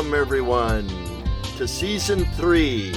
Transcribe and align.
Welcome, 0.00 0.18
everyone, 0.18 0.88
to 1.58 1.68
season 1.68 2.24
three 2.24 2.94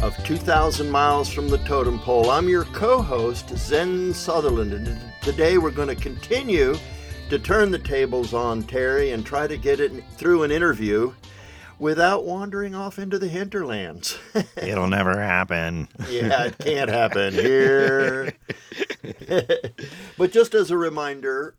of 0.00 0.16
2,000 0.22 0.88
Miles 0.88 1.28
from 1.28 1.48
the 1.48 1.58
Totem 1.58 1.98
Pole. 1.98 2.30
I'm 2.30 2.48
your 2.48 2.66
co 2.66 3.02
host, 3.02 3.48
Zen 3.56 4.14
Sutherland, 4.14 4.72
and 4.72 5.12
today 5.22 5.58
we're 5.58 5.72
going 5.72 5.88
to 5.88 5.96
continue 5.96 6.76
to 7.30 7.38
turn 7.40 7.72
the 7.72 7.80
tables 7.80 8.32
on 8.32 8.62
Terry 8.62 9.10
and 9.10 9.26
try 9.26 9.48
to 9.48 9.58
get 9.58 9.80
it 9.80 10.04
through 10.12 10.44
an 10.44 10.52
interview 10.52 11.12
without 11.80 12.24
wandering 12.24 12.76
off 12.76 13.00
into 13.00 13.18
the 13.18 13.26
hinterlands. 13.26 14.16
It'll 14.56 14.86
never 14.86 15.20
happen. 15.20 15.88
yeah, 16.08 16.44
it 16.44 16.58
can't 16.58 16.90
happen 16.90 17.32
here. 17.32 18.34
but 20.16 20.30
just 20.30 20.54
as 20.54 20.70
a 20.70 20.76
reminder, 20.76 21.56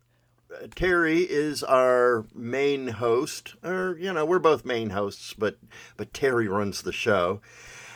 Terry 0.76 1.20
is 1.20 1.64
our 1.64 2.26
main 2.34 2.88
host, 2.90 3.56
or 3.64 3.98
you 4.00 4.12
know, 4.14 4.26
we're 4.26 4.40
both 4.40 4.66
main 4.66 4.92
hosts, 4.92 5.34
but 5.34 5.58
but 5.98 6.14
Terry 6.14 6.48
runs 6.48 6.82
the 6.82 6.92
show. 6.92 7.42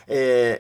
Uh, 0.08 0.58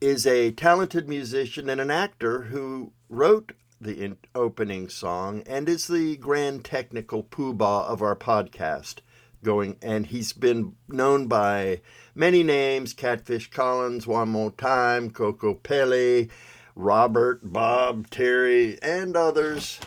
is 0.00 0.26
a 0.26 0.50
talented 0.50 1.08
musician 1.08 1.70
and 1.70 1.80
an 1.80 1.90
actor 1.90 2.42
who 2.42 2.92
wrote 3.08 3.52
the 3.80 4.04
in- 4.04 4.18
opening 4.34 4.88
song 4.88 5.42
and 5.46 5.68
is 5.68 5.86
the 5.88 6.16
grand 6.16 6.64
technical 6.64 7.22
poobah 7.22 7.84
of 7.86 8.02
our 8.02 8.16
podcast 8.16 9.00
going 9.42 9.76
and 9.82 10.06
he's 10.06 10.32
been 10.32 10.74
known 10.88 11.26
by 11.26 11.80
many 12.14 12.42
names 12.42 12.92
catfish 12.92 13.50
collins 13.50 14.06
one 14.06 14.28
more 14.28 14.50
time 14.52 15.10
Kokopelli 15.10 16.30
robert 16.74 17.40
bob 17.52 18.08
terry 18.10 18.78
and 18.82 19.16
others 19.16 19.78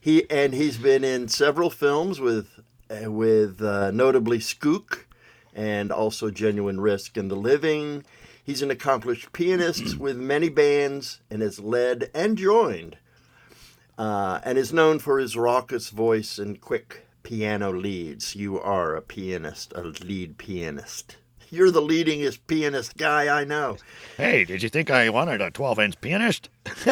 he 0.00 0.28
and 0.30 0.54
he's 0.54 0.76
been 0.76 1.04
in 1.04 1.28
several 1.28 1.70
films 1.70 2.20
with 2.20 2.60
uh, 2.90 3.10
with 3.10 3.62
uh, 3.62 3.90
notably 3.90 4.38
skook 4.38 5.04
and 5.54 5.90
also 5.90 6.30
genuine 6.30 6.80
risk 6.80 7.16
and 7.16 7.30
the 7.30 7.36
living 7.36 8.04
he's 8.44 8.62
an 8.62 8.70
accomplished 8.70 9.32
pianist 9.32 9.96
with 9.98 10.16
many 10.16 10.48
bands 10.48 11.20
and 11.30 11.42
has 11.42 11.58
led 11.58 12.10
and 12.14 12.38
joined 12.38 12.96
uh, 13.98 14.40
and 14.44 14.58
is 14.58 14.72
known 14.72 14.98
for 14.98 15.18
his 15.18 15.36
raucous 15.36 15.90
voice 15.90 16.38
and 16.38 16.60
quick 16.60 17.06
piano 17.22 17.72
leads. 17.72 18.36
You 18.36 18.60
are 18.60 18.94
a 18.94 19.02
pianist, 19.02 19.72
a 19.74 19.82
lead 19.82 20.38
pianist. 20.38 21.16
You're 21.50 21.70
the 21.70 21.80
leadingest 21.82 22.40
pianist 22.46 22.96
guy 22.96 23.40
I 23.40 23.44
know. 23.44 23.76
Hey, 24.16 24.44
did 24.44 24.62
you 24.62 24.68
think 24.68 24.90
I 24.90 25.08
wanted 25.10 25.40
a 25.40 25.50
12 25.50 25.78
inch 25.78 26.00
pianist? 26.00 26.48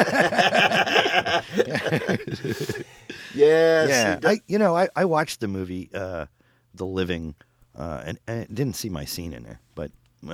yes. 3.35 3.89
Yeah. 3.89 4.19
I, 4.25 4.41
you 4.47 4.59
know, 4.59 4.77
I, 4.77 4.89
I 4.97 5.05
watched 5.05 5.41
the 5.41 5.49
movie 5.49 5.91
uh, 5.95 6.27
The 6.75 6.87
Living 6.87 7.35
uh, 7.77 8.03
and, 8.07 8.19
and 8.27 8.55
didn't 8.55 8.77
see 8.77 8.89
my 8.89 9.05
scene 9.05 9.33
in 9.33 9.43
there, 9.43 9.61
but. 9.75 9.91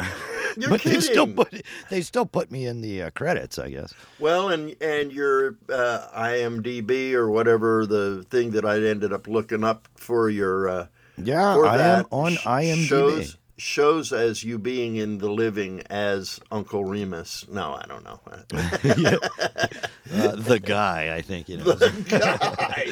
You're 0.56 0.68
but 0.68 0.80
kidding. 0.80 0.98
they 0.98 1.04
still 1.04 1.26
put 1.28 1.62
they 1.90 2.00
still 2.00 2.26
put 2.26 2.50
me 2.50 2.66
in 2.66 2.80
the 2.80 3.02
uh, 3.04 3.10
credits, 3.10 3.56
I 3.56 3.70
guess. 3.70 3.94
Well, 4.18 4.48
and 4.48 4.74
and 4.82 5.12
your 5.12 5.56
uh, 5.68 6.06
IMDb 6.16 7.12
or 7.12 7.30
whatever 7.30 7.86
the 7.86 8.24
thing 8.30 8.50
that 8.52 8.64
I 8.64 8.82
ended 8.82 9.12
up 9.12 9.28
looking 9.28 9.62
up 9.62 9.88
for 9.96 10.28
your 10.28 10.68
uh, 10.68 10.86
Yeah, 11.22 11.54
for 11.54 11.66
I 11.66 11.76
that 11.76 11.98
am 12.00 12.04
on 12.10 12.32
IMDb. 12.32 12.86
Shows, 12.86 13.36
shows 13.60 14.12
as 14.12 14.42
you 14.42 14.58
being 14.58 14.96
in 14.96 15.18
the 15.18 15.30
living 15.30 15.82
as 15.90 16.40
Uncle 16.50 16.84
Remus. 16.84 17.46
No, 17.48 17.74
I 17.74 17.84
don't 17.86 18.04
know. 18.04 18.20
Yeah. 20.10 20.26
Uh, 20.28 20.34
the 20.34 20.58
guy, 20.58 21.14
I 21.14 21.22
think 21.22 21.48
you 21.48 21.58
know. 21.58 21.64
The 21.64 21.90
Guy. 22.08 22.86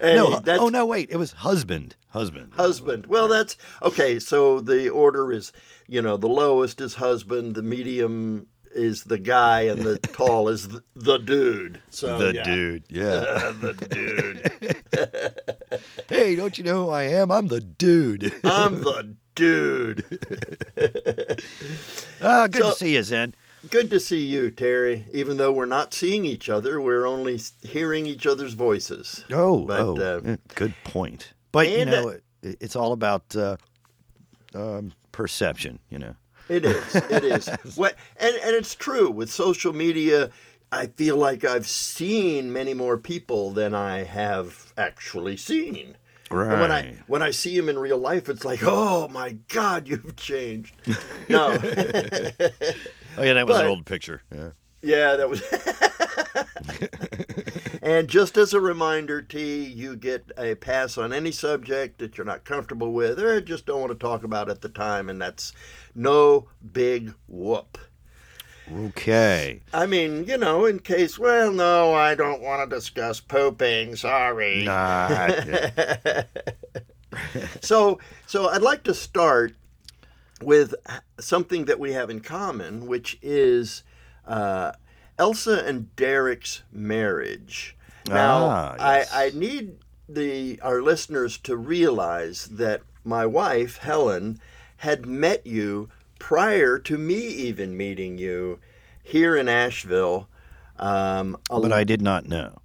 No, 0.14 0.40
that's- 0.40 0.58
oh 0.58 0.68
no, 0.68 0.86
wait, 0.86 1.10
it 1.10 1.16
was 1.16 1.32
husband, 1.32 1.96
husband. 2.08 2.54
husband. 2.54 3.06
Well, 3.06 3.28
that's 3.28 3.56
okay. 3.82 4.18
So 4.18 4.60
the 4.60 4.88
order 4.88 5.32
is, 5.32 5.52
you 5.86 6.00
know, 6.00 6.16
the 6.16 6.28
lowest 6.28 6.80
is 6.80 6.94
husband, 6.94 7.54
the 7.54 7.62
medium 7.62 8.46
is 8.74 9.04
the 9.04 9.18
guy, 9.18 9.62
and 9.62 9.82
the 9.82 9.98
tall 9.98 10.48
is 10.48 10.68
the, 10.68 10.82
the 10.96 11.18
dude. 11.18 11.82
So 11.90 12.16
the 12.16 12.34
yeah. 12.34 12.42
dude, 12.42 12.84
yeah. 12.88 13.52
the 13.60 13.74
dude. 13.90 14.76
hey, 16.08 16.36
don't 16.36 16.56
you 16.56 16.64
know 16.64 16.86
who 16.86 16.90
I 16.90 17.02
am? 17.02 17.30
I'm 17.30 17.48
the 17.48 17.60
dude. 17.60 18.32
I'm 18.44 18.80
the 18.80 19.14
dude. 19.34 20.04
Ah, 22.24 22.46
good 22.46 22.62
So- 22.62 22.70
to 22.70 22.76
see 22.76 22.94
you, 22.94 23.02
Zen. 23.02 23.34
Good 23.70 23.90
to 23.90 24.00
see 24.00 24.24
you, 24.24 24.50
Terry. 24.50 25.06
Even 25.12 25.36
though 25.36 25.52
we're 25.52 25.66
not 25.66 25.94
seeing 25.94 26.24
each 26.24 26.48
other, 26.48 26.80
we're 26.80 27.06
only 27.06 27.40
hearing 27.62 28.06
each 28.06 28.26
other's 28.26 28.54
voices. 28.54 29.24
Oh, 29.30 29.64
But, 29.66 29.80
oh, 29.80 29.96
uh, 29.96 30.36
good 30.54 30.74
point. 30.84 31.32
But 31.52 31.68
you 31.70 31.84
know, 31.84 32.08
uh, 32.08 32.16
it, 32.42 32.56
it's 32.60 32.74
all 32.74 32.92
about 32.92 33.36
uh, 33.36 33.56
um, 34.54 34.92
perception. 35.12 35.78
You 35.90 35.98
know. 36.00 36.14
It 36.48 36.64
is. 36.64 36.94
It 36.96 37.24
is. 37.24 37.48
what, 37.76 37.94
and, 38.16 38.34
and 38.36 38.56
it's 38.56 38.74
true. 38.74 39.08
With 39.10 39.30
social 39.30 39.72
media, 39.72 40.30
I 40.72 40.86
feel 40.86 41.16
like 41.16 41.44
I've 41.44 41.68
seen 41.68 42.52
many 42.52 42.74
more 42.74 42.98
people 42.98 43.52
than 43.52 43.74
I 43.74 44.02
have 44.02 44.72
actually 44.76 45.36
seen. 45.36 45.96
And 46.40 46.60
when 46.60 46.72
I 46.72 46.96
when 47.06 47.22
I 47.22 47.30
see 47.30 47.56
him 47.56 47.68
in 47.68 47.78
real 47.78 47.98
life, 47.98 48.28
it's 48.28 48.44
like, 48.44 48.60
oh 48.62 49.08
my 49.08 49.36
God, 49.48 49.86
you've 49.92 50.16
changed. 50.16 50.74
No, 51.28 51.50
Oh 53.18 53.22
yeah, 53.22 53.34
that 53.34 53.46
was 53.46 53.56
but- 53.56 53.64
an 53.64 53.70
old 53.70 53.86
picture. 53.86 54.22
Yeah. 54.34 54.50
yeah, 54.80 55.16
that 55.16 55.28
was. 55.28 55.42
and 57.82 58.08
just 58.08 58.36
as 58.36 58.54
a 58.54 58.60
reminder, 58.60 59.20
T, 59.20 59.64
you 59.64 59.96
get 59.96 60.30
a 60.38 60.54
pass 60.54 60.96
on 60.96 61.12
any 61.12 61.32
subject 61.32 61.98
that 61.98 62.16
you're 62.16 62.24
not 62.24 62.44
comfortable 62.44 62.92
with 62.92 63.18
or 63.20 63.40
just 63.40 63.66
don't 63.66 63.80
want 63.80 63.92
to 63.92 63.98
talk 63.98 64.24
about 64.24 64.48
at 64.48 64.62
the 64.62 64.68
time, 64.68 65.10
and 65.10 65.20
that's 65.20 65.52
no 65.94 66.48
big 66.72 67.12
whoop. 67.28 67.78
Okay. 68.70 69.60
I 69.74 69.86
mean, 69.86 70.24
you 70.24 70.38
know, 70.38 70.64
in 70.66 70.78
case, 70.78 71.18
well, 71.18 71.50
no, 71.52 71.92
I 71.92 72.14
don't 72.14 72.40
want 72.40 72.68
to 72.68 72.76
discuss 72.76 73.20
pooping. 73.20 73.96
Sorry. 73.96 74.64
Nah. 74.64 75.32
So, 77.60 77.98
so 78.26 78.48
I'd 78.48 78.62
like 78.62 78.84
to 78.84 78.94
start 78.94 79.54
with 80.40 80.74
something 81.20 81.66
that 81.66 81.78
we 81.78 81.92
have 81.92 82.08
in 82.08 82.20
common, 82.20 82.86
which 82.86 83.18
is 83.20 83.82
uh, 84.26 84.72
Elsa 85.18 85.62
and 85.66 85.94
Derek's 85.94 86.62
marriage. 86.72 87.76
Now, 88.08 88.44
Ah, 88.46 88.74
yes. 88.78 89.12
I, 89.12 89.26
I 89.26 89.30
need 89.34 89.76
the 90.08 90.58
our 90.62 90.80
listeners 90.82 91.36
to 91.38 91.56
realize 91.56 92.46
that 92.46 92.80
my 93.04 93.26
wife 93.26 93.76
Helen 93.78 94.40
had 94.78 95.06
met 95.06 95.46
you 95.46 95.90
prior 96.22 96.78
to 96.78 96.96
me 96.96 97.16
even 97.16 97.76
meeting 97.76 98.16
you 98.16 98.60
here 99.02 99.36
in 99.36 99.48
Asheville. 99.48 100.28
Um, 100.78 101.36
but 101.50 101.72
I 101.72 101.82
did 101.82 102.00
not 102.00 102.26
know. 102.28 102.58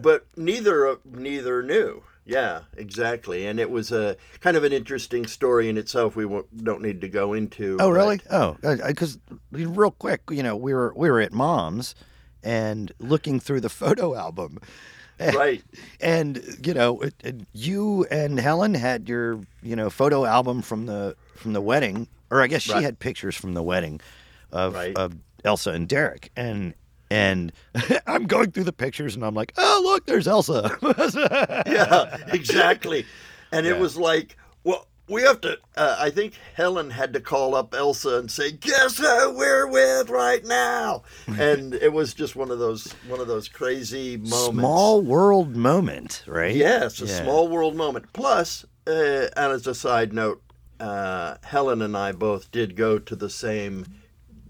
but 0.00 0.26
neither 0.34 0.96
neither 1.04 1.62
knew. 1.62 2.02
Yeah, 2.24 2.62
exactly. 2.76 3.46
And 3.46 3.60
it 3.60 3.68
was 3.70 3.92
a 3.92 4.16
kind 4.40 4.56
of 4.56 4.64
an 4.64 4.72
interesting 4.72 5.26
story 5.26 5.68
in 5.68 5.76
itself. 5.76 6.16
We 6.16 6.24
won't, 6.24 6.64
don't 6.64 6.80
need 6.80 7.00
to 7.02 7.08
go 7.08 7.34
into. 7.34 7.76
Oh, 7.80 7.90
really? 7.90 8.20
Oh, 8.30 8.56
because 8.62 9.18
real 9.50 9.90
quick, 9.90 10.22
you 10.30 10.42
know, 10.42 10.56
we 10.56 10.72
were 10.72 10.94
we 10.96 11.10
were 11.10 11.20
at 11.20 11.32
mom's 11.34 11.94
and 12.42 12.92
looking 12.98 13.40
through 13.40 13.60
the 13.60 13.68
photo 13.82 14.14
album. 14.14 14.58
Right. 15.20 15.62
And 16.00 16.42
you 16.64 16.72
know, 16.74 17.00
it, 17.02 17.14
it- 17.22 17.46
you 17.52 18.06
and 18.10 18.40
Helen 18.40 18.72
had 18.74 19.08
your 19.08 19.40
you 19.62 19.76
know 19.76 19.90
photo 19.90 20.24
album 20.24 20.62
from 20.62 20.86
the 20.86 21.14
from 21.36 21.52
the 21.52 21.60
wedding, 21.60 22.08
or 22.32 22.40
I 22.42 22.46
guess 22.48 22.62
she 22.62 22.72
Right. 22.72 22.82
had 22.82 22.98
pictures 22.98 23.36
from 23.36 23.54
the 23.54 23.62
wedding 23.62 24.00
of 24.50 24.74
Right. 24.74 24.96
of 24.96 25.14
Elsa 25.44 25.70
and 25.70 25.86
Derek, 25.88 26.30
and 26.36 26.74
and 27.10 27.52
I'm 28.06 28.24
going 28.26 28.50
through 28.52 28.64
the 28.64 28.72
pictures 28.72 29.14
and 29.14 29.24
I'm 29.24 29.34
like, 29.34 29.52
oh 29.58 29.80
look, 29.84 30.06
there's 30.06 30.26
Elsa. 30.26 30.76
Yeah, 31.66 32.16
exactly. 32.32 33.06
And 33.52 33.66
it 33.66 33.78
was 33.78 33.96
like, 33.96 34.36
well, 34.64 34.86
we 35.08 35.22
have 35.22 35.40
to. 35.42 35.58
Uh, 35.76 35.96
I 35.98 36.08
think 36.10 36.34
Helen 36.54 36.88
had 36.90 37.12
to 37.12 37.20
call 37.20 37.54
up 37.54 37.74
Elsa 37.74 38.18
and 38.18 38.30
say, 38.30 38.52
"Guess 38.52 38.98
who 38.98 39.34
we're 39.36 39.66
with 39.66 40.08
right 40.08 40.42
now?" 40.44 41.02
And 41.38 41.74
it 41.74 41.92
was 41.92 42.14
just 42.14 42.34
one 42.36 42.50
of 42.50 42.58
those 42.58 42.92
one 43.08 43.20
of 43.20 43.26
those 43.26 43.48
crazy 43.48 44.16
moments. 44.16 44.44
Small 44.60 45.02
world 45.02 45.54
moment, 45.56 46.22
right? 46.26 46.54
Yes, 46.54 47.02
a 47.02 47.06
Yeah. 47.06 47.22
small 47.22 47.48
world 47.48 47.74
moment. 47.76 48.06
Plus, 48.14 48.64
uh, 48.86 49.28
and 49.36 49.52
as 49.52 49.66
a 49.66 49.74
side 49.74 50.12
note, 50.14 50.40
uh, 50.82 51.36
Helen 51.44 51.80
and 51.80 51.96
I 51.96 52.10
both 52.10 52.50
did 52.50 52.74
go 52.74 52.98
to 52.98 53.14
the 53.14 53.30
same 53.30 53.86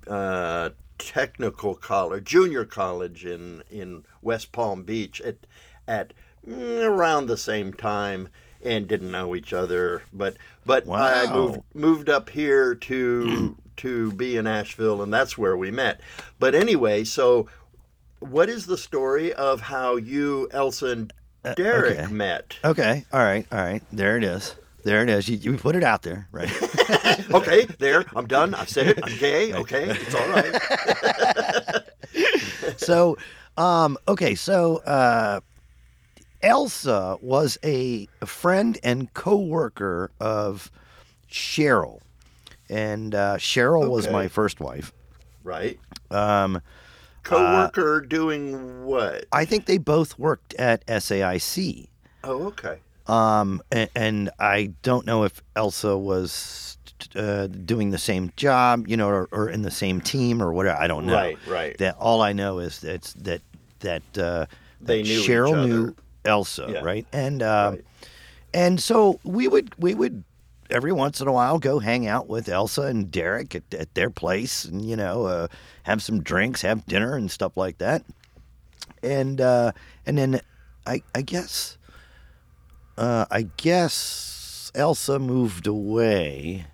uh, 0.07 0.71
technical 0.97 1.75
college, 1.75 2.25
junior 2.25 2.65
college 2.65 3.27
in 3.27 3.63
in 3.71 4.05
West 4.23 4.51
Palm 4.51 4.83
Beach 4.83 5.21
at 5.21 5.37
at 5.87 6.15
mm, 6.49 6.83
around 6.85 7.27
the 7.27 7.37
same 7.37 7.75
time, 7.75 8.31
and 8.65 8.89
didn't 8.89 9.11
know 9.11 9.37
each 9.37 9.53
other. 9.53 10.05
But 10.11 10.39
but 10.65 10.89
I 10.89 11.31
moved 11.31 11.61
moved 11.75 12.09
up 12.09 12.31
here 12.31 12.75
to 12.77 13.55
to 13.77 14.13
be 14.13 14.39
in 14.39 14.47
Asheville, 14.47 15.03
and 15.03 15.13
that's 15.13 15.37
where 15.37 15.57
we 15.57 15.71
met. 15.71 16.01
But 16.39 16.55
anyway, 16.55 17.05
so 17.05 17.47
what 18.21 18.49
is 18.49 18.65
the 18.65 18.79
story 18.79 19.35
of 19.35 19.61
how 19.61 19.97
you, 19.97 20.49
Elsa, 20.51 20.87
and 20.87 21.13
Derek 21.57 21.99
okay. 21.99 22.11
met? 22.11 22.57
Okay. 22.65 23.05
All 23.13 23.21
right. 23.21 23.47
All 23.53 23.59
right. 23.59 23.83
There 23.93 24.17
it 24.17 24.25
is. 24.25 24.55
There 24.85 25.03
it 25.03 25.09
is. 25.09 25.29
You, 25.29 25.37
you 25.37 25.57
put 25.57 25.77
it 25.77 25.85
out 25.85 26.03
there, 26.03 26.29
right? 26.33 26.51
okay, 27.33 27.67
there. 27.79 28.05
I'm 28.17 28.27
done. 28.27 28.55
I've 28.55 28.69
said 28.69 28.89
it. 28.89 29.01
I'm 29.03 29.17
gay. 29.19 29.53
Okay, 29.55 29.85
it's 29.89 30.15
all 30.15 30.29
right. 30.29 30.61
so, 32.79 33.17
um, 33.57 33.97
okay, 34.09 34.35
so 34.35 34.79
uh, 34.79 35.41
Elsa 36.43 37.19
was 37.23 37.59
a 37.63 38.07
friend 38.25 38.79
and 38.83 39.13
co-worker 39.15 40.11
of 40.19 40.71
Cheryl, 41.31 42.01
and 42.69 43.15
uh, 43.15 43.37
Cheryl 43.37 43.89
was 43.89 44.11
my 44.11 44.27
first 44.27 44.61
wife. 44.61 44.93
Right. 45.45 45.79
Um, 46.11 46.61
Coworker 47.23 48.01
doing 48.01 48.85
what? 48.85 49.27
I 49.33 49.45
think 49.45 49.67
they 49.67 49.79
both 49.79 50.19
worked 50.19 50.55
at 50.55 50.85
SAIC. 50.87 51.89
Oh, 52.25 52.47
okay. 52.47 52.79
Um, 53.07 53.63
and, 53.73 53.91
and 53.95 54.31
I 54.39 54.73
don't 54.83 55.07
know 55.07 55.25
if 55.25 55.43
Elsa 55.57 55.97
was 55.99 56.79
uh, 57.17 57.49
doing 57.49 57.91
the 57.91 57.99
same 57.99 58.33
job, 58.37 58.87
you 58.87 58.97
know, 58.97 59.09
or, 59.09 59.29
or 59.33 59.49
in 59.49 59.63
the 59.63 59.71
same 59.71 60.01
team 60.01 60.41
or 60.43 60.53
whatever. 60.53 60.79
I 60.81 60.87
don't 60.87 61.07
know. 61.07 61.15
Right, 61.15 61.39
right. 61.49 61.77
That 61.79 61.97
all 61.99 62.23
I 62.23 62.33
know 62.33 62.59
is 62.61 62.81
that 62.81 63.03
that 63.19 63.41
that 63.81 64.03
uh, 64.19 64.47
They 64.81 65.03
that 65.03 65.09
knew 65.09 65.21
Cheryl 65.21 65.67
knew 65.69 65.97
Elsa, 66.25 66.69
Yeah. 66.71 66.81
right? 66.83 67.07
And 67.13 67.43
uh, 67.43 67.71
Right. 67.73 67.85
and 68.55 68.81
so 68.81 69.19
we 69.25 69.49
would 69.49 69.75
we 69.79 69.95
would 69.95 70.23
every 70.71 70.93
once 70.93 71.21
in 71.21 71.27
a 71.29 71.33
while 71.33 71.59
go 71.59 71.81
hang 71.81 72.07
out 72.07 72.29
with 72.29 72.49
Elsa 72.49 72.83
and 72.83 73.11
Derek 73.11 73.55
at, 73.57 73.75
at 73.75 73.93
their 73.95 74.11
place, 74.11 74.65
and 74.65 74.81
you 74.85 74.95
know, 74.97 75.27
uh, 75.27 75.49
have 75.83 76.03
some 76.03 76.23
drinks, 76.23 76.63
have 76.63 76.87
dinner, 76.87 77.17
and 77.17 77.31
stuff 77.31 77.57
like 77.57 77.79
that. 77.79 78.05
And 79.03 79.41
uh, 79.41 79.73
and 80.07 80.17
then 80.17 80.41
I 80.87 81.03
I 81.15 81.23
guess 81.23 81.77
uh, 83.03 83.27
I 83.31 83.43
guess 83.57 84.71
Elsa 84.75 85.19
moved 85.19 85.67
away, 85.67 86.67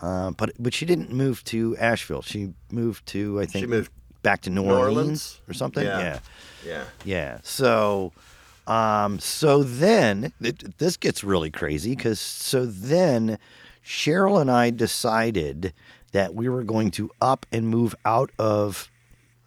uh, 0.00 0.30
but 0.32 0.52
but 0.58 0.72
she 0.72 0.86
didn't 0.86 1.12
move 1.12 1.42
to 1.44 1.76
Asheville. 1.78 2.22
She 2.22 2.54
moved 2.70 3.06
to 3.06 3.40
I 3.40 3.46
think 3.46 3.64
She 3.64 3.66
moved. 3.66 3.90
back 4.22 4.42
to 4.42 4.50
New, 4.50 4.62
New 4.62 4.70
Orleans, 4.70 4.88
Orleans? 4.96 5.40
or 5.48 5.54
something. 5.54 5.84
Yeah. 5.84 5.98
yeah. 5.98 6.18
Yeah. 6.64 6.84
Yeah. 7.04 7.38
So, 7.42 8.12
um, 8.66 9.18
so 9.18 9.62
then 9.64 10.32
it, 10.40 10.78
this 10.78 10.96
gets 10.96 11.24
really 11.24 11.50
crazy 11.50 11.96
because 11.96 12.20
so 12.20 12.64
then 12.64 13.38
Cheryl 13.84 14.40
and 14.40 14.50
I 14.50 14.70
decided 14.70 15.72
that 16.12 16.34
we 16.34 16.48
were 16.48 16.62
going 16.62 16.90
to 16.92 17.10
up 17.20 17.46
and 17.50 17.66
move 17.66 17.94
out 18.04 18.30
of, 18.38 18.90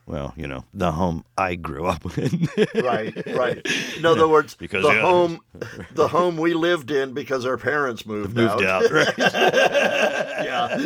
well, 0.08 0.34
you 0.38 0.48
know, 0.48 0.64
the 0.74 0.92
home 0.92 1.26
I 1.38 1.56
grew 1.56 1.86
up 1.86 2.06
in. 2.18 2.48
Right. 2.76 3.14
Right. 3.36 3.66
In 3.98 4.06
other 4.06 4.28
words, 4.28 4.56
Because, 4.66 4.84
the 4.84 4.94
yeah. 4.94 5.02
home, 5.02 5.40
the 5.94 6.08
home 6.08 6.38
we 6.38 6.54
lived 6.54 6.92
in 6.92 7.14
because 7.14 7.46
our 7.46 7.58
parents 7.58 8.06
moved, 8.06 8.36
moved 8.36 8.64
out, 8.64 8.90
right? 8.92 9.14
yeah. 9.18 10.78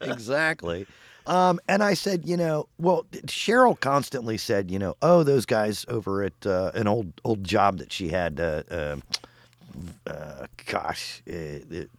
exactly. 0.00 0.86
Um, 1.26 1.60
and 1.68 1.82
I 1.82 1.94
said, 1.94 2.28
you 2.28 2.36
know, 2.36 2.68
well, 2.78 3.06
Cheryl 3.26 3.78
constantly 3.78 4.36
said, 4.36 4.70
you 4.70 4.78
know, 4.78 4.96
oh, 5.02 5.22
those 5.22 5.46
guys 5.46 5.84
over 5.88 6.24
at 6.24 6.46
uh, 6.46 6.72
an 6.74 6.88
old 6.88 7.12
old 7.24 7.44
job 7.44 7.78
that 7.78 7.92
she 7.92 8.08
had, 8.08 8.40
uh, 8.40 8.62
uh, 8.70 8.96
uh, 10.06 10.46
gosh, 10.66 11.22
it, 11.26 11.70
it, 11.70 11.90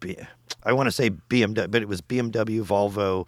B, 0.00 0.16
I 0.64 0.72
want 0.74 0.86
to 0.86 0.92
say 0.92 1.10
BMW, 1.10 1.70
but 1.70 1.80
it 1.80 1.88
was 1.88 2.02
BMW, 2.02 2.62
Volvo, 2.62 3.26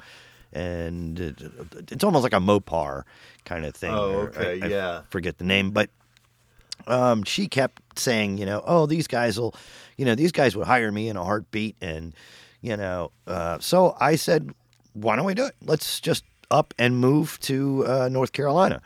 and 0.52 1.18
it, 1.18 1.42
it's 1.90 2.04
almost 2.04 2.22
like 2.22 2.32
a 2.32 2.36
Mopar 2.40 3.02
kind 3.44 3.64
of 3.64 3.74
thing. 3.74 3.92
Oh, 3.92 4.28
okay, 4.28 4.60
I- 4.62 4.66
I 4.66 4.68
yeah. 4.68 5.02
forget 5.10 5.38
the 5.38 5.44
name, 5.44 5.70
but 5.70 5.90
um, 6.86 7.22
she 7.24 7.46
kept 7.48 7.82
saying, 7.98 8.38
you 8.38 8.46
know, 8.46 8.62
oh, 8.66 8.86
these 8.86 9.06
guys 9.06 9.38
will, 9.38 9.54
you 9.96 10.04
know, 10.04 10.14
these 10.14 10.32
guys 10.32 10.56
would 10.56 10.66
hire 10.66 10.90
me 10.90 11.08
in 11.08 11.16
a 11.16 11.24
heartbeat. 11.24 11.76
And, 11.80 12.14
you 12.60 12.76
know, 12.76 13.12
uh, 13.26 13.58
so 13.60 13.96
I 14.00 14.16
said, 14.16 14.50
why 14.94 15.16
don't 15.16 15.24
we 15.24 15.34
do 15.34 15.46
it? 15.46 15.54
Let's 15.64 16.00
just 16.00 16.24
up 16.50 16.74
and 16.78 16.96
move 16.98 17.38
to 17.40 17.86
uh, 17.86 18.08
North 18.10 18.32
Carolina. 18.32 18.82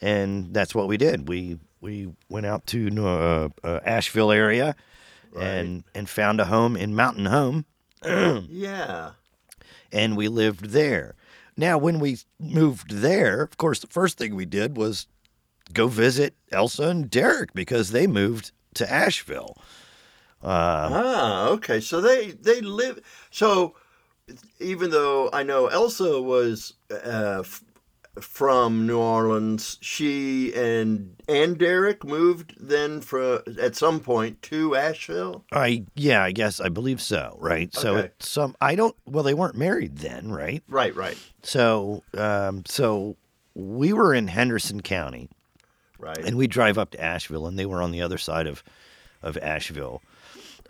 And 0.00 0.52
that's 0.54 0.74
what 0.74 0.88
we 0.88 0.96
did. 0.96 1.28
We, 1.28 1.58
we 1.80 2.12
went 2.28 2.46
out 2.46 2.66
to 2.68 3.06
uh, 3.06 3.48
uh, 3.64 3.80
Asheville 3.84 4.30
area 4.32 4.76
and, 5.38 5.82
and 5.94 6.08
found 6.08 6.40
a 6.40 6.44
home 6.44 6.76
in 6.76 6.94
Mountain 6.94 7.26
Home 7.26 7.64
Yeah. 8.48 9.10
And 9.92 10.16
we 10.16 10.28
lived 10.28 10.66
there. 10.70 11.14
Now, 11.56 11.76
when 11.78 11.98
we 12.00 12.18
moved 12.40 12.90
there, 12.90 13.42
of 13.42 13.56
course, 13.58 13.80
the 13.80 13.86
first 13.86 14.18
thing 14.18 14.34
we 14.34 14.46
did 14.46 14.76
was 14.76 15.06
go 15.72 15.86
visit 15.86 16.34
Elsa 16.50 16.88
and 16.88 17.10
Derek 17.10 17.52
because 17.52 17.90
they 17.90 18.06
moved 18.06 18.52
to 18.74 18.90
Asheville. 18.90 19.56
Uh, 20.42 20.88
Ah, 20.90 21.48
okay. 21.48 21.80
So 21.80 22.00
they 22.00 22.32
they 22.32 22.60
live. 22.60 23.00
So 23.30 23.74
even 24.60 24.90
though 24.90 25.30
I 25.32 25.42
know 25.42 25.66
Elsa 25.66 26.20
was 26.20 26.74
uh, 26.90 27.44
from 28.20 28.86
New 28.86 28.98
Orleans, 28.98 29.78
she 29.80 30.52
and 30.54 31.16
and 31.28 31.56
Derek 31.58 32.04
moved 32.04 32.54
then 32.60 33.00
for 33.00 33.42
at 33.60 33.74
some 33.74 34.00
point 34.00 34.42
to 34.42 34.76
Asheville. 34.76 35.44
I 35.52 35.84
yeah, 35.94 36.22
I 36.22 36.32
guess 36.32 36.60
I 36.60 36.68
believe 36.68 37.00
so, 37.00 37.36
right? 37.40 37.74
So 37.74 37.96
Okay. 37.96 38.06
it's 38.18 38.28
some 38.28 38.54
I 38.60 38.74
don't. 38.74 38.94
Well, 39.06 39.24
they 39.24 39.34
weren't 39.34 39.56
married 39.56 39.98
then, 39.98 40.30
right? 40.30 40.62
Right. 40.68 40.94
Right. 40.94 41.16
So 41.42 42.02
um, 42.16 42.64
so 42.66 43.16
we 43.54 43.92
were 43.92 44.12
in 44.14 44.28
Henderson 44.28 44.82
County, 44.82 45.28
Right. 45.98 46.18
and 46.24 46.36
we 46.36 46.46
drive 46.46 46.76
up 46.78 46.90
to 46.92 47.00
Asheville, 47.02 47.46
and 47.46 47.58
they 47.58 47.66
were 47.66 47.80
on 47.82 47.92
the 47.92 48.02
other 48.02 48.18
side 48.18 48.46
of 48.46 48.62
of 49.22 49.38
Asheville. 49.38 50.02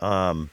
Um, 0.00 0.50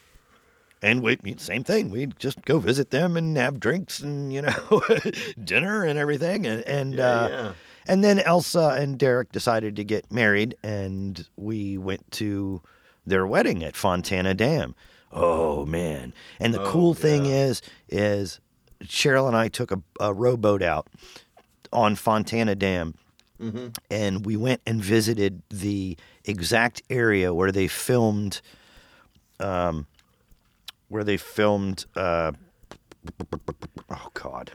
and 0.81 1.01
we 1.01 1.17
same 1.37 1.63
thing. 1.63 1.89
We'd 1.89 2.17
just 2.19 2.43
go 2.45 2.59
visit 2.59 2.89
them 2.91 3.17
and 3.17 3.35
have 3.37 3.59
drinks 3.59 3.99
and 3.99 4.31
you 4.33 4.41
know 4.41 4.81
dinner 5.43 5.83
and 5.83 5.97
everything, 5.99 6.45
and 6.47 6.61
and 6.63 6.93
Yeah, 6.95 7.05
uh, 7.09 7.27
yeah. 7.29 7.51
and 7.87 8.03
then 8.03 8.19
Elsa 8.19 8.75
and 8.79 8.97
Derek 8.97 9.31
decided 9.31 9.75
to 9.77 9.83
get 9.83 10.11
married, 10.11 10.55
and 10.63 11.27
we 11.37 11.77
went 11.77 12.09
to 12.13 12.61
their 13.05 13.25
wedding 13.27 13.63
at 13.63 13.75
Fontana 13.75 14.33
Dam. 14.33 14.75
Oh 15.11 15.65
man! 15.65 16.13
And 16.39 16.53
the 16.53 16.61
Oh, 16.61 16.71
cool 16.71 16.93
thing 16.93 17.25
is, 17.25 17.61
is 17.89 18.39
Cheryl 18.83 19.27
and 19.27 19.35
I 19.35 19.47
took 19.47 19.71
a, 19.71 19.81
a 19.99 20.13
rowboat 20.13 20.61
out 20.61 20.87
on 21.73 21.95
Fontana 21.95 22.55
Dam, 22.55 22.95
Mm-hmm. 23.41 23.67
and 23.89 24.25
we 24.25 24.35
went 24.35 24.61
and 24.67 24.83
visited 24.83 25.41
the 25.49 25.97
exact 26.25 26.81
area 26.89 27.33
where 27.33 27.51
they 27.53 27.67
filmed, 27.69 28.41
um, 29.39 29.87
where 30.89 31.03
they 31.03 31.17
filmed. 31.17 31.85
Uh, 31.95 32.33
oh 33.89 34.09
God, 34.13 34.51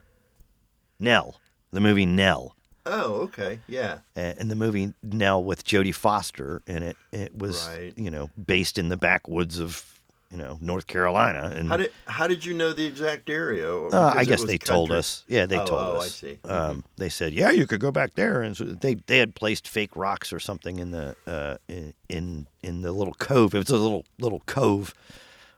Nell, 0.98 1.40
the 1.72 1.80
movie 1.80 2.06
Nell. 2.06 2.54
Oh, 2.86 3.14
okay. 3.22 3.60
Yeah. 3.66 3.98
In 4.14 4.48
the 4.48 4.54
movie 4.54 4.92
Nell 5.02 5.42
with 5.42 5.64
Jodie 5.64 5.94
Foster 5.94 6.60
in 6.66 6.82
it, 6.82 6.96
it 7.12 7.36
was 7.36 7.66
Right. 7.68 7.94
you 7.96 8.10
know 8.10 8.28
based 8.46 8.76
in 8.78 8.90
the 8.90 8.96
backwoods 8.98 9.58
of 9.58 9.82
you 10.30 10.36
know 10.36 10.58
North 10.60 10.86
Carolina. 10.86 11.50
And 11.56 11.68
How 11.68 11.78
did 11.78 11.92
how 12.06 12.26
did 12.26 12.44
you 12.44 12.52
know 12.52 12.74
the 12.74 12.84
exact 12.84 13.30
area? 13.30 13.74
Uh, 13.74 14.12
I 14.14 14.24
guess 14.26 14.44
they 14.44 14.58
told 14.58 14.92
us. 14.92 15.24
Yeah, 15.28 15.46
they 15.46 15.58
Oh, 15.58 15.64
told 15.66 15.80
oh, 15.80 15.94
I 15.94 16.04
us. 16.04 16.14
see. 16.14 16.38
Um, 16.44 16.84
they 16.98 17.08
said, 17.08 17.32
yeah, 17.32 17.50
you 17.50 17.66
could 17.66 17.80
go 17.80 17.90
back 17.90 18.14
there, 18.16 18.42
and 18.42 18.54
so 18.54 18.64
they 18.64 18.96
they 19.06 19.16
had 19.18 19.34
placed 19.34 19.66
fake 19.66 19.96
rocks 19.96 20.30
or 20.30 20.38
something 20.38 20.78
in 20.78 20.90
the 20.90 21.16
uh, 21.26 21.56
in 22.10 22.46
in 22.62 22.82
the 22.82 22.92
little 22.92 23.14
cove. 23.14 23.54
It 23.54 23.58
was 23.60 23.70
a 23.70 23.78
little 23.78 24.04
little 24.18 24.40
cove 24.40 24.92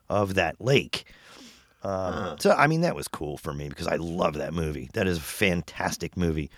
of 0.09 0.35
that 0.35 0.61
lake. 0.61 1.05
Um, 1.83 2.13
Huh. 2.13 2.37
So 2.41 2.51
I 2.53 2.67
mean, 2.67 2.81
that 2.83 2.97
was 2.97 3.09
cool 3.09 3.37
for 3.37 3.53
me 3.55 3.69
because 3.69 3.87
I 3.87 3.97
love 3.97 4.35
that 4.35 4.53
movie. 4.55 4.91
That 4.95 5.07
is 5.07 5.19
a 5.19 5.23
fantastic 5.23 6.17
movie. 6.17 6.51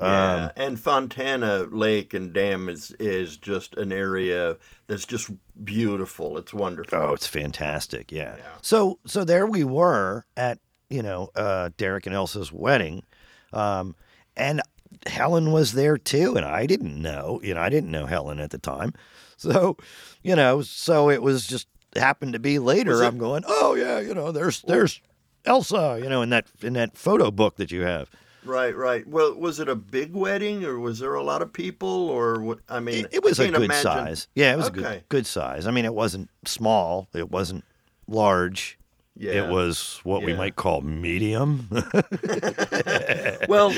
Yeah, 0.00 0.44
Um, 0.46 0.50
and 0.56 0.80
Fontana 0.80 1.64
Lake 1.70 2.12
and 2.12 2.32
Dam 2.32 2.68
is 2.68 2.90
is 2.98 3.36
just 3.36 3.74
an 3.76 3.92
area 3.92 4.56
that's 4.88 5.04
just 5.06 5.30
beautiful. 5.64 6.38
It's 6.38 6.52
wonderful. 6.52 6.98
Oh, 6.98 7.12
it's 7.12 7.26
fantastic. 7.26 8.10
Yeah. 8.10 8.34
Yeah. 8.36 8.44
So 8.62 8.98
so 9.06 9.24
there 9.24 9.46
we 9.46 9.62
were 9.64 10.24
at, 10.36 10.58
you 10.90 11.02
know, 11.02 11.30
uh 11.36 11.70
Derek 11.76 12.06
and 12.06 12.14
Elsa's 12.14 12.52
wedding. 12.52 13.04
Um 13.52 13.94
and 14.36 14.60
Helen 15.06 15.52
was 15.52 15.72
there 15.72 15.98
too 15.98 16.36
and 16.36 16.44
I 16.44 16.66
didn't 16.66 17.00
know, 17.00 17.40
you 17.42 17.54
know, 17.54 17.60
I 17.60 17.68
didn't 17.68 17.90
know 17.90 18.06
Helen 18.06 18.38
at 18.40 18.50
the 18.50 18.58
time. 18.58 18.92
So, 19.36 19.76
you 20.22 20.36
know, 20.36 20.62
so 20.62 21.10
it 21.10 21.20
was 21.20 21.46
just 21.46 21.66
happened 21.96 22.32
to 22.34 22.38
be 22.38 22.58
later 22.58 23.02
I'm 23.02 23.18
going, 23.18 23.44
"Oh 23.46 23.74
yeah, 23.74 24.00
you 24.00 24.14
know, 24.14 24.32
there's 24.32 24.62
there's 24.62 25.00
Elsa, 25.44 25.98
you 26.02 26.08
know, 26.08 26.22
in 26.22 26.30
that 26.30 26.46
in 26.62 26.72
that 26.74 26.96
photo 26.96 27.30
book 27.30 27.56
that 27.56 27.70
you 27.70 27.82
have." 27.82 28.08
Right, 28.44 28.74
right. 28.74 29.06
Well, 29.06 29.34
was 29.36 29.60
it 29.60 29.68
a 29.68 29.76
big 29.76 30.14
wedding, 30.14 30.64
or 30.64 30.78
was 30.80 30.98
there 30.98 31.14
a 31.14 31.22
lot 31.22 31.42
of 31.42 31.52
people, 31.52 32.08
or 32.08 32.40
what? 32.40 32.58
I 32.68 32.80
mean, 32.80 33.04
It, 33.04 33.14
it 33.14 33.22
was 33.22 33.38
a 33.38 33.48
good 33.48 33.62
imagine- 33.62 33.82
size. 33.82 34.28
Yeah, 34.34 34.52
it 34.52 34.56
was 34.56 34.66
a 34.68 34.72
good 34.72 35.04
good 35.08 35.26
size. 35.26 35.66
I 35.66 35.70
mean, 35.70 35.84
it 35.84 35.94
wasn't 35.94 36.28
small, 36.44 37.08
it 37.14 37.30
wasn't 37.30 37.64
large. 38.08 38.78
Yeah. 39.14 39.44
It 39.44 39.50
was 39.50 40.00
what 40.04 40.22
we 40.24 40.32
might 40.32 40.56
call 40.56 40.80
medium. 40.80 41.68
well, 43.48 43.70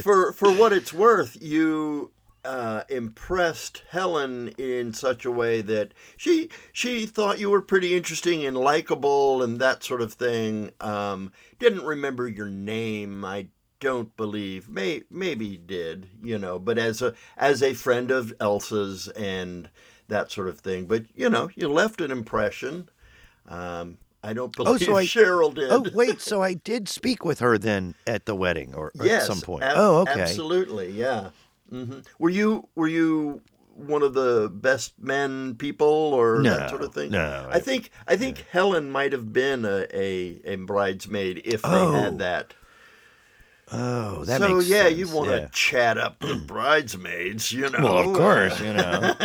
for 0.00 0.32
for 0.32 0.50
what 0.52 0.72
it's 0.72 0.92
worth, 0.92 1.36
you 1.40 2.12
uh, 2.46 2.84
impressed 2.88 3.82
Helen 3.90 4.48
in 4.56 4.92
such 4.92 5.24
a 5.24 5.30
way 5.30 5.60
that 5.62 5.92
she 6.16 6.48
she 6.72 7.04
thought 7.06 7.40
you 7.40 7.50
were 7.50 7.60
pretty 7.62 7.96
interesting 7.96 8.44
and 8.46 8.56
likable 8.56 9.42
and 9.42 9.58
that 9.60 9.82
sort 9.82 10.00
of 10.00 10.12
thing. 10.12 10.70
Um, 10.80 11.32
didn't 11.58 11.84
remember 11.84 12.28
your 12.28 12.48
name, 12.48 13.24
I 13.24 13.48
don't 13.80 14.16
believe. 14.16 14.68
May 14.68 15.02
maybe 15.10 15.56
did, 15.56 16.08
you 16.22 16.38
know, 16.38 16.58
but 16.58 16.78
as 16.78 17.02
a 17.02 17.14
as 17.36 17.62
a 17.62 17.74
friend 17.74 18.10
of 18.10 18.32
Elsa's 18.40 19.08
and 19.08 19.68
that 20.08 20.30
sort 20.30 20.48
of 20.48 20.60
thing. 20.60 20.86
But 20.86 21.04
you 21.14 21.28
know, 21.28 21.50
you 21.54 21.68
left 21.68 22.00
an 22.00 22.10
impression. 22.10 22.88
Um, 23.48 23.98
I 24.22 24.32
don't 24.32 24.54
believe 24.56 24.74
Oh, 24.82 24.84
so 24.84 24.96
I- 24.96 25.04
Cheryl 25.04 25.54
did. 25.54 25.70
Oh 25.70 25.84
wait, 25.94 26.20
so 26.30 26.42
I 26.42 26.54
did 26.54 26.88
speak 26.88 27.24
with 27.24 27.38
her 27.40 27.58
then 27.58 27.94
at 28.06 28.26
the 28.26 28.34
wedding 28.34 28.74
or, 28.74 28.92
or 28.98 29.06
yes, 29.06 29.22
at 29.22 29.26
some 29.28 29.40
point. 29.40 29.62
ab- 29.64 29.74
oh, 29.76 29.98
okay. 30.00 30.20
Absolutely, 30.22 30.90
yeah. 30.90 31.30
Hmm 31.70 31.98
Were 32.18 32.30
you 32.30 32.68
were 32.74 32.88
you 32.88 33.42
one 33.74 34.02
of 34.02 34.14
the 34.14 34.50
best 34.52 34.94
men 34.98 35.54
people 35.54 35.86
or 35.86 36.42
that 36.42 36.70
sort 36.70 36.82
of 36.82 36.94
thing? 36.94 37.10
no, 37.10 37.48
I 37.50 37.58
think 37.60 37.90
I 38.06 38.16
think 38.16 38.44
Helen 38.50 38.90
might 38.90 39.12
have 39.12 39.32
been 39.32 39.64
a, 39.64 39.86
a, 39.92 40.40
a 40.44 40.56
bridesmaid 40.56 41.42
if 41.44 41.62
they 41.62 41.68
Oh, 41.68 41.92
had 41.92 42.18
that. 42.20 42.54
Oh, 43.72 44.24
that 44.26 44.40
so 44.40 44.60
yeah, 44.60 44.84
sense. 44.84 44.96
you 44.96 45.08
want 45.08 45.30
to 45.30 45.38
yeah. 45.38 45.48
chat 45.50 45.98
up 45.98 46.20
the 46.20 46.36
bridesmaids, 46.46 47.50
you 47.50 47.68
know? 47.68 47.80
Well, 47.82 48.10
of 48.10 48.16
course, 48.16 48.60
you 48.60 48.72
know. 48.72 49.14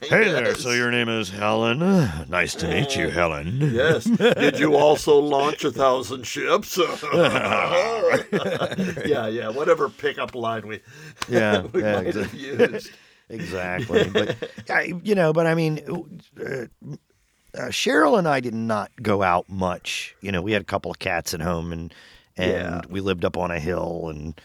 hey 0.00 0.30
there, 0.30 0.54
so 0.54 0.70
your 0.70 0.90
name 0.90 1.10
is 1.10 1.28
Helen. 1.28 1.78
Nice 2.28 2.54
to 2.56 2.68
meet 2.68 2.96
you, 2.96 3.10
Helen. 3.10 3.58
Yes. 3.60 4.04
Did 4.04 4.58
you 4.58 4.74
also 4.76 5.18
launch 5.18 5.64
a 5.64 5.70
thousand 5.70 6.26
ships? 6.26 6.78
yeah, 7.14 9.26
yeah. 9.26 9.48
Whatever 9.50 9.90
pickup 9.90 10.34
line 10.34 10.66
we 10.66 10.80
Yeah, 11.28 11.66
we 11.66 11.82
yeah, 11.82 11.96
might 11.96 12.14
have 12.14 12.34
exactly. 12.34 12.40
used. 12.40 12.90
exactly. 13.28 14.08
But 14.08 14.36
I, 14.70 14.94
you 15.02 15.14
know, 15.14 15.34
but 15.34 15.46
I 15.46 15.54
mean, 15.54 15.80
uh, 16.40 16.96
uh, 17.54 17.68
Cheryl 17.68 18.18
and 18.18 18.28
I 18.28 18.40
did 18.40 18.54
not 18.54 18.90
go 19.02 19.22
out 19.22 19.48
much. 19.48 20.14
You 20.20 20.32
know, 20.32 20.40
we 20.40 20.52
had 20.52 20.62
a 20.62 20.66
couple 20.66 20.90
of 20.90 20.98
cats 20.98 21.34
at 21.34 21.40
home, 21.40 21.72
and 21.72 21.92
and 22.38 22.48
Yeah. 22.48 22.80
we 22.88 23.00
lived 23.00 23.24
up 23.24 23.36
on 23.36 23.50
a 23.50 23.58
hill, 23.60 24.06
and 24.08 24.40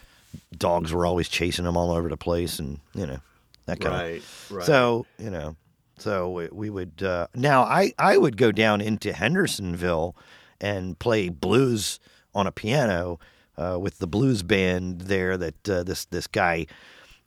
dogs 0.56 0.92
were 0.92 1.06
always 1.06 1.28
chasing 1.28 1.64
them 1.64 1.76
all 1.76 1.90
over 1.92 2.08
the 2.08 2.16
place, 2.16 2.58
and 2.58 2.80
you 2.94 3.06
know, 3.06 3.20
that 3.66 3.80
kind 3.80 3.94
of. 3.94 4.00
Right, 4.00 4.22
right. 4.50 4.66
So 4.66 5.06
you 5.18 5.30
know, 5.30 5.56
so 5.98 6.30
we, 6.30 6.48
we 6.52 6.70
would 6.70 7.02
uh, 7.02 7.28
now 7.34 7.62
I 7.62 7.92
I 7.98 8.16
would 8.18 8.36
go 8.36 8.52
down 8.52 8.80
into 8.80 9.12
Hendersonville 9.12 10.16
and 10.60 10.98
play 10.98 11.28
blues 11.28 12.00
on 12.34 12.46
a 12.46 12.52
piano 12.52 13.20
uh, 13.56 13.78
with 13.80 13.98
the 13.98 14.06
blues 14.06 14.42
band 14.42 15.02
there 15.02 15.36
that 15.36 15.68
uh, 15.68 15.82
this 15.84 16.04
this 16.06 16.26
guy 16.26 16.66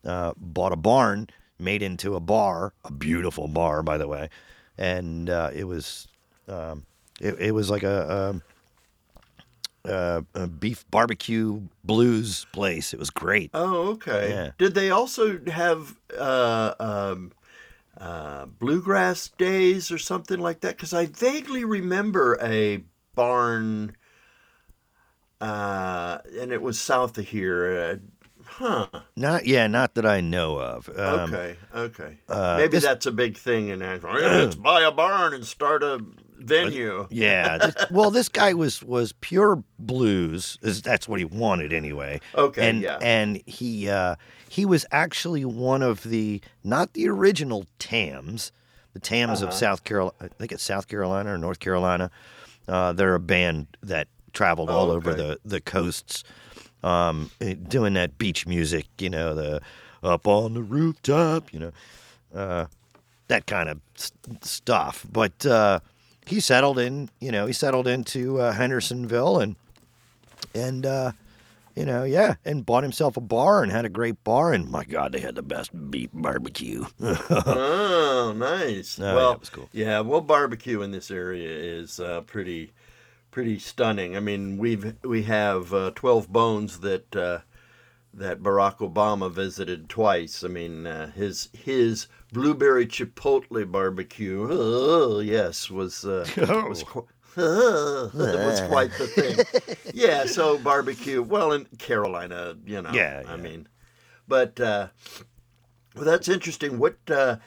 uh, 0.06 0.34
bought 0.38 0.74
a 0.74 0.78
barn 0.78 1.28
made 1.60 1.82
into 1.82 2.16
a 2.16 2.20
bar, 2.20 2.74
a 2.86 2.92
beautiful 2.92 3.48
bar 3.48 3.82
by 3.84 3.98
the 3.98 4.08
way, 4.08 4.30
and 4.78 5.30
uh, 5.30 5.50
it 5.54 5.64
was 5.64 6.08
um, 6.48 6.86
it, 7.22 7.36
it 7.40 7.52
was 7.54 7.70
like 7.70 7.84
a. 7.84 8.42
Uh, 9.88 10.22
a 10.36 10.48
beef 10.48 10.86
barbecue 10.92 11.62
blues 11.84 12.46
place. 12.52 12.94
It 12.94 13.00
was 13.00 13.10
great. 13.10 13.50
Oh, 13.54 13.90
okay. 13.92 14.30
Yeah. 14.30 14.52
Did 14.58 14.76
they 14.76 14.90
also 14.90 15.40
have 15.48 15.96
uh, 16.18 16.74
um, 16.80 17.32
uh, 17.98 18.46
bluegrass 18.46 19.30
days 19.30 19.92
or 19.92 19.98
something 19.98 20.40
like 20.40 20.62
that? 20.62 20.76
Because 20.76 20.94
I 20.94 21.06
vaguely 21.06 21.64
remember 21.64 22.38
a 22.42 22.84
barn, 23.16 23.96
uh, 25.42 26.20
and 26.40 26.52
it 26.52 26.62
was 26.62 26.80
south 26.80 27.18
of 27.18 27.28
here. 27.28 28.00
Uh, 28.60 28.86
huh. 28.92 29.02
Not 29.16 29.46
yeah, 29.46 29.68
not 29.68 29.96
that 29.96 30.06
I 30.06 30.22
know 30.22 30.60
of. 30.60 30.90
Um, 30.98 31.34
Okay. 31.34 31.56
Okay. 31.76 32.18
uh, 32.30 32.56
Maybe 32.58 32.72
this- 32.72 32.84
that's 32.84 33.06
a 33.06 33.12
big 33.12 33.38
thing 33.38 33.70
in 33.70 33.80
Nashville. 33.80 34.14
Let's 34.14 34.56
buy 34.70 34.82
a 34.82 34.92
barn 34.92 35.34
and 35.34 35.46
start 35.46 35.84
a 35.84 36.04
venue. 36.38 37.08
Yeah. 37.12 37.58
this- 37.58 37.76
well, 37.92 38.12
this 38.12 38.30
guy 38.30 38.54
was 38.54 38.84
was 38.84 39.14
pure 39.22 39.64
blues. 39.80 40.58
is- 40.62 40.82
That's 40.82 41.08
what 41.08 41.20
he 41.20 41.26
wanted 41.26 41.74
anyway. 41.74 42.20
Okay, 42.36 42.70
And 42.70 42.82
yeah. 42.82 42.98
and 43.02 43.42
he 43.46 43.90
uh, 43.90 44.16
he 44.50 44.66
was 44.66 44.86
actually 44.92 45.46
one 45.46 45.82
of 45.84 46.04
the 46.04 46.42
not 46.64 46.94
the 46.94 47.08
original 47.10 47.66
Tams, 47.80 48.52
the 48.94 49.00
Tams 49.00 49.42
Uh-huh. 49.42 49.50
of 49.50 49.54
South 49.54 49.84
Carolina. 49.84 50.14
I 50.22 50.28
think 50.28 50.52
it's 50.52 50.64
South 50.64 50.88
Carolina 50.88 51.34
or 51.34 51.38
North 51.38 51.60
Carolina. 51.60 52.10
Uh, 52.68 52.94
they're 52.94 53.16
a 53.16 53.20
band 53.20 53.68
that 53.82 54.08
traveled 54.34 54.70
all 54.70 54.92
Oh, 54.92 54.96
over 54.96 55.14
the 55.14 55.40
the 55.46 55.62
coasts, 55.62 56.24
um, 56.84 57.32
eh, 57.42 57.56
doing 57.68 57.94
that 57.94 58.18
beach 58.18 58.46
music. 58.46 58.86
You 59.00 59.10
know, 59.10 59.34
the 59.34 59.62
up 60.04 60.28
on 60.28 60.54
the 60.54 60.62
rooftop. 60.62 61.52
You 61.54 61.60
know, 61.60 61.72
uh, 62.36 62.66
that 63.30 63.46
kind 63.48 63.70
of 63.70 63.80
s- 63.98 64.12
stuff. 64.42 65.06
But 65.12 65.46
uh, 65.46 65.80
he 66.28 66.40
settled 66.40 66.78
in, 66.78 67.10
you 67.20 67.32
know, 67.32 67.46
he 67.46 67.54
settled 67.54 67.88
into 67.88 68.40
uh, 68.40 68.52
Hendersonville 68.52 69.40
and 69.40 69.56
and 70.54 70.86
uh, 70.86 71.12
you 71.78 71.86
know, 71.86 72.04
yeah, 72.04 72.36
and 72.44 72.66
bought 72.66 72.82
himself 72.82 73.18
a 73.18 73.22
bar 73.22 73.62
and 73.62 73.72
had 73.72 73.86
a 73.86 73.90
great 73.90 74.24
bar. 74.24 74.52
And 74.52 74.70
my 74.70 74.84
God, 74.84 75.12
they 75.12 75.20
had 75.20 75.36
the 75.36 75.44
best 75.44 75.92
beef 75.92 76.10
barbecue. 76.12 76.86
oh, 77.00 78.34
nice. 78.36 79.00
Oh, 79.00 79.06
yeah, 79.06 79.16
well, 79.16 79.38
was 79.38 79.50
cool. 79.50 79.70
Yeah, 79.72 80.00
well, 80.00 80.22
barbecue 80.22 80.82
in 80.82 80.90
this 80.90 81.12
area 81.12 81.50
is 81.50 82.00
uh, 82.00 82.22
pretty, 82.22 82.74
pretty 83.30 83.60
stunning. 83.60 84.18
I 84.18 84.20
mean, 84.20 84.58
we've 84.58 84.96
we 85.04 85.24
have 85.24 85.72
uh, 85.72 85.92
Twelve 85.94 86.30
Bones 86.30 86.80
that 86.80 87.16
uh, 87.16 87.40
that 88.18 88.42
Barack 88.42 88.78
Obama 88.80 89.32
visited 89.32 89.90
twice. 89.90 90.44
I 90.44 90.48
mean, 90.48 90.88
uh, 90.88 91.12
his 91.12 91.50
his 91.54 92.08
blueberry 92.34 92.86
chipotle 92.86 93.72
barbecue. 93.72 94.48
Oh, 94.50 95.20
yes, 95.20 95.70
was 95.70 96.04
uh, 96.06 96.28
was. 96.68 96.84
Qu- 96.84 97.08
was 97.38 98.62
quite 98.62 98.92
the 98.98 99.08
thing. 99.08 99.78
Yeah, 99.94 100.26
so 100.26 100.58
barbecue. 100.58 101.22
Well, 101.22 101.52
in 101.52 101.66
Carolina, 101.78 102.58
you 102.66 102.82
know. 102.82 102.92
Yeah, 102.92 103.22
I 103.28 103.38
mean, 103.38 103.68
but 104.28 104.60
uh, 104.60 104.88
well, 105.96 106.06
that's 106.06 106.28
interesting. 106.28 106.80
What 106.80 106.98
uh, 107.12 107.38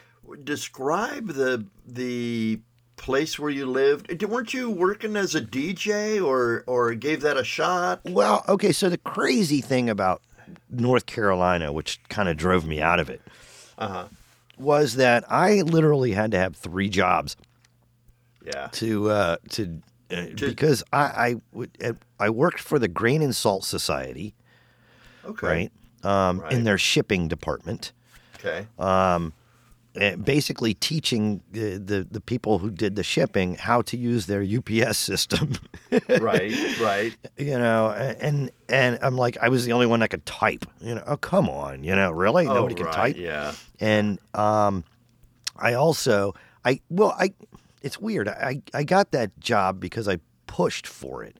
describe 0.45 1.29
the 1.29 1.67
the 1.85 2.61
place 2.97 3.37
where 3.37 3.50
you 3.50 3.67
lived? 3.67 4.23
Weren't 4.23 4.55
you 4.55 4.71
working 4.71 5.17
as 5.17 5.35
a 5.35 5.41
DJ 5.41 6.25
or 6.25 6.62
or 6.69 6.95
gave 6.95 7.23
that 7.23 7.37
a 7.37 7.45
shot? 7.45 8.03
well, 8.05 8.45
okay, 8.49 8.71
so 8.71 8.89
the 8.89 8.99
crazy 8.99 9.61
thing 9.61 9.91
about 9.91 10.23
North 10.71 11.07
Carolina, 11.07 11.73
which 11.73 12.00
kind 12.09 12.28
of 12.28 12.37
drove 12.37 12.66
me 12.66 12.80
out 12.80 13.00
of 13.00 13.09
it, 13.11 13.21
Uh-huh. 13.78 14.07
was 14.59 14.97
that 14.97 15.25
I 15.30 15.62
literally 15.62 16.12
had 16.12 16.30
to 16.33 16.38
have 16.38 16.57
three 16.57 16.88
jobs 16.88 17.37
Yeah. 18.45 18.69
to 18.73 19.11
uh, 19.11 19.37
to, 19.50 19.80
uh, 20.11 20.26
because 20.37 20.83
I 20.92 20.99
I, 21.02 21.37
would, 21.52 21.99
I 22.19 22.30
worked 22.30 22.61
for 22.61 22.78
the 22.78 22.88
Grain 22.88 23.23
and 23.23 23.35
Salt 23.35 23.64
Society, 23.64 24.35
Okay. 25.25 25.47
right? 25.47 25.73
Um, 26.02 26.40
Right. 26.40 26.52
In 26.52 26.64
their 26.64 26.78
shipping 26.78 27.28
department, 27.28 27.92
Okay. 28.38 28.66
uh, 28.78 29.30
basically 30.25 30.75
teaching 30.75 31.42
the, 31.50 31.78
the 31.78 32.07
the 32.11 32.21
people 32.21 32.59
who 32.59 32.71
did 32.71 32.97
the 32.97 33.02
shipping 33.02 33.57
how 33.57 33.83
to 33.83 33.97
use 33.97 34.26
their 34.26 34.42
UPS 34.42 34.99
system. 34.99 35.52
right. 36.09 36.54
Right. 36.80 37.16
you 37.37 37.59
know, 37.59 37.90
and 37.90 38.50
and 38.69 38.99
I'm 39.02 39.16
like, 39.16 39.37
I 39.42 39.49
was 39.49 39.64
the 39.64 39.73
only 39.73 39.87
one 39.87 40.00
that 40.00 40.09
could 40.09 40.26
type. 40.26 40.64
You 40.80 40.97
know, 40.97 41.02
oh 41.07 41.16
come 41.16 41.49
on, 41.49 41.85
you 41.85 41.95
know, 41.95 42.11
really? 42.11 42.47
Nobody 42.47 42.75
oh, 42.75 42.78
can 42.78 42.87
right. 42.87 42.95
type. 42.95 43.16
Yeah. 43.16 43.52
And 43.78 44.19
um, 44.35 44.85
I 45.57 45.75
also, 45.75 46.35
I 46.64 46.80
well, 46.88 47.14
I 47.19 47.35
it's 47.83 47.99
weird. 47.99 48.28
I 48.28 48.62
I 48.75 48.85
got 48.85 49.12
that 49.12 49.38
job 49.40 49.80
because 49.80 50.09
I 50.09 50.19
pushed 50.47 50.87
for 50.87 51.23
it, 51.23 51.37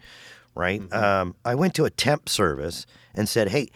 right? 0.55 0.81
Mm-hmm. 0.81 1.05
Um, 1.05 1.35
I 1.45 1.55
went 1.55 1.75
to 1.75 1.85
a 1.85 1.91
temp 1.91 2.29
service 2.29 2.87
and 3.15 3.29
said, 3.29 3.49
"Hey, 3.49 3.69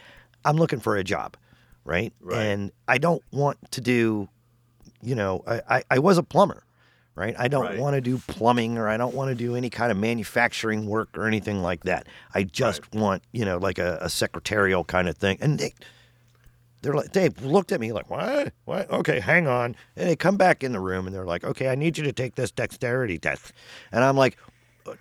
I'm 0.43 0.57
looking 0.57 0.79
for 0.79 0.95
a 0.95 1.03
job," 1.03 1.37
right? 1.83 2.13
Right. 2.21 2.45
And 2.45 2.71
I 2.87 2.97
don't 2.97 3.23
want 3.31 3.71
to 3.71 3.81
do, 3.81 4.29
you 5.05 5.15
know, 5.15 5.43
I 5.47 5.61
I, 5.69 5.83
I 5.91 5.99
was 5.99 6.17
a 6.17 6.23
plumber. 6.23 6.63
Right, 7.17 7.33
I 7.39 7.47
don't 7.47 7.63
Right. 7.63 7.79
want 7.79 7.93
to 7.93 8.01
do 8.01 8.17
plumbing 8.27 8.77
or 8.77 8.89
I 8.89 8.97
don't 8.97 9.15
want 9.15 9.29
to 9.29 9.35
do 9.35 9.55
any 9.55 9.69
kind 9.69 9.89
of 9.89 9.97
manufacturing 9.97 10.85
work 10.85 11.17
or 11.17 11.27
anything 11.27 11.61
like 11.61 11.85
that. 11.85 12.07
I 12.33 12.43
just 12.43 12.93
want, 12.93 13.23
you 13.31 13.45
know, 13.45 13.57
like 13.57 13.79
a, 13.79 13.97
a 14.01 14.09
secretarial 14.09 14.83
kind 14.83 15.07
of 15.07 15.15
thing. 15.17 15.37
And 15.39 15.57
they, 15.57 15.73
they're 16.81 16.93
like 16.93 17.13
they 17.13 17.29
looked 17.29 17.71
at 17.71 17.79
me 17.79 17.93
like 17.93 18.09
what 18.09 18.51
what 18.65 18.91
okay 18.91 19.19
hang 19.21 19.47
on 19.47 19.75
and 19.95 20.09
they 20.09 20.15
come 20.17 20.35
back 20.37 20.61
in 20.63 20.71
the 20.73 20.79
room 20.79 21.07
and 21.07 21.15
they're 21.15 21.25
like 21.25 21.43
okay 21.43 21.69
i 21.69 21.73
need 21.73 21.97
you 21.97 22.03
to 22.03 22.13
take 22.13 22.35
this 22.35 22.51
dexterity 22.51 23.17
test 23.17 23.53
and 23.91 24.03
i'm 24.03 24.15
like 24.15 24.37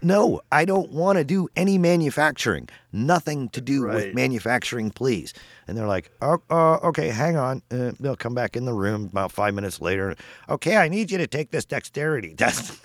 no 0.02 0.40
i 0.50 0.64
don't 0.64 0.90
want 0.90 1.18
to 1.18 1.24
do 1.24 1.48
any 1.56 1.78
manufacturing. 1.78 2.68
Nothing 2.92 3.48
to 3.50 3.60
do 3.60 3.82
with 3.86 4.14
manufacturing 4.14 4.90
please. 4.90 5.34
And 5.66 5.76
they're 5.76 5.86
like 5.86 6.10
oh, 6.22 6.40
uh, 6.50 6.76
okay 6.88 7.08
hang 7.08 7.36
on. 7.36 7.62
Uh, 7.70 7.92
they'll 8.00 8.16
come 8.16 8.34
back 8.34 8.56
in 8.56 8.64
the 8.64 8.72
room 8.72 9.04
about 9.06 9.32
five 9.32 9.52
minutes 9.54 9.80
later. 9.80 10.14
Okay 10.48 10.76
i 10.76 10.88
need 10.88 11.10
you 11.10 11.18
to 11.18 11.26
take 11.26 11.50
this 11.50 11.64
dexterity 11.64 12.34
test. 12.42 12.78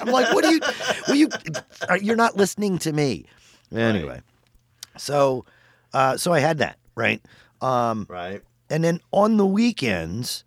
I'm 0.00 0.08
like 0.08 0.32
what 0.34 0.44
are 0.44 0.52
you 0.52 0.60
will 1.08 1.14
you 1.16 1.28
are- 1.88 1.98
you're 1.98 2.16
not 2.16 2.36
listening 2.36 2.78
to 2.78 2.92
me. 2.92 3.26
Anyway 3.74 4.20
so 4.96 5.44
uh, 5.92 6.16
so 6.16 6.32
i 6.32 6.40
had 6.40 6.58
that 6.58 6.78
right? 6.94 7.20
Um, 7.60 8.06
Right. 8.08 8.42
and 8.70 8.82
then 8.84 9.00
on 9.12 9.36
the 9.36 9.46
weekends, 9.46 10.44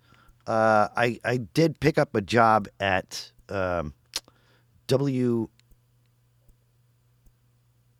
uh, 0.48 0.88
I 0.96 1.20
I 1.25 1.38
did 1.38 1.80
pick 1.80 1.98
up 1.98 2.16
a 2.16 2.22
job 2.22 2.68
at 2.80 3.32
um, 3.50 3.94
W. 4.88 5.50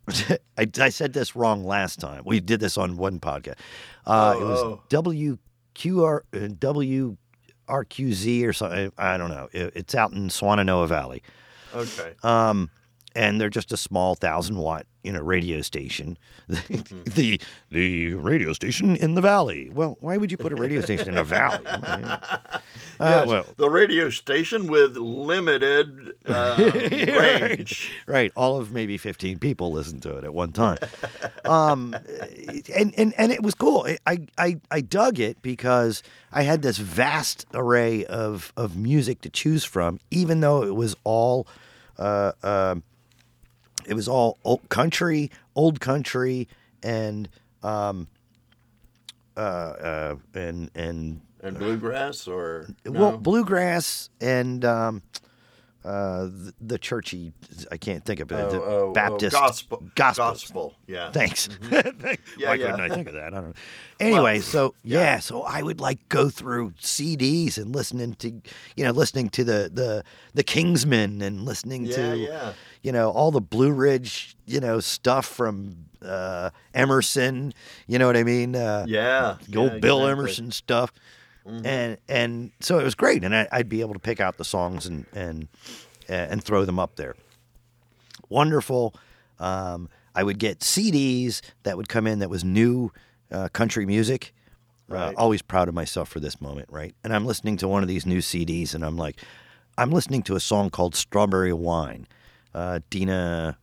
I, 0.58 0.68
I 0.80 0.90
said 0.90 1.14
this 1.14 1.36
wrong 1.36 1.64
last 1.64 2.00
time. 2.00 2.24
We 2.26 2.40
did 2.40 2.60
this 2.60 2.78
on 2.78 2.98
one 2.98 3.20
podcast. 3.20 3.56
Uh, 4.06 4.34
Oh, 4.36 4.42
it 4.42 4.46
was 4.46 4.60
oh. 4.60 4.82
WQR 4.90 6.20
uh, 6.34 7.16
WRQZ 7.70 8.46
or 8.46 8.54
something. 8.54 8.92
I 8.98 9.18
don't 9.18 9.30
know. 9.30 9.50
It, 9.52 9.74
it's 9.76 9.96
out 9.96 10.14
in 10.14 10.30
Swannanoa 10.30 10.88
Valley. 10.88 11.22
Okay. 11.74 12.14
Um, 12.24 12.70
and 13.16 13.40
they're 13.40 13.50
just 13.50 13.72
a 13.72 13.78
small 13.78 14.16
thousand 14.16 14.58
watt, 14.58 14.86
you 15.04 15.12
know, 15.14 15.22
radio 15.22 15.62
station. 15.62 16.18
the 16.48 17.40
the 17.72 18.14
radio 18.16 18.54
station 18.54 18.96
in 18.96 19.16
the 19.16 19.22
valley. 19.22 19.70
Well, 19.74 19.98
why 20.02 20.18
would 20.18 20.32
you 20.32 20.38
put 20.38 20.52
a 20.52 20.56
radio 20.56 20.82
station 20.82 21.10
in 21.10 21.18
a 21.18 21.24
valley? 21.24 21.66
Uh, 23.02 23.20
Yes, 23.22 23.28
well, 23.30 23.46
the 23.56 23.70
radio 23.70 24.10
station 24.10 24.68
with 24.68 24.98
limited 24.98 26.12
uh, 26.26 26.58
range. 26.60 27.90
right. 28.08 28.30
All 28.36 28.60
of 28.60 28.74
maybe 28.74 28.98
15 28.98 29.40
people 29.40 29.72
listened 29.72 30.04
to 30.04 30.18
it 30.18 30.26
at 30.26 30.34
one 30.34 30.52
time. 30.52 30.78
Um, 31.46 31.96
and, 32.76 32.94
and, 32.98 33.14
and 33.18 33.32
it 33.32 33.42
was 33.42 33.56
cool. 33.56 33.88
I, 34.06 34.28
I, 34.38 34.60
I 34.70 34.82
dug 34.82 35.18
it 35.18 35.42
because 35.42 36.04
I 36.34 36.42
had 36.44 36.62
this 36.62 36.78
vast 36.78 37.46
array 37.54 38.04
of, 38.06 38.52
of 38.58 38.76
music 38.76 39.22
to 39.22 39.30
choose 39.30 39.64
from, 39.64 40.00
even 40.12 40.42
though 40.42 40.64
it 40.64 40.76
was 40.76 40.94
all, 41.06 41.48
uh, 41.98 42.34
um 42.44 42.84
it 43.90 43.96
was 43.96 44.08
all 44.08 44.38
old 44.46 44.70
country, 44.70 45.32
old 45.56 45.80
country, 45.80 46.48
and, 46.84 47.28
um, 47.64 48.08
uh, 49.36 49.40
uh, 49.40 50.16
and, 50.36 50.70
and, 50.76 51.22
And 51.42 51.58
bluegrass 51.58 52.28
or 52.28 52.68
well, 52.86 53.18
bluegrass 53.18 54.10
and 54.22 54.64
um, 54.64 55.02
uh, 55.86 56.26
the, 56.26 56.54
the 56.60 56.78
churchy. 56.78 57.32
I 57.72 57.78
can't 57.78 58.04
think 58.04 58.20
of 58.20 58.32
it. 58.32 58.36
Oh, 58.36 58.50
the 58.50 58.62
oh, 58.62 58.88
oh, 58.90 58.92
Baptist 58.94 59.34
gospel. 59.34 59.84
gospel. 59.96 60.26
Gospel. 60.26 60.76
Yeah. 60.88 61.12
Thanks. 61.12 61.48
Yeah, 62.38 62.50
Why 62.50 62.54
yeah. 62.56 62.72
couldn't 62.72 62.82
I 62.82 62.90
think 62.96 63.08
of 63.08 63.14
that? 63.16 63.24
I 63.26 63.30
don't 63.30 63.48
know. 63.50 63.54
Anyway, 64.02 64.36
Well, 64.36 64.42
so 64.42 64.76
yeah. 64.84 65.00
yeah. 65.00 65.20
so 65.20 65.42
I 65.44 65.62
would 65.62 65.82
like 65.82 66.08
go 66.08 66.30
through 66.30 66.72
CDs 66.82 67.58
and 67.58 67.76
listening 67.76 68.14
to, 68.16 68.42
you 68.78 68.86
know, 68.86 68.92
listening 68.92 69.30
to 69.32 69.44
the 69.44 69.70
the 69.74 70.04
the 70.34 70.44
Kingsmen 70.44 71.22
and 71.22 71.44
listening 71.44 71.86
Yeah, 71.86 71.96
to, 71.96 72.18
yeah. 72.18 72.54
you 72.82 72.94
know, 72.94 73.10
all 73.12 73.32
the 73.32 73.42
Blue 73.42 73.72
Ridge, 73.74 74.38
you 74.46 74.62
know, 74.62 74.80
stuff 74.80 75.26
from 75.26 75.86
uh, 76.02 76.52
Emerson. 76.74 77.54
You 77.88 78.00
know 78.00 78.08
what 78.08 78.16
I 78.16 78.24
mean? 78.24 78.56
Uh, 78.56 78.86
Yeah. 78.88 79.36
the 79.50 79.58
old 79.58 79.82
Bill 79.82 79.98
exactly. 80.00 80.12
Emerson 80.12 80.52
stuff, 80.52 80.94
Mhm. 81.48 81.66
and 81.66 81.98
and 82.08 82.52
so 82.60 82.80
it 82.80 82.84
was 82.84 82.96
great, 82.96 83.24
and 83.24 83.36
I, 83.36 83.48
I'd 83.52 83.70
be 83.70 83.82
able 83.82 83.94
to 83.94 84.00
pick 84.00 84.20
out 84.20 84.38
the 84.38 84.44
songs 84.46 84.86
and 84.86 85.06
and 85.14 85.48
and 86.08 86.44
throw 86.44 86.66
them 86.66 86.80
up 86.80 86.96
there. 86.96 87.16
Wonderful. 88.30 88.94
Um, 89.40 89.90
I 90.16 90.24
would 90.24 90.40
get 90.40 90.60
CDs 90.60 91.42
that 91.64 91.78
would 91.78 91.88
come 91.90 92.06
in 92.08 92.20
that 92.20 92.30
was 92.30 92.44
new 92.44 92.92
uh, 93.32 93.48
country 93.50 93.86
music. 93.86 94.34
Uh, 94.92 95.14
always 95.18 95.42
proud 95.44 95.68
of 95.68 95.76
myself 95.76 96.10
for 96.10 96.20
this 96.20 96.42
moment, 96.42 96.68
right? 96.72 96.96
And 97.04 97.14
I'm 97.14 97.26
listening 97.26 97.58
to 97.58 97.68
one 97.68 97.84
of 97.84 97.88
these 97.88 98.06
new 98.08 98.20
CDs, 98.20 98.74
and 98.74 98.84
I'm 98.84 98.98
like, 98.98 99.18
I'm 99.78 99.92
listening 99.92 100.24
to 100.24 100.36
a 100.36 100.40
song 100.40 100.70
called 100.72 100.96
"Strawberry 100.96 101.54
Wine." 101.54 102.08
Uh, 102.56 102.80
Deana, 102.90 103.58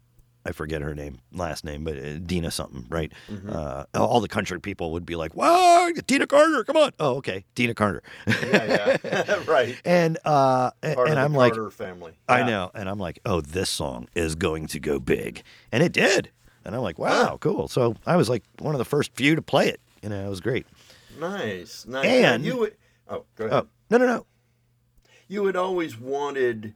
I 0.47 0.53
forget 0.53 0.81
her 0.83 0.95
name, 0.95 1.19
last 1.33 1.65
name, 1.65 1.83
but 1.85 1.99
uh, 1.99 2.19
Deana 2.19 2.51
something, 2.51 2.87
right? 2.89 3.13
Mm-hmm. 3.31 3.51
Uh, 3.53 3.85
all 3.95 4.21
the 4.21 4.29
country 4.29 4.61
people 4.61 4.93
would 4.93 5.05
be 5.05 5.17
like, 5.17 5.35
"Wow, 5.35 5.91
Deana 6.07 6.27
Carter, 6.27 6.63
come 6.65 6.77
on!" 6.77 6.93
Oh, 7.01 7.17
okay, 7.17 7.45
Deana 7.55 7.75
Carter. 7.75 8.03
Yeah, 8.27 8.97
yeah. 9.05 9.43
right. 9.47 9.77
and 9.85 10.19
uh, 10.25 10.71
Part 10.83 11.09
and 11.09 11.19
I'm 11.19 11.35
like, 11.35 11.55
Carter 11.55 11.71
family. 11.71 12.13
I 12.29 12.41
Yeah. 12.41 12.47
know, 12.47 12.71
and 12.75 12.89
I'm 12.89 12.99
like, 12.99 13.19
oh, 13.27 13.41
this 13.41 13.69
song 13.71 14.09
is 14.15 14.35
going 14.37 14.67
to 14.69 14.79
go 14.81 14.99
big, 15.01 15.43
and 15.73 15.83
it 15.83 15.93
did. 15.93 16.31
And 16.65 16.75
I'm 16.75 16.83
like, 16.83 16.99
wow, 16.99 17.39
cool. 17.41 17.69
So 17.69 17.95
I 18.07 18.17
was 18.17 18.29
like 18.29 18.43
one 18.59 18.75
of 18.75 18.79
the 18.79 18.85
first 18.85 19.13
few 19.15 19.35
to 19.37 19.43
play 19.43 19.69
it. 19.69 19.81
You 20.03 20.09
know, 20.09 20.27
it 20.27 20.29
was 20.29 20.41
great. 20.41 20.67
Nice. 21.19 21.87
Nice. 21.87 22.05
And- 22.07 22.45
you 22.45 22.57
would, 22.59 22.77
oh, 23.09 23.25
go 23.37 23.47
ahead. 23.47 23.65
Oh 23.65 23.69
no, 23.91 23.99
no, 23.99 24.07
no. 24.07 24.27
you 25.29 25.47
had 25.47 25.57
always 25.57 25.99
wanted 25.99 26.75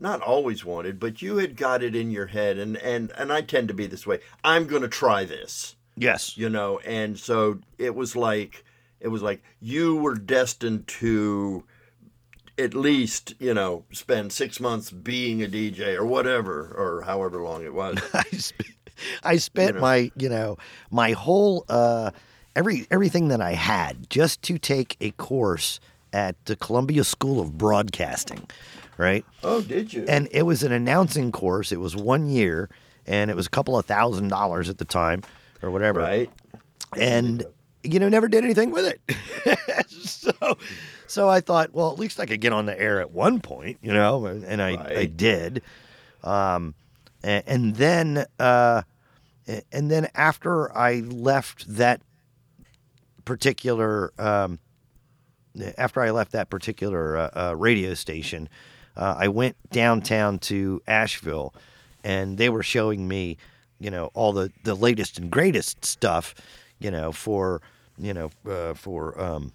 not 0.00 0.20
always 0.20 0.64
wanted 0.64 0.98
but 0.98 1.22
you 1.22 1.36
had 1.38 1.56
got 1.56 1.82
it 1.82 1.94
in 1.94 2.10
your 2.10 2.26
head 2.26 2.58
and 2.58 2.76
and 2.78 3.12
and 3.16 3.32
i 3.32 3.40
tend 3.40 3.68
to 3.68 3.74
be 3.74 3.86
this 3.86 4.06
way. 4.06 4.18
I'm 4.42 4.66
going 4.66 4.82
to 4.82 4.88
try 4.88 5.24
this. 5.24 5.76
Yes, 5.96 6.36
you 6.36 6.48
know 6.48 6.78
and 6.80 7.18
so 7.18 7.60
it 7.78 7.94
was 7.94 8.16
like 8.16 8.64
it 9.00 9.08
was 9.08 9.22
like 9.22 9.42
you 9.60 9.96
were 9.96 10.14
destined 10.14 10.86
to 10.88 11.64
at 12.58 12.74
least 12.74 13.34
you 13.38 13.54
know 13.54 13.84
spend 13.92 14.32
six 14.32 14.60
months 14.60 14.90
being 14.90 15.42
a 15.42 15.46
dj 15.46 15.96
or 15.96 16.06
whatever 16.06 16.72
or 16.76 17.02
however 17.02 17.42
long 17.42 17.64
it 17.64 17.74
was. 17.74 17.98
I 18.14 18.22
sp- 18.34 18.74
I 19.22 19.36
spent 19.36 19.76
know. 19.76 19.80
my 19.80 20.10
you 20.16 20.28
know 20.28 20.56
my 20.90 21.12
whole 21.12 21.64
uh, 21.68 22.10
every 22.56 22.86
everything 22.90 23.28
that 23.28 23.40
I 23.40 23.52
had 23.52 24.08
just 24.10 24.42
to 24.42 24.58
take 24.58 24.96
a 25.00 25.10
course 25.12 25.80
at 26.12 26.36
the 26.44 26.56
Columbia 26.56 27.02
School 27.04 27.40
of 27.40 27.58
Broadcasting, 27.58 28.46
right? 28.96 29.24
oh 29.42 29.60
did 29.60 29.92
you 29.92 30.04
and 30.08 30.28
it 30.30 30.42
was 30.42 30.62
an 30.62 30.72
announcing 30.72 31.32
course. 31.32 31.72
It 31.72 31.80
was 31.80 31.96
one 31.96 32.28
year, 32.28 32.68
and 33.06 33.30
it 33.30 33.36
was 33.36 33.46
a 33.46 33.50
couple 33.50 33.78
of 33.78 33.86
thousand 33.86 34.28
dollars 34.28 34.68
at 34.68 34.78
the 34.78 34.84
time, 34.84 35.22
or 35.62 35.70
whatever. 35.70 36.00
right 36.00 36.30
And 36.96 37.44
you 37.82 37.98
know, 37.98 38.08
never 38.08 38.28
did 38.28 38.44
anything 38.44 38.70
with 38.70 38.86
it. 38.86 39.88
so, 39.88 40.32
so 41.06 41.28
I 41.28 41.40
thought, 41.40 41.74
well, 41.74 41.92
at 41.92 41.98
least 41.98 42.18
I 42.18 42.26
could 42.26 42.40
get 42.40 42.52
on 42.52 42.66
the 42.66 42.80
air 42.80 43.00
at 43.00 43.10
one 43.10 43.40
point, 43.40 43.78
you 43.82 43.92
know, 43.92 44.26
and 44.26 44.62
I 44.62 45.00
I 45.00 45.04
did. 45.06 45.62
Um, 46.22 46.74
and, 47.22 47.44
and 47.46 47.76
then 47.76 48.26
uh, 48.38 48.82
and 49.72 49.90
then 49.90 50.08
after 50.14 50.74
I 50.76 51.00
left 51.00 51.66
that 51.76 52.00
particular 53.24 54.12
um, 54.18 54.58
after 55.78 56.00
I 56.00 56.10
left 56.10 56.32
that 56.32 56.50
particular 56.50 57.16
uh, 57.16 57.30
uh, 57.34 57.56
radio 57.56 57.94
station, 57.94 58.48
uh, 58.96 59.14
I 59.18 59.28
went 59.28 59.56
downtown 59.70 60.38
to 60.40 60.80
Asheville, 60.86 61.54
and 62.02 62.38
they 62.38 62.48
were 62.48 62.62
showing 62.62 63.06
me, 63.08 63.36
you 63.80 63.90
know, 63.90 64.10
all 64.14 64.32
the, 64.32 64.50
the 64.64 64.74
latest 64.74 65.18
and 65.18 65.30
greatest 65.30 65.84
stuff, 65.84 66.34
you 66.78 66.90
know, 66.90 67.12
for 67.12 67.60
you 67.98 68.12
know 68.12 68.30
uh, 68.48 68.74
for 68.74 69.20
um, 69.20 69.52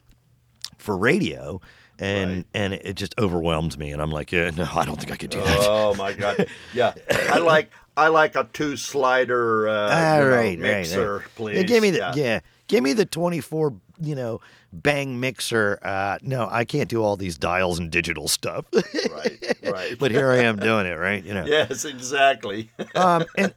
for 0.77 0.97
radio, 0.97 1.59
and 1.99 2.29
Right. 2.37 2.45
and 2.53 2.73
it 2.73 2.93
just 2.93 3.13
overwhelms 3.19 3.77
me, 3.77 3.91
and 3.91 4.01
I'm 4.01 4.11
like, 4.11 4.31
yeah, 4.31 4.49
no, 4.51 4.67
I 4.73 4.85
don't 4.85 4.97
think 4.97 5.11
I 5.11 5.17
could 5.17 5.29
do 5.31 5.39
that. 5.41 5.57
oh 5.61 5.93
my 5.95 6.13
god 6.13 6.47
yeah 6.73 6.93
i 7.09 7.39
like 7.39 7.69
i 7.97 8.07
like 8.07 8.35
a 8.37 8.47
two 8.53 8.77
slider 8.77 9.67
uh, 9.67 9.89
Ah, 9.91 10.17
you 10.17 10.23
know, 10.23 10.29
right, 10.29 10.35
right, 10.37 10.59
mixer 10.59 11.17
right. 11.17 11.25
please 11.35 11.57
Yeah, 11.57 11.63
give 11.63 11.81
me 11.81 11.91
the 11.91 12.13
yeah. 12.15 12.39
give 12.67 12.83
me 12.83 12.93
the 12.93 13.05
24, 13.05 13.73
you 14.01 14.15
know, 14.15 14.39
bang 14.71 15.19
mixer. 15.19 15.79
Uh, 15.81 16.17
no, 16.21 16.47
I 16.49 16.65
can't 16.65 16.89
do 16.89 17.03
all 17.03 17.15
these 17.15 17.37
dials 17.37 17.79
and 17.79 17.91
digital 17.91 18.27
stuff. 18.27 18.65
right 18.73 19.57
right 19.63 19.95
but 19.99 20.11
here 20.11 20.31
I 20.31 20.37
am 20.39 20.57
doing 20.57 20.85
it, 20.85 20.95
right? 20.95 21.23
You 21.23 21.33
know. 21.33 21.45
yes 21.45 21.85
exactly 21.85 22.71
Um, 22.95 23.25
and 23.37 23.53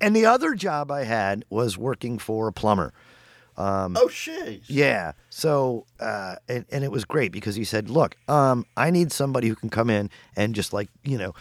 and 0.00 0.16
the 0.16 0.26
other 0.26 0.54
job 0.54 0.90
I 0.90 1.04
had 1.04 1.44
was 1.50 1.76
working 1.76 2.18
for 2.18 2.48
a 2.48 2.52
plumber. 2.52 2.92
Um, 3.56 3.96
oh 4.00 4.08
shit 4.08 4.62
Yeah. 4.66 5.12
So 5.30 5.86
uh, 6.00 6.36
and 6.48 6.64
and 6.70 6.84
it 6.84 6.90
was 6.90 7.04
great 7.04 7.32
because 7.32 7.54
he 7.54 7.64
said, 7.64 7.90
"Look, 7.90 8.16
um, 8.28 8.64
I 8.76 8.90
need 8.90 9.12
somebody 9.12 9.48
who 9.48 9.54
can 9.54 9.68
come 9.68 9.90
in 9.90 10.10
and 10.36 10.54
just 10.54 10.72
like 10.72 10.88
you 11.04 11.18
know." 11.18 11.34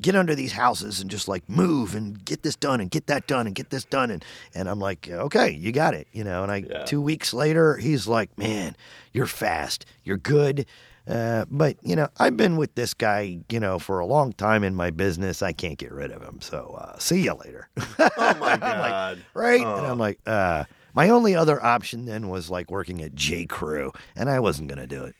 Get 0.00 0.14
under 0.14 0.34
these 0.34 0.52
houses 0.52 1.00
and 1.00 1.10
just 1.10 1.28
like 1.28 1.48
move 1.48 1.94
and 1.94 2.24
get 2.24 2.42
this 2.42 2.56
done 2.56 2.80
and 2.80 2.90
get 2.90 3.06
that 3.08 3.26
done 3.26 3.46
and 3.46 3.54
get 3.54 3.70
this 3.70 3.84
done 3.84 4.10
and 4.10 4.24
and 4.54 4.68
I'm 4.68 4.78
like 4.78 5.08
okay 5.10 5.50
you 5.50 5.72
got 5.72 5.94
it 5.94 6.06
you 6.12 6.24
know 6.24 6.42
and 6.42 6.52
I 6.52 6.64
Yeah. 6.68 6.84
two 6.84 7.00
weeks 7.02 7.32
later 7.34 7.76
he's 7.76 8.06
like 8.06 8.36
man 8.38 8.76
you're 9.12 9.26
fast 9.26 9.84
you're 10.04 10.16
good 10.16 10.66
uh, 11.08 11.44
but 11.50 11.76
you 11.82 11.96
know 11.96 12.08
I've 12.18 12.36
been 12.36 12.56
with 12.56 12.74
this 12.76 12.94
guy 12.94 13.40
you 13.50 13.60
know 13.60 13.78
for 13.78 13.98
a 13.98 14.06
long 14.06 14.32
time 14.32 14.62
in 14.64 14.74
my 14.74 14.90
business 14.90 15.42
I 15.42 15.52
can't 15.52 15.76
get 15.78 15.92
rid 15.92 16.10
of 16.12 16.22
him 16.22 16.40
so 16.40 16.78
uh, 16.80 16.98
see 16.98 17.22
you 17.22 17.34
later 17.34 17.68
oh 17.78 18.08
my 18.18 18.30
I'm 18.30 18.40
like, 18.40 18.60
god 18.60 19.18
right? 19.34 19.60
And 19.60 19.68
Oh. 19.68 19.84
I'm 19.90 19.98
like, 19.98 20.18
uh, 20.26 20.64
my 20.94 21.08
only 21.08 21.34
other 21.34 21.62
option 21.64 22.04
then 22.04 22.28
was 22.28 22.48
like 22.50 22.70
working 22.70 23.02
at 23.02 23.14
J. 23.16 23.46
Crew, 23.46 23.90
and 24.14 24.30
I 24.30 24.38
wasn't 24.38 24.68
gonna 24.68 24.86
do 24.86 25.02
it. 25.04 25.16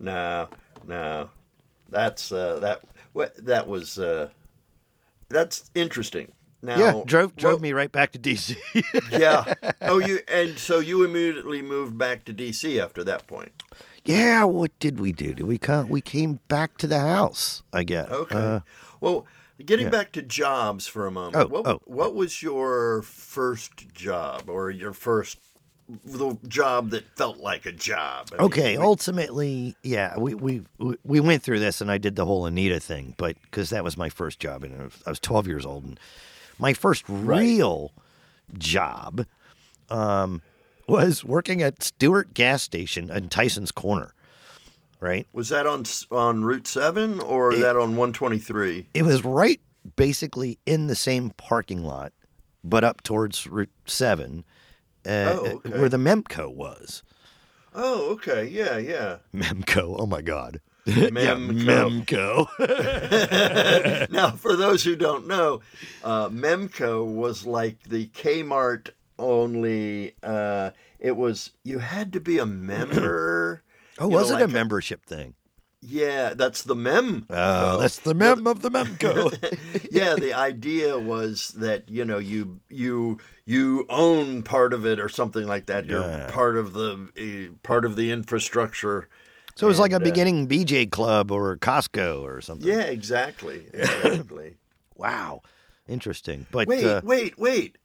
No, 0.00 0.48
no, 0.86 1.30
that's 1.88 2.32
uh, 2.32 2.58
that. 2.60 2.80
What 3.14 3.46
that 3.46 3.66
was. 3.66 3.98
Uh, 3.98 4.28
that's 5.30 5.70
interesting. 5.74 6.32
Now, 6.60 6.78
yeah, 6.78 7.02
drove 7.06 7.36
drove 7.36 7.54
what- 7.54 7.62
me 7.62 7.72
right 7.72 7.90
back 7.90 8.12
to 8.12 8.18
DC. 8.18 8.56
yeah. 9.10 9.54
Oh, 9.86 9.98
you 9.98 10.20
and 10.28 10.58
so 10.58 10.78
you 10.78 11.04
immediately 11.04 11.60
moved 11.60 11.98
back 11.98 12.24
to 12.24 12.32
DC 12.32 12.82
after 12.82 13.04
that 13.04 13.26
point. 13.26 13.62
yeah, 14.04 14.44
what 14.44 14.76
did 14.78 14.98
we 14.98 15.12
do? 15.12 15.34
Did 15.34 15.46
we 15.46 15.58
come? 15.58 15.90
We 15.90 16.00
came 16.00 16.40
back 16.48 16.78
to 16.78 16.86
the 16.86 17.00
house. 17.00 17.62
I 17.70 17.84
guess. 17.84 18.08
Okay. 18.08 18.36
Uh, 18.36 18.60
well, 19.02 19.26
getting 19.64 19.86
yeah. 19.86 19.90
back 19.90 20.12
to 20.12 20.22
jobs 20.22 20.86
for 20.86 21.06
a 21.06 21.10
moment. 21.10 21.36
Oh, 21.36 21.46
what, 21.48 21.66
oh. 21.66 21.80
what 21.84 22.14
was 22.14 22.42
your 22.42 23.02
first 23.02 23.92
job 23.92 24.48
or 24.48 24.70
your 24.70 24.94
first 24.94 25.38
the 26.04 26.36
job 26.48 26.90
that 26.90 27.04
felt 27.16 27.38
like 27.38 27.66
a 27.66 27.72
job. 27.72 28.30
I 28.38 28.42
Okay, 28.44 28.78
we- 28.78 28.82
ultimately, 28.84 29.76
yeah, 29.82 30.18
we, 30.18 30.34
we 30.34 30.62
we- 30.78 30.96
we 31.04 31.20
went 31.20 31.42
through 31.42 31.60
this, 31.60 31.80
and 31.80 31.90
I 31.90 31.98
did 31.98 32.16
the 32.16 32.24
whole 32.24 32.46
Anita 32.46 32.80
thing, 32.80 33.14
but 33.18 33.36
because 33.42 33.70
that 33.70 33.84
was 33.84 33.96
my 33.96 34.08
first 34.08 34.38
job, 34.40 34.64
and 34.64 34.80
I 34.80 34.84
was, 34.84 35.02
I 35.06 35.10
was 35.10 35.20
12 35.20 35.46
years 35.46 35.66
old, 35.66 35.84
and 35.84 36.00
my 36.58 36.72
first 36.72 37.04
real 37.08 37.92
job 38.56 39.26
um, 39.90 40.42
was 40.88 41.24
working 41.24 41.62
at 41.62 41.82
Stewart 41.82 42.32
gas 42.34 42.62
station 42.62 43.10
in 43.10 43.28
Tyson's 43.28 43.72
Corner. 43.72 44.14
Right, 45.00 45.26
was 45.34 45.50
that 45.50 45.66
on 45.66 45.84
on 46.10 46.44
Route 46.44 46.66
Seven 46.66 47.20
or 47.20 47.52
is 47.52 47.60
that 47.60 47.76
on 47.76 47.94
one 47.94 48.14
twenty 48.14 48.38
three? 48.38 48.86
it 48.94 49.02
was 49.02 49.22
right 49.22 49.60
basically 49.96 50.58
in 50.64 50.86
the 50.86 50.94
same 50.94 51.28
parking 51.36 51.84
lot, 51.84 52.14
but 52.62 52.84
up 52.84 53.02
towards 53.02 53.46
Route 53.46 53.68
Seven, 53.84 54.44
uh, 55.06 55.36
Oh, 55.38 55.46
okay. 55.64 55.78
where 55.78 55.88
the 55.88 55.96
Memco 55.96 56.52
was. 56.52 57.02
Oh, 57.74 58.10
okay, 58.12 58.44
yeah, 58.46 58.78
yeah. 58.78 59.16
Memco, 59.34 59.96
oh 59.98 60.06
my 60.06 60.22
God. 60.22 60.60
Memco. 60.86 62.04
Memco. 62.06 64.08
now, 64.10 64.30
for 64.32 64.54
those 64.54 64.84
who 64.84 64.94
don't 64.96 65.26
know, 65.26 65.60
uh, 66.04 66.28
Memco 66.28 67.04
was 67.04 67.46
like 67.46 67.82
the 67.84 68.06
Kmart 68.08 68.90
only. 69.18 70.14
Uh, 70.22 70.70
it 71.00 71.16
was 71.16 71.50
you 71.64 71.78
had 71.80 72.12
to 72.12 72.20
be 72.20 72.38
a 72.38 72.46
member. 72.46 73.62
Oh, 73.96 74.06
you 74.06 74.10
know, 74.10 74.16
was 74.22 74.30
it 74.32 74.34
like 74.34 74.42
a 74.42 74.48
membership 74.48 75.06
thing? 75.06 75.34
Yeah, 75.86 76.32
that's 76.34 76.62
the 76.62 76.74
mem. 76.74 77.26
Oh, 77.28 77.78
that's 77.78 77.98
the 77.98 78.14
mem 78.14 78.46
of 78.46 78.62
the 78.62 78.70
Memco. 78.70 79.88
yeah, 79.90 80.14
the 80.14 80.32
idea 80.32 80.98
was 80.98 81.48
that 81.56 81.90
you 81.90 82.04
know 82.06 82.16
you 82.18 82.60
you 82.70 83.18
you 83.44 83.84
own 83.90 84.42
part 84.42 84.72
of 84.72 84.86
it 84.86 84.98
or 84.98 85.10
something 85.10 85.46
like 85.46 85.66
that. 85.66 85.84
You're 85.84 86.28
part 86.30 86.56
of 86.56 86.72
the 86.72 87.08
uh, 87.18 87.54
part 87.62 87.84
of 87.84 87.96
the 87.96 88.10
infrastructure. 88.10 89.08
so 89.56 89.66
it 89.66 89.68
was 89.68 89.78
like 89.78 89.92
a 89.92 89.96
uh, 89.96 90.00
beginning 90.00 90.48
BJ 90.48 90.90
Club 90.90 91.30
or 91.30 91.56
Costco 91.58 92.22
or 92.22 92.40
something. 92.40 92.66
Yeah, 92.66 92.82
exactly, 92.82 93.66
exactly. 93.74 94.56
Wow. 94.96 95.42
Interesting. 95.86 96.46
But 96.50 96.66
wait, 96.66 96.84
uh, 96.86 97.02
wait, 97.04 97.38
wait. 97.38 97.76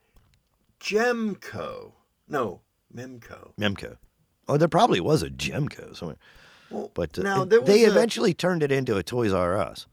Gemco. 0.79 1.91
No, 2.29 2.61
Memco. 2.95 3.51
Memco. 3.59 3.97
Oh, 4.47 4.55
there 4.55 4.69
probably 4.69 5.01
was 5.01 5.21
a 5.21 5.29
Gemco 5.29 5.95
somewhere. 5.95 6.17
Well, 6.71 6.91
But 6.93 7.17
uh, 7.17 7.23
now 7.23 7.45
they 7.45 7.83
a- 7.83 7.89
eventually 7.89 8.33
turned 8.33 8.63
it 8.63 8.71
into 8.71 8.97
a 8.97 9.03
Toys 9.03 9.33
R 9.33 9.57
Us. 9.57 9.87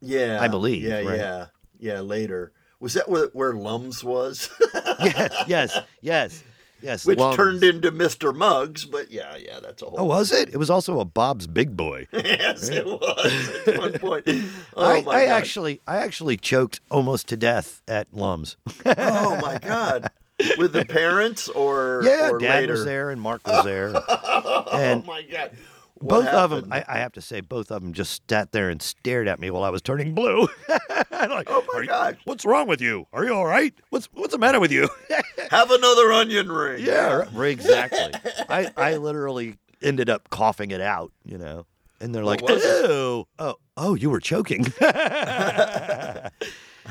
yeah, 0.00 0.38
I 0.40 0.48
believe, 0.48 0.82
Yeah, 0.82 1.00
right? 1.00 1.18
yeah, 1.18 1.46
yeah. 1.78 2.00
Later, 2.00 2.52
was 2.80 2.94
that 2.94 3.08
where, 3.08 3.28
where 3.32 3.52
Lums 3.54 4.02
was? 4.04 4.50
yes, 5.00 5.44
yes, 5.46 5.78
yes, 6.00 6.44
yes. 6.80 7.04
Which 7.06 7.18
Lums. 7.18 7.36
turned 7.36 7.64
into 7.64 7.90
Mr. 7.92 8.34
Muggs, 8.34 8.84
but 8.84 9.10
yeah, 9.10 9.36
yeah, 9.36 9.58
that's 9.60 9.82
a 9.82 9.86
whole. 9.86 9.96
Oh, 10.00 10.04
was 10.04 10.30
it? 10.32 10.48
It 10.50 10.56
was 10.56 10.70
also 10.70 11.00
a 11.00 11.04
Bob's 11.04 11.46
Big 11.46 11.76
Boy. 11.76 12.06
yes, 12.12 12.68
it 12.68 12.86
was 12.86 13.66
at 13.66 13.78
one 13.78 13.92
point. 13.98 14.28
Oh 14.76 14.84
I, 14.84 15.02
my 15.02 15.12
I 15.12 15.26
god! 15.26 15.32
actually, 15.32 15.80
I 15.88 15.96
actually 15.98 16.36
choked 16.36 16.80
almost 16.90 17.28
to 17.28 17.36
death 17.36 17.82
at 17.88 18.06
Lums. 18.12 18.56
Oh 18.86 19.40
my 19.42 19.58
god! 19.58 20.10
With 20.56 20.72
the 20.72 20.84
parents 20.84 21.48
or 21.48 22.02
yeah, 22.04 22.30
or 22.30 22.38
Dad 22.38 22.60
later? 22.60 22.72
was 22.74 22.84
there 22.84 23.10
and 23.10 23.20
Mark 23.20 23.46
was 23.46 23.64
there, 23.64 23.92
oh 24.08 24.68
and 24.72 25.02
oh 25.02 25.06
my 25.06 25.22
god! 25.22 25.50
What 25.94 26.24
both 26.24 26.26
of 26.28 26.50
them. 26.50 26.72
I, 26.72 26.84
I 26.86 26.98
have 26.98 27.10
to 27.14 27.20
say, 27.20 27.40
both 27.40 27.72
of 27.72 27.82
them 27.82 27.92
just 27.92 28.22
sat 28.30 28.52
there 28.52 28.70
and 28.70 28.80
stared 28.80 29.26
at 29.26 29.40
me 29.40 29.50
while 29.50 29.64
I 29.64 29.70
was 29.70 29.82
turning 29.82 30.14
blue. 30.14 30.46
I'm 31.10 31.30
like, 31.30 31.48
Oh 31.50 31.64
my 31.72 31.78
"Are 31.78 31.82
you- 31.82 31.88
God. 31.88 32.18
What's 32.24 32.44
wrong 32.44 32.68
with 32.68 32.80
you? 32.80 33.06
Are 33.12 33.24
you 33.24 33.34
all 33.34 33.46
right? 33.46 33.74
What's 33.90 34.06
What's 34.12 34.32
the 34.32 34.38
matter 34.38 34.60
with 34.60 34.70
you? 34.70 34.88
Have 35.50 35.72
another 35.72 36.12
onion 36.12 36.52
ring. 36.52 36.84
yeah, 36.86 37.24
right, 37.32 37.50
exactly. 37.50 38.12
I 38.48 38.70
I 38.76 38.96
literally 38.96 39.56
ended 39.82 40.08
up 40.08 40.30
coughing 40.30 40.70
it 40.70 40.80
out, 40.80 41.10
you 41.24 41.36
know. 41.38 41.66
And 42.00 42.14
they're 42.14 42.22
like? 42.24 42.42
"Ew, 42.42 42.46
oh, 42.52 43.26
oh, 43.40 43.54
oh, 43.76 43.94
you 43.96 44.08
were 44.08 44.20
choking." 44.20 44.66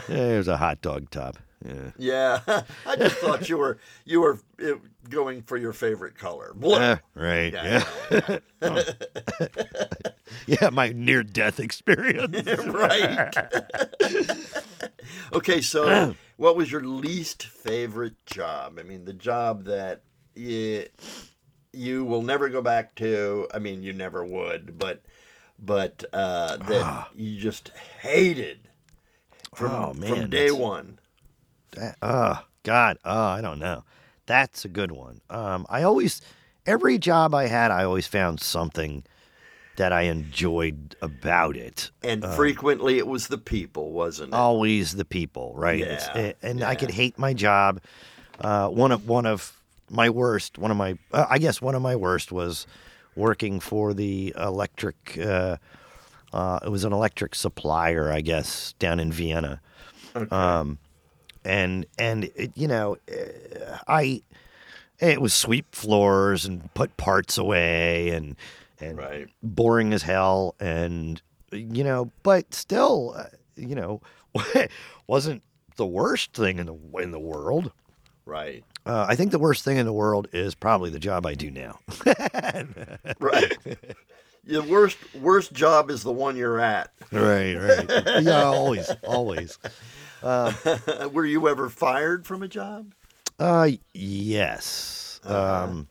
There's 0.08 0.48
a 0.48 0.58
hot 0.58 0.82
dog 0.82 1.10
top. 1.10 1.38
Yeah. 1.66 1.92
Yeah, 1.98 2.62
I 2.86 2.96
just 2.96 3.16
thought 3.18 3.50
you 3.50 3.58
were 3.58 3.80
you 4.06 4.22
were 4.22 4.40
uh, 4.64 4.74
going 5.10 5.42
for 5.42 5.58
your 5.58 5.74
favorite 5.74 6.16
color. 6.18 6.54
Blue. 6.56 6.76
Uh, 6.76 6.98
right. 7.16 7.52
Yeah, 7.52 7.84
Yeah. 8.62 8.84
Yeah, 10.46 10.70
my 10.72 10.90
near 10.90 11.24
death 11.24 11.60
experience. 11.60 12.46
right. 12.66 13.36
okay, 15.34 15.62
so 15.62 16.16
what 16.38 16.56
was 16.56 16.72
your 16.72 16.84
least 16.84 17.44
favorite 17.44 18.24
job? 18.26 18.78
I 18.80 18.84
mean, 18.84 19.06
the 19.06 19.14
job 19.14 19.64
that 19.66 20.02
you, 20.36 20.86
you 21.74 22.06
will 22.06 22.22
never 22.22 22.50
go 22.50 22.62
back 22.62 22.96
to. 22.96 23.48
I 23.54 23.60
mean, 23.60 23.84
you 23.84 23.94
never 23.94 24.24
would, 24.24 24.78
but 24.78 25.02
but 25.60 26.04
uh, 26.14 26.58
that 26.58 27.08
you 27.16 27.40
just 27.40 27.72
hated 28.02 28.60
from, 29.56 29.72
Oh, 29.72 29.94
from 29.94 30.00
man, 30.02 30.30
day 30.30 30.46
that's- 30.50 30.54
one. 30.54 31.00
That, 31.78 31.98
oh 32.02 32.44
God, 32.64 32.98
oh 33.06 33.28
I 33.28 33.42
don't 33.42 33.60
know. 33.60 33.84
That's 34.26 34.66
a 34.66 34.68
good 34.68 34.92
one. 34.92 35.22
Um, 35.30 35.66
I 35.70 35.84
always, 35.84 36.22
every 36.66 36.98
job 36.98 37.34
I 37.34 37.48
had, 37.48 37.72
I 37.72 37.84
always 37.84 38.08
found 38.08 38.42
something 38.42 39.04
that 39.78 39.94
I 39.94 40.04
enjoyed 40.04 40.96
about 41.02 41.56
it. 41.56 41.92
And 42.04 42.26
frequently, 42.26 42.98
it 42.98 43.08
was 43.08 43.28
the 43.28 43.38
people, 43.38 43.92
wasn't 43.92 44.34
it? 44.34 44.36
Always 44.36 44.96
the 44.96 45.06
people, 45.06 45.54
right? 45.56 45.80
Yeah, 45.80 46.12
eh, 46.16 46.34
and 46.42 46.64
I 46.64 46.76
could 46.76 46.92
hate 46.92 47.18
my 47.18 47.34
job. 47.34 47.80
Uh, 48.40 48.68
one 48.70 48.92
of 48.92 49.08
one 49.08 49.26
of 49.26 49.54
my 49.90 50.10
worst, 50.10 50.58
one 50.58 50.72
of 50.72 50.78
my, 50.78 50.98
uh, 51.14 51.26
I 51.30 51.38
guess 51.38 51.62
one 51.62 51.76
of 51.76 51.82
my 51.82 51.96
worst 51.96 52.32
was 52.32 52.68
working 53.16 53.60
for 53.60 53.94
the 53.94 54.34
electric. 54.38 55.18
Uh, 55.18 55.58
uh, 56.34 56.60
it 56.66 56.70
was 56.70 56.84
an 56.84 56.92
electric 56.92 57.36
supplier, 57.36 58.12
I 58.12 58.22
guess, 58.22 58.74
down 58.80 59.00
in 59.00 59.12
Vienna. 59.12 59.62
Okay. 60.16 60.36
Um, 60.36 60.78
and 61.48 61.86
and 61.98 62.26
it, 62.36 62.52
you 62.56 62.68
know, 62.68 62.98
uh, 63.12 63.78
I 63.88 64.22
it 65.00 65.22
was 65.22 65.34
sweep 65.34 65.74
floors 65.74 66.46
and 66.46 66.72
put 66.74 66.96
parts 66.98 67.38
away 67.38 68.10
and 68.10 68.36
and 68.80 68.98
Right. 68.98 69.28
boring 69.42 69.94
as 69.94 70.04
hell 70.04 70.54
and 70.60 71.22
you 71.52 71.84
know, 71.84 72.12
but 72.24 72.54
still, 72.54 73.14
uh, 73.18 73.24
you 73.56 73.74
know, 73.74 74.02
wasn't 75.08 75.42
the 75.78 75.86
worst 75.86 76.34
thing 76.34 76.60
in 76.60 76.66
the 76.66 76.76
in 77.02 77.12
the 77.12 77.20
world. 77.20 77.72
right. 78.26 78.64
Uh, 78.86 79.06
I 79.10 79.16
think 79.16 79.32
the 79.32 79.40
worst 79.40 79.66
thing 79.66 79.76
in 79.78 79.86
the 79.86 79.92
world 79.94 80.30
is 80.32 80.56
probably 80.56 80.90
the 80.90 81.00
job 81.00 81.26
I 81.26 81.34
do 81.34 81.52
now. 81.52 81.80
Right. 83.20 83.58
Your 84.46 84.64
worst 84.64 84.98
worst 85.16 85.52
job 85.54 85.90
is 85.90 86.04
the 86.04 86.12
one 86.12 86.38
you're 86.38 86.60
at. 86.60 86.92
right, 87.12 87.56
right. 87.56 87.90
Yeah, 88.24 88.44
always, 88.46 88.90
always. 89.06 89.58
Were 91.12 91.26
you 91.26 91.48
ever 91.48 91.70
fired 91.70 92.26
from 92.26 92.44
a 92.44 92.48
job? 92.48 92.94
Uh, 93.40 93.72
yes. 93.94 95.20
Uh-huh. 95.24 95.64
Um, 95.64 95.88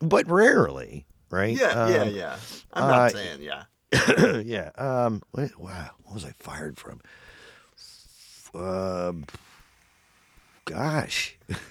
but 0.00 0.28
rarely, 0.28 1.06
right? 1.30 1.56
Yeah, 1.56 1.88
yeah, 1.88 2.02
Um, 2.02 2.08
yeah. 2.14 2.36
I'm 2.72 2.88
not 2.88 3.00
uh, 3.00 3.08
saying 3.10 3.42
yeah. 3.42 3.64
yeah. 4.44 4.70
Um, 4.76 5.22
what, 5.30 5.58
wow, 5.58 5.90
what 6.02 6.14
was 6.14 6.24
I 6.24 6.32
fired 6.32 6.78
from? 6.78 7.00
Um, 8.54 9.26
gosh. 10.64 11.36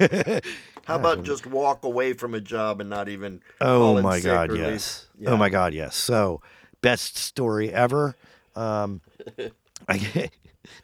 How 0.85 0.95
about 0.95 1.23
just 1.23 1.45
walk 1.45 1.83
away 1.83 2.13
from 2.13 2.33
a 2.33 2.41
job 2.41 2.81
and 2.81 2.89
not 2.89 3.07
even? 3.09 3.41
Oh 3.59 4.01
my 4.01 4.19
God, 4.19 4.55
yes. 4.55 5.07
Yeah. 5.17 5.31
Oh 5.31 5.37
my 5.37 5.49
God, 5.49 5.73
yes. 5.73 5.95
So, 5.95 6.41
best 6.81 7.17
story 7.17 7.71
ever. 7.71 8.15
Um, 8.55 9.01
I, 9.89 10.29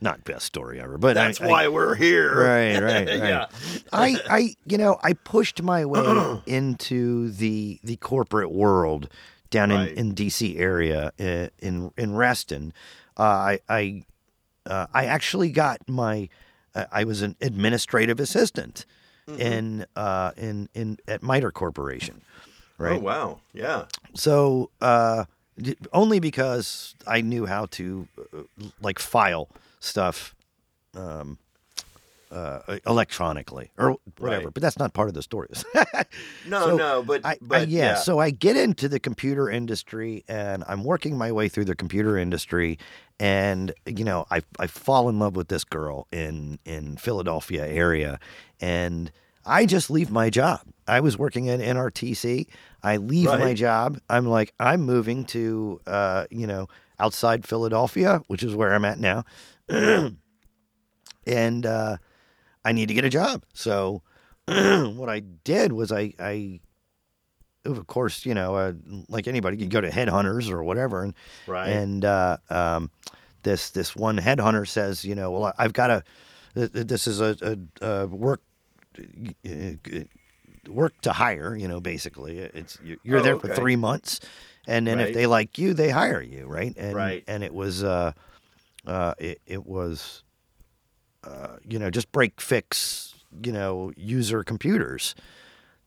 not 0.01 0.23
best 0.23 0.45
story 0.45 0.79
ever, 0.79 0.97
but 0.97 1.13
That's 1.15 1.41
I, 1.41 1.47
why 1.47 1.67
we're 1.67 1.95
here. 1.95 2.35
Right, 2.35 2.79
right, 2.81 3.07
right. 3.07 3.17
Yeah. 3.29 3.45
I, 3.91 4.19
I, 4.29 4.55
you 4.65 4.77
know, 4.77 4.99
I 5.03 5.13
pushed 5.13 5.61
my 5.61 5.85
way 5.85 6.39
into 6.45 7.29
the 7.31 7.79
the 7.83 7.95
corporate 7.97 8.51
world 8.51 9.09
down 9.49 9.69
Right. 9.71 9.91
in, 9.91 10.09
in 10.09 10.15
DC 10.15 10.59
area 10.59 11.11
uh, 11.19 11.47
in 11.59 11.91
in 11.97 12.15
Reston. 12.15 12.73
Uh, 13.17 13.21
I 13.23 13.59
I 13.69 14.03
uh, 14.65 14.87
I 14.93 15.05
actually 15.05 15.51
got 15.51 15.77
my 15.87 16.29
uh, 16.75 16.85
I 16.91 17.03
was 17.05 17.21
an 17.21 17.35
administrative 17.41 18.19
assistant 18.19 18.85
Mm-hmm. 19.29 19.41
in 19.41 19.85
uh, 19.97 20.31
in 20.37 20.69
in 20.73 20.97
at 21.05 21.21
MITRE 21.21 21.51
Corporation, 21.51 22.21
right? 22.77 22.95
Oh 22.95 22.99
wow. 23.03 23.39
Yeah. 23.53 23.87
So 24.15 24.69
uh, 24.79 25.25
only 25.91 26.19
because 26.21 26.95
I 27.05 27.19
knew 27.19 27.45
how 27.45 27.65
to 27.71 28.07
uh, 28.33 28.43
like 28.81 28.99
file 28.99 29.49
stuff 29.79 30.35
um, 30.95 31.37
uh, 32.31 32.59
electronically 32.85 33.71
or 33.77 33.97
whatever. 34.19 34.45
Right. 34.45 34.53
But 34.53 34.61
that's 34.63 34.77
not 34.79 34.93
part 34.93 35.07
of 35.07 35.13
the 35.13 35.21
story. 35.21 35.49
No, 36.47 36.65
So, 36.67 36.77
no, 36.77 37.03
but 37.03 37.25
I, 37.25 37.31
I- 37.31 37.37
but 37.41 37.67
yeah, 37.69 37.95
So 37.95 38.19
I 38.19 38.29
get 38.31 38.55
into 38.57 38.87
the 38.89 38.99
computer 38.99 39.49
industry, 39.49 40.23
and 40.27 40.63
I'm 40.67 40.83
working 40.83 41.17
my 41.17 41.31
way 41.31 41.49
through 41.49 41.65
the 41.65 41.75
computer 41.75 42.17
industry, 42.17 42.79
and 43.19 43.73
you 43.85 44.03
know, 44.05 44.25
I 44.31 44.41
I 44.59 44.67
fall 44.67 45.09
in 45.09 45.19
love 45.19 45.35
with 45.35 45.47
this 45.49 45.63
girl 45.63 46.07
in 46.11 46.59
in 46.65 46.97
Philadelphia 46.97 47.65
area, 47.67 48.19
and 48.61 49.11
I 49.45 49.65
just 49.65 49.89
leave 49.89 50.09
my 50.11 50.29
job. 50.29 50.61
I 50.87 50.99
was 51.01 51.17
working 51.17 51.49
at 51.49 51.59
NRTC. 51.59 52.47
I 52.83 52.97
leave 52.97 53.25
my 53.25 53.53
job. 53.53 53.99
I'm 54.09 54.25
like, 54.27 54.53
I'm 54.59 54.81
moving 54.81 55.25
to, 55.25 55.81
uh, 55.87 56.25
you 56.29 56.47
know, 56.47 56.67
outside 56.99 57.45
Philadelphia, 57.45 58.21
which 58.27 58.43
is 58.43 58.55
where 58.55 58.73
I'm 58.73 58.85
at 58.85 58.99
now. 58.99 59.23
and 61.27 61.65
uh, 61.65 61.97
I 62.65 62.71
need 62.71 62.87
to 62.87 62.93
get 62.93 63.05
a 63.05 63.09
job. 63.09 63.43
So 63.53 64.01
what 64.47 65.09
I 65.09 65.19
did 65.19 65.73
was 65.73 65.91
I, 65.91 66.13
I 66.19 66.59
of 67.65 67.85
course, 67.87 68.25
you 68.25 68.33
know, 68.33 68.55
uh, 68.55 68.73
like 69.09 69.27
anybody, 69.27 69.57
you 69.57 69.67
go 69.67 69.81
to 69.81 69.89
headhunters 69.89 70.49
or 70.49 70.63
whatever, 70.63 71.03
and 71.03 71.13
Right. 71.45 71.69
and 71.69 72.05
uh, 72.05 72.37
um, 72.49 72.89
this 73.43 73.69
this 73.71 73.95
one 73.95 74.17
headhunter 74.17 74.67
says, 74.67 75.03
you 75.03 75.15
know, 75.15 75.31
well, 75.31 75.53
I've 75.57 75.73
got 75.73 75.89
a 75.91 76.03
th- 76.55 76.71
th- 76.71 76.87
this 76.87 77.07
is 77.07 77.19
a, 77.19 77.35
a, 77.81 77.85
a 77.85 78.07
work 78.07 78.41
uh, 78.99 79.71
work 80.69 80.99
to 81.01 81.11
hire, 81.13 81.55
you 81.55 81.67
know, 81.67 81.79
basically, 81.81 82.39
it's 82.39 82.77
you- 82.83 82.99
you're 83.03 83.19
Oh, 83.19 83.23
there 83.23 83.39
for 83.39 83.47
okay. 83.47 83.55
three 83.55 83.75
months, 83.75 84.19
and 84.65 84.87
then 84.87 84.99
if 84.99 85.13
they 85.13 85.25
like 85.27 85.57
you, 85.57 85.73
they 85.73 85.89
hire 85.89 86.21
you, 86.21 86.45
right? 86.45 86.73
And 86.77 86.95
Right. 86.95 87.23
and 87.27 87.43
it 87.43 87.53
was 87.53 87.83
uh, 87.83 88.13
uh, 88.87 89.13
it, 89.19 89.39
it 89.45 89.67
was 89.67 90.23
uh, 91.23 91.57
you 91.67 91.77
know 91.77 91.89
just 91.91 92.11
break 92.11 92.41
fix 92.41 93.13
you 93.43 93.51
know 93.51 93.91
user 93.95 94.43
computers 94.43 95.13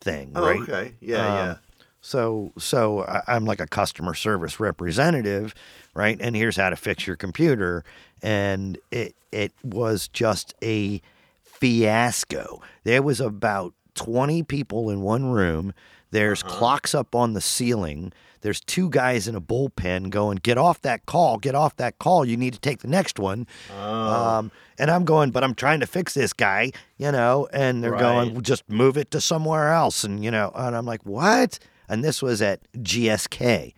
thing, 0.00 0.32
oh, 0.36 0.42
right? 0.42 0.60
okay. 0.62 0.94
Yeah, 1.00 1.50
Um, 1.52 1.58
So, 2.02 2.52
so 2.58 3.04
I- 3.04 3.22
I'm 3.28 3.44
like 3.44 3.60
a 3.60 3.66
customer 3.66 4.14
service 4.14 4.58
representative, 4.60 5.54
right? 5.94 6.16
And 6.20 6.34
here's 6.34 6.56
how 6.56 6.70
to 6.70 6.76
fix 6.76 7.06
your 7.06 7.16
computer, 7.16 7.84
and 8.22 8.78
it 8.90 9.14
it 9.32 9.52
was 9.62 10.08
just 10.08 10.54
a 10.62 11.00
fiasco. 11.42 12.60
There 12.84 13.02
was 13.02 13.20
about 13.20 13.74
20 13.94 14.42
people 14.44 14.88
in 14.90 15.02
one 15.02 15.26
room. 15.30 15.74
There's 16.10 16.42
clocks 16.42 16.94
up 16.94 17.14
on 17.14 17.34
the 17.34 17.40
ceiling. 17.40 18.12
There's 18.42 18.61
two 18.61 18.88
guys 18.90 19.29
in 19.29 19.35
a 19.35 19.40
bullpen 19.40 20.11
going, 20.11 20.38
"Get 20.42 20.57
off 20.59 20.81
that 20.83 21.07
call! 21.07 21.37
Get 21.38 21.55
off 21.55 21.76
that 21.76 21.98
call! 21.98 22.24
You 22.24 22.37
need 22.37 22.55
to 22.55 22.61
take 22.61 22.81
the 22.81 22.88
next 22.88 23.18
one." 23.18 23.46
Um, 23.70 24.50
and 24.79 24.90
I'm 24.90 25.05
going, 25.05 25.31
but 25.31 25.44
I'm 25.44 25.55
trying 25.55 25.81
to 25.81 25.87
fix 25.87 26.14
this 26.14 26.33
guy, 26.33 26.72
you 26.96 27.12
know. 27.12 27.48
And 27.53 27.83
they're 27.85 27.92
going, 28.00 28.33
well, 28.33 28.40
just 28.40 28.68
move 28.68 28.96
it 28.96 29.11
to 29.11 29.20
somewhere 29.20 29.72
else, 29.72 30.05
and 30.05 30.24
you 30.24 30.31
know. 30.31 30.50
And 30.55 30.74
I'm 30.76 30.87
like, 30.87 31.05
what? 31.05 31.59
And 31.88 32.03
this 32.05 32.22
was 32.22 32.40
at 32.40 32.61
GSK, 32.74 33.74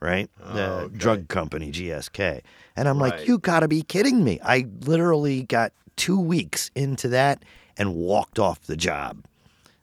right? 0.00 0.30
The 0.38 0.64
Oh, 0.64 0.72
okay. 0.84 0.96
drug 0.96 1.28
company 1.28 1.70
GSK. 1.72 2.42
And 2.76 2.88
I'm 2.88 2.98
like, 2.98 3.26
you 3.26 3.38
got 3.38 3.60
to 3.60 3.68
be 3.68 3.82
kidding 3.82 4.22
me! 4.22 4.38
I 4.44 4.66
literally 4.82 5.42
got 5.42 5.72
two 5.96 6.20
weeks 6.20 6.70
into 6.74 7.08
that 7.08 7.42
and 7.78 7.94
walked 7.94 8.38
off 8.38 8.60
the 8.62 8.76
job. 8.76 9.24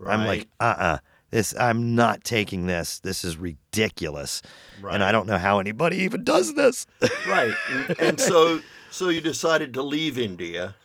I'm 0.06 0.26
like, 0.26 0.40
Right. 0.40 0.48
uh 0.60 0.76
uh 0.78 0.98
This 1.34 1.56
I'm 1.60 1.96
not 1.96 2.24
taking 2.24 2.68
this. 2.68 3.00
This 3.00 3.24
is 3.24 3.38
ridiculous. 3.38 4.42
And 4.88 5.04
I 5.04 5.12
don't 5.12 5.28
know 5.28 5.38
how 5.38 5.60
anybody 5.60 5.98
even 5.98 6.24
does 6.24 6.54
this. 6.54 6.86
right. 7.28 7.54
And, 7.72 8.00
and 8.00 8.20
so, 8.20 8.62
so 8.92 9.10
you 9.10 9.22
decided 9.22 9.74
to 9.74 9.82
leave 9.82 10.18
India 10.20 10.76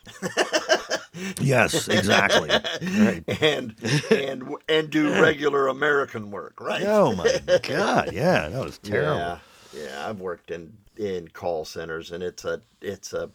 yes, 1.39 1.87
exactly. 1.87 2.49
Right. 2.49 3.23
and 3.41 3.75
and 4.11 4.55
and 4.67 4.89
do 4.89 5.21
regular 5.21 5.67
American 5.67 6.31
work, 6.31 6.59
right? 6.61 6.83
Oh 6.83 7.15
my 7.15 7.39
god, 7.63 8.11
yeah, 8.13 8.49
that 8.49 8.63
was 8.63 8.77
terrible. 8.79 9.17
Yeah, 9.17 9.39
yeah. 9.73 10.09
I've 10.09 10.19
worked 10.19 10.51
in 10.51 10.73
in 10.97 11.27
call 11.29 11.65
centers, 11.65 12.11
and 12.11 12.23
it's 12.23 12.45
a 12.45 12.61
it's 12.81 13.13
a 13.13 13.29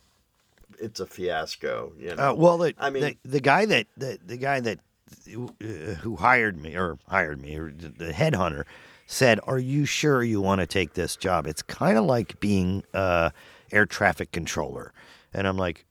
it's 0.79 1.00
a 1.00 1.07
fiasco. 1.07 1.92
You 1.98 2.14
know. 2.14 2.31
Uh, 2.31 2.35
well, 2.35 2.59
the, 2.59 2.74
I 2.79 2.90
mean- 2.90 3.03
the 3.03 3.16
the 3.24 3.40
guy 3.40 3.66
that 3.66 3.87
the, 3.96 4.18
the 4.24 4.37
guy 4.37 4.61
that 4.61 4.81
who 5.27 6.16
hired 6.16 6.59
me 6.61 6.77
or 6.77 6.98
hired 7.09 7.40
me 7.40 7.57
or 7.57 7.70
the 7.72 8.12
headhunter 8.12 8.64
said, 9.07 9.40
"Are 9.46 9.59
you 9.59 9.85
sure 9.85 10.22
you 10.22 10.40
want 10.40 10.61
to 10.61 10.66
take 10.66 10.94
this 10.94 11.16
job? 11.16 11.46
It's 11.46 11.62
kind 11.62 11.98
of 11.98 12.05
like 12.05 12.40
being 12.40 12.85
uh, 12.94 13.31
air 13.72 13.87
traffic 13.87 14.33
controller." 14.33 14.92
And 15.33 15.46
I'm 15.46 15.57
like, 15.57 15.85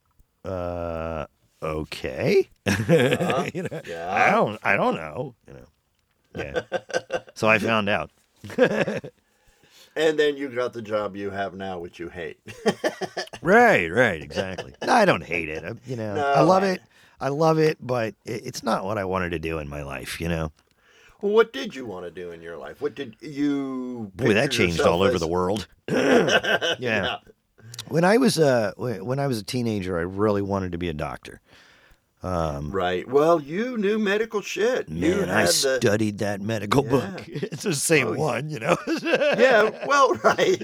"Uh, 0.44 1.26
okay." 1.62 2.48
you 2.66 3.62
know, 3.62 3.80
Yeah. 3.86 4.08
I 4.12 4.30
don't 4.30 4.58
I 4.62 4.76
don't 4.76 4.96
know. 4.96 5.34
You 5.46 5.52
know, 5.54 5.66
yeah. 6.36 6.78
so 7.34 7.48
I 7.48 7.58
found 7.58 7.88
out. 7.88 8.10
and 8.58 10.18
then 10.18 10.36
you 10.36 10.48
got 10.48 10.72
the 10.72 10.82
job 10.82 11.16
you 11.16 11.30
have 11.30 11.54
now, 11.54 11.78
which 11.78 11.98
you 11.98 12.08
hate. 12.08 12.38
Right, 13.42 13.88
right, 13.90 14.20
exactly. 14.20 14.74
No, 14.84 14.92
I 14.92 15.04
don't 15.04 15.22
hate 15.22 15.48
it. 15.48 15.64
I, 15.64 15.72
you 15.86 15.96
know, 15.96 16.14
No, 16.14 16.24
I 16.26 16.40
love 16.40 16.62
it. 16.62 16.82
I 17.24 17.28
love 17.28 17.58
it, 17.58 17.78
but 17.80 18.14
it, 18.26 18.42
it's 18.46 18.62
not 18.62 18.84
what 18.84 18.98
I 18.98 19.04
wanted 19.04 19.30
to 19.30 19.38
do 19.38 19.58
in 19.58 19.68
my 19.68 19.82
life. 19.82 20.20
You 20.20 20.28
know, 20.28 20.52
well, 21.22 21.32
what 21.32 21.52
did 21.52 21.74
you 21.74 21.86
want 21.86 22.04
to 22.04 22.10
do 22.10 22.32
in 22.32 22.42
your 22.42 22.56
life? 22.58 22.80
What 22.82 22.94
did 22.94 23.16
you? 23.20 24.10
boy, 24.14 24.34
that 24.34 24.50
changed 24.50 24.80
all 24.80 25.02
over 25.02 25.18
the 25.18 25.26
world. 25.28 25.66
yeah. 25.88 26.76
Yeah. 26.78 27.16
When 27.88 28.04
I 28.04 28.18
was 28.18 28.38
uh, 28.38 28.72
wh- 28.76 29.04
when 29.04 29.18
I 29.18 29.26
was 29.26 29.38
a 29.38 29.42
teenager, 29.42 29.98
I 29.98 30.02
really 30.02 30.42
wanted 30.42 30.72
to 30.72 30.78
be 30.78 30.88
a 30.88 30.94
doctor. 30.94 31.40
Right. 32.22 33.06
Well, 33.06 33.40
you 33.42 33.76
knew 33.76 33.98
medical 33.98 34.40
shit. 34.40 34.88
you 34.88 35.16
Man, 35.16 35.30
I 35.30 35.42
the. 35.44 35.52
studied 35.52 36.18
that 36.18 36.40
medical 36.40 36.82
book. 36.82 37.24
It's 37.28 37.62
the 37.64 37.74
same 37.74 38.06
Oh, 38.08 38.12
yeah. 38.12 38.18
one, 38.18 38.48
you 38.50 38.58
know. 38.60 38.76
yeah. 39.02 39.70
Well, 39.86 40.14
right. 40.24 40.62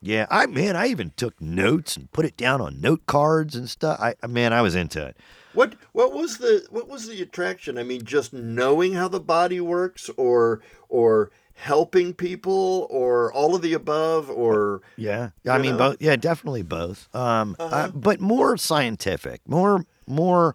Yeah, 0.00 0.26
I 0.30 0.46
man, 0.46 0.76
I 0.76 0.86
even 0.88 1.12
took 1.16 1.40
notes 1.40 1.96
and 1.96 2.10
put 2.12 2.24
it 2.24 2.36
down 2.36 2.60
on 2.60 2.80
note 2.80 3.06
cards 3.06 3.54
and 3.56 3.68
stuff. 3.68 3.98
I 4.00 4.14
man, 4.26 4.52
I 4.52 4.62
was 4.62 4.74
into 4.74 5.04
it. 5.04 5.16
What 5.52 5.74
what 5.92 6.12
was 6.12 6.38
the 6.38 6.66
what 6.70 6.88
was 6.88 7.08
the 7.08 7.20
attraction? 7.22 7.76
I 7.78 7.82
mean, 7.82 8.04
just 8.04 8.32
knowing 8.32 8.94
how 8.94 9.08
the 9.08 9.20
body 9.20 9.60
works, 9.60 10.08
or 10.16 10.60
or 10.88 11.30
helping 11.54 12.14
people, 12.14 12.86
or 12.88 13.32
all 13.32 13.54
of 13.54 13.60
the 13.62 13.74
above, 13.74 14.30
or 14.30 14.80
Yeah, 14.96 15.30
I 15.48 15.58
mean 15.58 15.72
know? 15.72 15.90
both. 15.90 15.96
Yeah, 16.00 16.16
definitely 16.16 16.62
both. 16.62 17.14
Um, 17.14 17.56
uh, 17.58 17.64
Uh-huh. 17.64 17.90
but 17.94 18.20
more 18.20 18.56
scientific, 18.56 19.40
more 19.46 19.84
more 20.06 20.54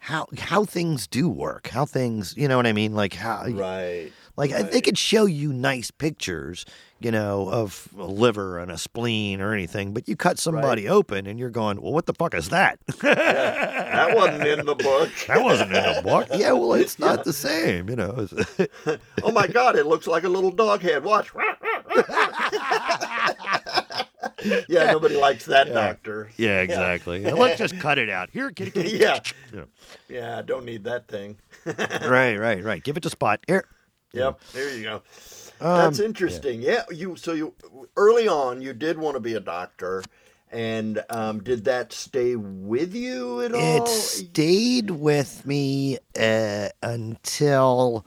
how 0.00 0.26
how 0.38 0.64
things 0.64 1.06
do 1.06 1.28
work, 1.28 1.68
how 1.68 1.84
things, 1.84 2.36
you 2.36 2.46
know 2.46 2.56
what 2.56 2.66
I 2.66 2.72
mean? 2.72 2.94
Like 2.94 3.14
how, 3.14 3.46
right. 3.48 4.12
Like 4.36 4.52
I- 4.52 4.62
they 4.62 4.80
could 4.80 4.98
show 4.98 5.24
you 5.26 5.52
nice 5.52 5.90
pictures, 5.90 6.64
you 7.00 7.10
know, 7.10 7.48
of 7.50 7.88
a 7.98 8.04
liver 8.04 8.58
and 8.58 8.70
a 8.70 8.78
spleen 8.78 9.40
or 9.40 9.52
anything, 9.52 9.92
but 9.92 10.08
you 10.08 10.16
cut 10.16 10.38
somebody 10.38 10.88
open 10.88 11.26
and 11.26 11.38
you're 11.38 11.50
going, 11.50 11.80
well, 11.80 11.92
what 11.92 12.06
the 12.06 12.14
fuck 12.14 12.34
is 12.34 12.48
that? 12.50 12.78
That 13.96 14.14
wasn't 14.14 14.46
in 14.46 14.66
the 14.66 14.74
book. 14.74 15.10
that 15.26 15.42
wasn't 15.42 15.72
in 15.74 15.82
the 15.96 16.02
book. 16.02 16.28
Yeah, 16.34 16.52
well, 16.52 16.74
it's 16.74 16.98
not 16.98 17.24
the 17.24 17.32
same, 17.32 17.88
you 17.88 17.96
know. 17.96 18.28
Oh 19.24 19.32
my 19.32 19.46
God! 19.46 19.74
It 19.76 19.86
looks 19.86 20.06
like 20.06 20.24
a 20.24 20.28
little 20.28 20.50
dog 20.52 20.82
head. 20.82 21.02
Watch. 21.02 21.30
yeah, 24.68 24.92
nobody 24.92 25.16
likes 25.16 25.46
that 25.46 25.72
doctor. 25.72 26.30
yeah, 26.36 26.60
exactly. 26.60 27.24
Let's 27.24 27.58
just 27.58 27.78
cut 27.80 27.98
it 27.98 28.08
out. 28.10 28.30
Here, 28.30 28.50
kitty, 28.50 28.70
kitty. 28.70 28.90
Yeah. 28.98 29.20
Yeah. 29.52 29.64
Yeah, 30.08 30.42
don't 30.42 30.64
need 30.64 30.84
that 30.84 31.08
thing. 31.08 31.38
Right, 31.64 32.36
right, 32.36 32.62
right. 32.62 32.82
Give 32.82 32.96
it 32.96 33.02
to 33.04 33.10
Spot. 33.10 33.40
Here. 33.46 33.64
Yep, 34.12 34.40
there 34.52 34.76
you 34.76 34.82
go. 34.82 35.02
Um, 35.60 35.76
That's 35.76 36.00
interesting. 36.00 36.62
Yeah. 36.62 36.84
you 36.90 37.16
so 37.16 37.32
you 37.32 37.54
early 37.96 38.28
on 38.28 38.60
you 38.60 38.72
did 38.72 38.98
want 38.98 39.14
to 39.14 39.20
be 39.20 39.34
a 39.34 39.40
doctor, 39.40 40.02
and 40.50 41.02
um, 41.10 41.42
did 41.42 41.64
that 41.64 41.92
stay 41.92 42.36
with 42.36 42.94
you 42.94 43.42
at 43.42 43.54
all? 43.54 43.60
It 43.60 43.88
stayed 43.88 44.90
with 44.90 45.46
me 45.46 45.98
uh, 46.18 46.68
until 46.82 48.06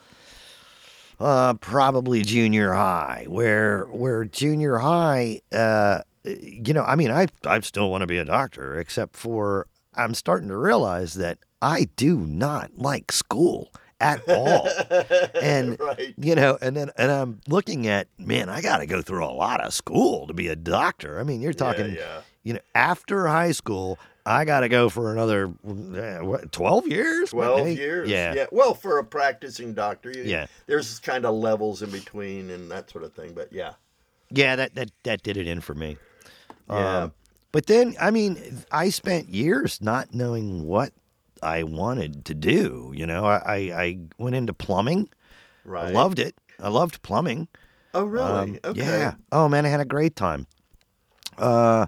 uh, 1.19 1.55
probably 1.55 2.21
junior 2.21 2.73
high, 2.73 3.25
where 3.27 3.85
where 3.85 4.25
junior 4.25 4.77
high, 4.77 5.41
uh, 5.51 6.01
you 6.23 6.73
know, 6.73 6.83
I 6.83 6.95
mean, 6.95 7.11
I 7.11 7.27
I 7.45 7.59
still 7.61 7.89
want 7.89 8.01
to 8.01 8.07
be 8.07 8.17
a 8.17 8.25
doctor, 8.25 8.79
except 8.79 9.15
for 9.15 9.67
I'm 9.95 10.13
starting 10.13 10.49
to 10.49 10.57
realize 10.57 11.15
that 11.15 11.39
I 11.61 11.89
do 11.95 12.19
not 12.19 12.77
like 12.77 13.11
school 13.11 13.71
at 13.99 14.27
all, 14.29 14.67
and 15.41 15.79
right. 15.79 16.13
you 16.17 16.35
know, 16.35 16.57
and 16.61 16.75
then 16.75 16.91
and 16.97 17.11
I'm 17.11 17.41
looking 17.47 17.87
at 17.87 18.07
man, 18.17 18.49
I 18.49 18.61
got 18.61 18.77
to 18.77 18.85
go 18.85 19.01
through 19.01 19.25
a 19.25 19.31
lot 19.31 19.61
of 19.61 19.73
school 19.73 20.27
to 20.27 20.33
be 20.33 20.47
a 20.47 20.55
doctor. 20.55 21.19
I 21.19 21.23
mean, 21.23 21.41
you're 21.41 21.53
talking 21.53 21.95
yeah. 21.95 22.21
you 22.43 22.53
know, 22.53 22.59
after 22.75 23.27
high 23.27 23.51
school, 23.51 23.99
I 24.25 24.45
got 24.45 24.59
to 24.59 24.69
go 24.69 24.89
for 24.89 25.11
another 25.11 25.47
uh, 25.47 26.23
what, 26.23 26.51
12 26.51 26.87
years? 26.87 27.31
Twelve 27.31 27.65
hey? 27.65 27.73
years. 27.75 28.09
Yeah. 28.09 28.33
Yeah. 28.35 28.45
Well, 28.51 28.75
for 28.75 28.99
a 28.99 29.03
practicing 29.03 29.73
doctor, 29.73 30.11
you, 30.11 30.23
Yeah. 30.23 30.45
There's 30.67 30.99
kind 30.99 31.25
of 31.25 31.33
levels 31.35 31.81
in 31.81 31.89
between 31.89 32.49
and 32.51 32.69
that 32.69 32.89
sort 32.91 33.03
of 33.03 33.13
thing. 33.13 33.33
But 33.33 33.51
yeah. 33.51 33.73
Yeah, 34.29 34.55
that, 34.55 34.75
that, 34.75 34.91
that 35.03 35.23
did 35.23 35.37
it 35.37 35.47
in 35.47 35.61
for 35.61 35.73
me. 35.73 35.97
Yeah. 36.69 37.03
Um, 37.03 37.13
but 37.51 37.65
then, 37.65 37.95
I 37.99 38.11
mean, 38.11 38.63
I 38.71 38.89
spent 38.89 39.29
years 39.29 39.81
not 39.81 40.13
knowing 40.13 40.67
what 40.67 40.93
I 41.41 41.63
wanted 41.63 42.25
to 42.25 42.33
do. 42.33 42.91
You 42.95 43.05
know, 43.05 43.25
I, 43.25 43.41
I, 43.45 43.55
I 43.83 43.99
went 44.17 44.35
into 44.35 44.53
plumbing. 44.53 45.09
Right. 45.65 45.87
I 45.87 45.91
loved 45.91 46.19
it. 46.19 46.35
I 46.59 46.69
loved 46.69 47.01
plumbing. 47.01 47.47
Oh, 47.93 48.03
really? 48.03 48.25
Um, 48.25 48.59
okay. 48.63 48.81
Yeah. 48.81 49.13
Oh, 49.31 49.49
man, 49.49 49.65
I 49.65 49.69
had 49.69 49.79
a 49.79 49.85
great 49.85 50.15
time. 50.15 50.47
Uh, 51.37 51.87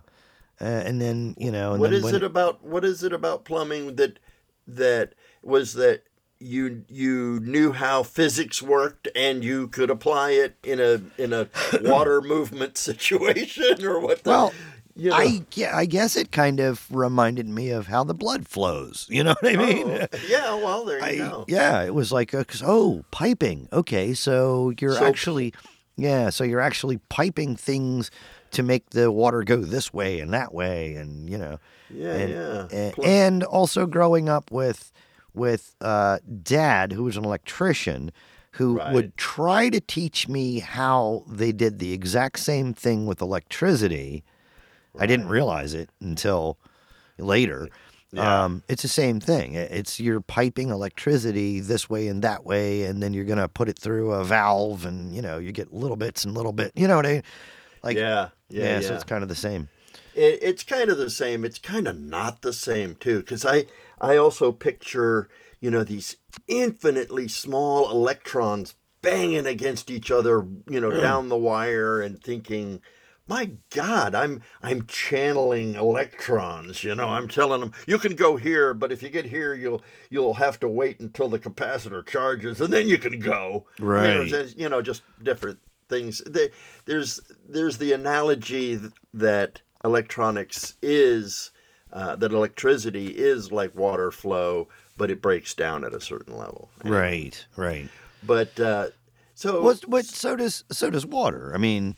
uh, 0.59 0.63
and 0.63 1.01
then, 1.01 1.35
you 1.37 1.51
know, 1.51 1.73
and 1.73 1.81
What 1.81 1.93
is 1.93 2.05
it 2.11 2.23
about? 2.23 2.63
What 2.63 2.85
is 2.85 3.03
it 3.03 3.13
about 3.13 3.45
plumbing 3.45 3.95
that 3.95 4.19
that 4.67 5.13
was 5.43 5.73
that 5.73 6.03
you 6.39 6.83
you 6.87 7.39
knew 7.41 7.71
how 7.71 8.03
physics 8.03 8.61
worked 8.61 9.07
and 9.15 9.43
you 9.43 9.67
could 9.67 9.89
apply 9.89 10.31
it 10.31 10.55
in 10.63 10.79
a 10.79 11.01
in 11.21 11.33
a 11.33 11.47
water 11.81 12.21
movement 12.21 12.77
situation 12.77 13.83
or 13.83 13.99
what? 13.99 14.23
The, 14.23 14.29
Well, 14.29 14.53
know, 15.09 15.15
I 15.15 15.45
yeah, 15.53 15.75
I 15.75 15.85
guess 15.85 16.15
it 16.15 16.31
kind 16.31 16.59
of 16.59 16.85
reminded 16.91 17.47
me 17.49 17.69
of 17.71 17.87
how 17.87 18.03
the 18.03 18.13
blood 18.13 18.47
flows. 18.47 19.07
You 19.09 19.23
know 19.23 19.35
what 19.39 19.53
I 19.53 19.57
mean? 19.57 19.89
oh, 19.89 20.07
yeah. 20.27 20.53
Well, 20.55 20.85
there 20.85 20.99
you 21.13 21.23
I, 21.25 21.29
go. 21.29 21.45
yeah, 21.47 21.83
it 21.83 21.93
was 21.93 22.11
like, 22.11 22.33
uh 22.33 22.43
'cause 22.43 22.63
oh, 22.65 23.03
piping. 23.11 23.67
Okay, 23.73 24.13
so 24.13 24.71
you're 24.79 24.93
So- 24.95 25.05
actually, 25.05 25.53
yeah, 25.97 26.29
so 26.29 26.43
you're 26.43 26.61
actually 26.61 26.97
piping 27.09 27.55
things 27.55 28.11
to 28.51 28.63
make 28.63 28.89
the 28.91 29.11
water 29.11 29.43
go 29.43 29.57
this 29.57 29.93
way 29.93 30.19
and 30.19 30.33
that 30.33 30.53
way, 30.53 30.95
and 30.95 31.29
you 31.29 31.37
know, 31.37 31.57
Yeah, 31.89 32.13
and, 32.13 32.29
yeah. 32.31 32.67
and, 32.71 32.93
and 33.05 33.43
also 33.43 33.85
growing 33.85 34.27
up 34.29 34.51
with 34.51 34.91
with 35.33 35.75
uh, 35.79 36.19
dad, 36.43 36.91
who 36.91 37.03
was 37.03 37.15
an 37.15 37.23
electrician, 37.23 38.11
who 38.51 38.77
Right. 38.77 38.93
would 38.93 39.15
try 39.15 39.69
to 39.69 39.79
teach 39.79 40.27
me 40.27 40.59
how 40.59 41.23
they 41.27 41.53
did 41.53 41.79
the 41.79 41.93
exact 41.93 42.39
same 42.39 42.73
thing 42.73 43.05
with 43.05 43.21
electricity. 43.21 44.23
I 44.99 45.05
didn't 45.05 45.27
realize 45.27 45.73
it 45.73 45.89
until 45.99 46.57
later. 47.17 47.69
Yeah. 48.13 48.43
Um, 48.43 48.63
it's 48.67 48.81
the 48.81 48.89
same 48.89 49.21
thing. 49.21 49.53
It's 49.53 49.99
you're 49.99 50.19
piping 50.19 50.69
electricity 50.69 51.61
this 51.61 51.89
way 51.89 52.07
and 52.09 52.21
that 52.23 52.45
way, 52.45 52.83
and 52.83 53.01
then 53.01 53.13
you're 53.13 53.25
gonna 53.25 53.47
put 53.47 53.69
it 53.69 53.79
through 53.79 54.11
a 54.11 54.25
valve, 54.25 54.85
and 54.85 55.15
you 55.15 55.21
know 55.21 55.37
you 55.37 55.53
get 55.53 55.73
little 55.73 55.95
bits 55.95 56.25
and 56.25 56.33
little 56.33 56.51
bit. 56.51 56.73
You 56.75 56.89
know 56.89 56.97
what 56.97 57.05
I 57.05 57.13
mean? 57.13 57.23
Like 57.83 57.97
yeah, 57.97 58.29
yeah, 58.49 58.79
yeah. 58.79 58.81
so 58.81 58.95
it's 58.95 59.05
kind 59.05 59.23
of 59.23 59.29
the 59.29 59.35
same. 59.35 59.69
It, 60.13 60.39
it's 60.41 60.63
kind 60.63 60.89
of 60.89 60.97
the 60.97 61.09
same. 61.09 61.45
It's 61.45 61.59
kind 61.59 61.87
of 61.87 61.97
not 61.97 62.41
the 62.41 62.51
same 62.51 62.95
too, 62.95 63.19
because 63.19 63.45
I 63.45 63.65
I 64.01 64.17
also 64.17 64.51
picture 64.51 65.29
you 65.61 65.71
know 65.71 65.85
these 65.85 66.17
infinitely 66.49 67.29
small 67.29 67.89
electrons 67.89 68.75
banging 69.01 69.47
against 69.47 69.89
each 69.89 70.11
other, 70.11 70.45
you 70.69 70.79
know, 70.79 70.91
down 71.01 71.29
the 71.29 71.37
wire, 71.37 72.01
and 72.01 72.21
thinking, 72.21 72.81
my 73.31 73.49
God, 73.69 74.13
I'm 74.13 74.41
I'm 74.61 74.85
channeling 74.87 75.75
electrons. 75.75 76.83
You 76.83 76.95
know, 76.95 77.07
I'm 77.07 77.29
telling 77.29 77.61
them 77.61 77.71
you 77.87 77.97
can 77.97 78.13
go 78.13 78.35
here, 78.35 78.73
but 78.73 78.91
if 78.91 79.01
you 79.01 79.07
get 79.09 79.23
here, 79.25 79.53
you'll 79.53 79.81
you'll 80.09 80.33
have 80.33 80.59
to 80.59 80.67
wait 80.67 80.99
until 80.99 81.29
the 81.29 81.39
capacitor 81.39 82.05
charges, 82.05 82.59
and 82.59 82.73
then 82.73 82.89
you 82.89 82.97
can 82.97 83.19
go. 83.19 83.65
You 83.79 83.85
know, 83.85 83.93
Right. 84.23 84.57
you 84.57 84.67
know, 84.67 84.81
just 84.81 85.03
different 85.23 85.59
things. 85.87 86.21
There's 86.85 87.21
there's 87.47 87.77
the 87.77 87.93
analogy 87.93 88.77
that 89.13 89.61
electronics 89.85 90.75
is 90.81 91.51
uh, 91.93 92.17
that 92.17 92.33
electricity 92.33 93.07
is 93.07 93.49
like 93.49 93.73
water 93.75 94.11
flow, 94.11 94.67
but 94.97 95.09
it 95.09 95.21
breaks 95.21 95.53
down 95.53 95.85
at 95.85 95.93
a 95.93 96.01
certain 96.01 96.37
level. 96.37 96.69
Right, 96.83 97.45
right. 97.55 97.87
But 98.23 98.59
uh, 98.59 98.87
so 99.35 99.61
Well, 99.63 99.79
but 99.87 100.05
so 100.05 100.35
does 100.35 100.65
so 100.69 100.89
does 100.89 101.05
water. 101.05 101.53
I 101.55 101.57
mean, 101.57 101.95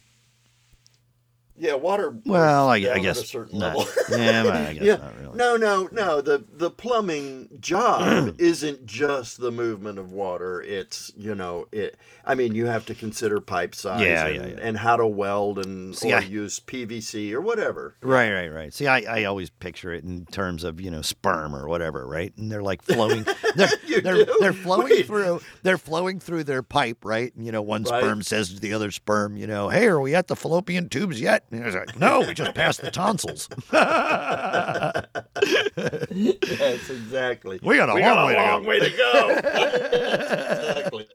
yeah, 1.58 1.76
water. 1.76 2.16
well, 2.26 2.68
I, 2.70 2.76
I 2.78 3.00
guess 3.00 3.18
at 3.20 3.24
a 3.24 3.28
certain 3.28 3.60
not. 3.60 3.78
level. 3.78 3.94
yeah, 4.12 4.44
well, 4.44 4.52
I 4.70 4.74
guess 4.76 4.84
yeah. 4.84 4.96
not 4.98 5.20
really. 5.20 5.38
No, 5.38 5.56
no, 5.58 5.90
no. 5.92 6.22
The 6.22 6.44
the 6.52 6.70
plumbing 6.72 7.50
job 7.60 8.36
isn't 8.40 8.86
just 8.86 9.40
the 9.40 9.52
movement 9.52 10.00
of 10.00 10.12
water. 10.12 10.62
It's 10.62 11.12
you 11.16 11.36
know 11.36 11.68
it. 11.72 11.98
I 12.26 12.36
mean, 12.36 12.56
you 12.56 12.68
have 12.68 12.86
to 12.86 12.96
consider 12.96 13.42
pipe 13.42 13.76
size 13.76 14.00
Yeah, 14.02 14.26
and, 14.28 14.36
yeah, 14.36 14.48
yeah. 14.48 14.56
and 14.62 14.78
how 14.78 14.96
to 14.96 15.06
weld 15.06 15.60
and 15.60 15.94
See, 15.96 16.14
or 16.14 16.18
I- 16.18 16.22
use 16.22 16.60
PVC 16.62 17.34
or 17.34 17.42
whatever. 17.42 17.96
Right, 18.02 18.32
right, 18.32 18.48
right. 18.48 18.74
See, 18.74 18.88
I, 18.88 19.00
I 19.00 19.24
always 19.26 19.50
picture 19.50 19.92
it 19.94 20.06
in 20.06 20.26
terms 20.28 20.64
of 20.64 20.80
you 20.80 20.90
know 20.90 21.02
sperm 21.02 21.54
or 21.56 21.68
whatever, 21.68 22.08
right? 22.08 22.34
And 22.38 22.52
they're 22.52 22.62
like 22.64 22.82
flowing, 22.82 23.26
they're 23.56 23.68
they're, 24.02 24.26
they're 24.40 24.54
flowing 24.54 24.86
Wait. 24.86 25.06
through, 25.08 25.42
they're 25.64 25.78
flowing 25.78 26.20
through 26.20 26.46
their 26.46 26.64
pipe, 26.64 27.04
right? 27.04 27.36
And 27.36 27.46
you 27.46 27.52
know, 27.52 27.62
one 27.62 27.84
Right. 27.84 28.02
sperm 28.02 28.22
says 28.22 28.54
to 28.54 28.60
the 28.60 28.74
other 28.74 28.92
sperm, 28.92 29.36
you 29.36 29.46
know, 29.48 29.68
hey, 29.70 29.88
are 29.88 30.00
we 30.00 30.16
at 30.16 30.28
the 30.28 30.36
fallopian 30.38 30.88
tubes 30.90 31.20
yet? 31.20 31.43
And 31.52 31.66
he's 31.66 31.76
like, 31.76 32.00
no, 32.00 32.22
we 32.22 32.34
just 32.34 32.56
passed 32.56 32.82
the 32.82 32.90
tonsils. 32.90 33.48
yes, 36.12 36.90
exactly. 36.90 37.60
We 37.62 37.78
got 37.78 37.90
a 37.90 37.94
long 37.94 38.26
way 38.28 38.34
to 38.34 38.42
long 38.42 38.64
go. 38.64 38.70
way 38.70 38.80
to 38.80 38.90
go. 38.90 39.30
exactly. 39.38 41.08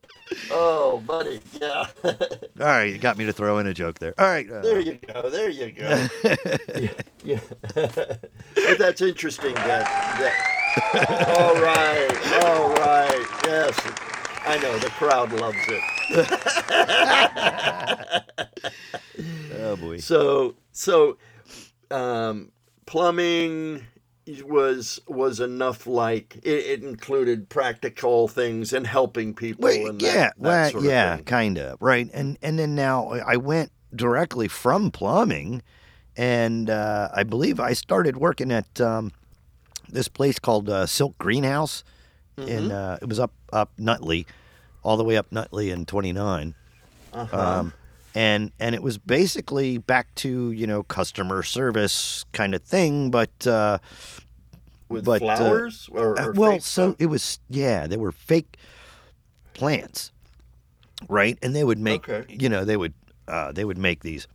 Oh, 0.50 1.02
buddy. 1.06 1.40
Yeah. 1.60 1.86
All 2.04 2.14
right, 2.58 2.84
you 2.84 2.98
got 2.98 3.18
me 3.18 3.26
to 3.26 3.32
throw 3.32 3.58
in 3.58 3.66
a 3.66 3.74
joke 3.74 3.98
there. 3.98 4.14
All 4.18 4.26
right, 4.26 4.48
uh, 4.50 4.60
There 4.60 4.80
you 4.80 4.98
go. 5.06 5.30
There 5.30 5.50
you 5.50 5.72
go. 5.72 6.06
yeah. 6.76 6.90
yeah. 7.24 7.40
but 7.74 8.78
that's 8.78 9.00
interesting. 9.00 9.54
That. 9.54 9.84
that 10.18 10.58
all 11.38 11.54
right. 11.54 12.44
All 12.44 12.74
right. 12.74 13.26
Yes. 13.44 14.17
I 14.44 14.58
know 14.58 14.78
the 14.78 14.90
crowd 14.90 15.32
loves 15.32 15.56
it. 15.68 15.82
oh 19.60 19.76
boy. 19.76 19.98
So 19.98 20.56
so 20.72 21.18
um, 21.90 22.52
plumbing 22.86 23.86
was 24.44 25.00
was 25.08 25.40
enough 25.40 25.86
like 25.86 26.36
it, 26.42 26.48
it 26.48 26.82
included 26.82 27.48
practical 27.48 28.28
things 28.28 28.72
and 28.72 28.86
helping 28.86 29.34
people 29.34 29.64
Well, 29.64 29.86
and 29.88 30.02
yeah, 30.02 30.12
that, 30.12 30.34
that 30.38 30.74
well, 30.74 30.78
of 30.78 30.84
yeah, 30.84 31.16
thing. 31.16 31.24
kind 31.24 31.58
of 31.58 31.78
right. 31.80 32.08
And 32.12 32.38
and 32.42 32.58
then 32.58 32.74
now 32.74 33.08
I 33.10 33.36
went 33.36 33.72
directly 33.94 34.48
from 34.48 34.90
plumbing, 34.90 35.62
and 36.16 36.68
uh, 36.70 37.08
I 37.14 37.22
believe 37.22 37.58
I 37.60 37.72
started 37.72 38.16
working 38.18 38.52
at 38.52 38.80
um, 38.80 39.12
this 39.88 40.08
place 40.08 40.38
called 40.38 40.68
uh, 40.68 40.86
Silk 40.86 41.16
Greenhouse, 41.18 41.84
Mm-hmm. 42.38 42.56
and 42.56 42.70
uh, 42.70 42.98
it 43.02 43.08
was 43.08 43.18
up 43.18 43.32
up 43.52 43.70
Nutley, 43.78 44.26
all 44.82 44.96
the 44.96 45.04
way 45.04 45.16
up 45.16 45.30
Nutley 45.32 45.70
in 45.70 45.86
twenty 45.86 46.12
nine. 46.12 46.54
Uh-huh. 47.12 47.38
Um, 47.38 47.72
and 48.14 48.52
and 48.58 48.74
it 48.74 48.82
was 48.82 48.98
basically 48.98 49.78
back 49.78 50.14
to 50.16 50.50
you 50.52 50.66
know 50.66 50.82
customer 50.82 51.42
service 51.42 52.24
kind 52.32 52.54
of 52.54 52.62
thing, 52.62 53.10
but 53.10 53.46
uh, 53.46 53.78
With 54.88 55.04
but, 55.04 55.22
uh, 55.22 55.36
flowers 55.36 55.88
or, 55.92 56.18
uh, 56.18 56.26
or 56.26 56.32
well, 56.32 56.52
fake 56.52 56.62
so 56.62 56.96
it 56.98 57.06
was 57.06 57.38
yeah, 57.48 57.86
they 57.86 57.96
were 57.96 58.12
fake 58.12 58.56
plants, 59.54 60.12
right? 61.08 61.38
And 61.42 61.54
they 61.54 61.64
would 61.64 61.78
make 61.78 62.08
Okay. 62.08 62.24
you 62.34 62.48
know 62.48 62.64
they 62.64 62.76
would 62.76 62.94
uh, 63.26 63.52
they 63.52 63.64
would 63.64 63.78
make 63.78 64.00
these 64.00 64.26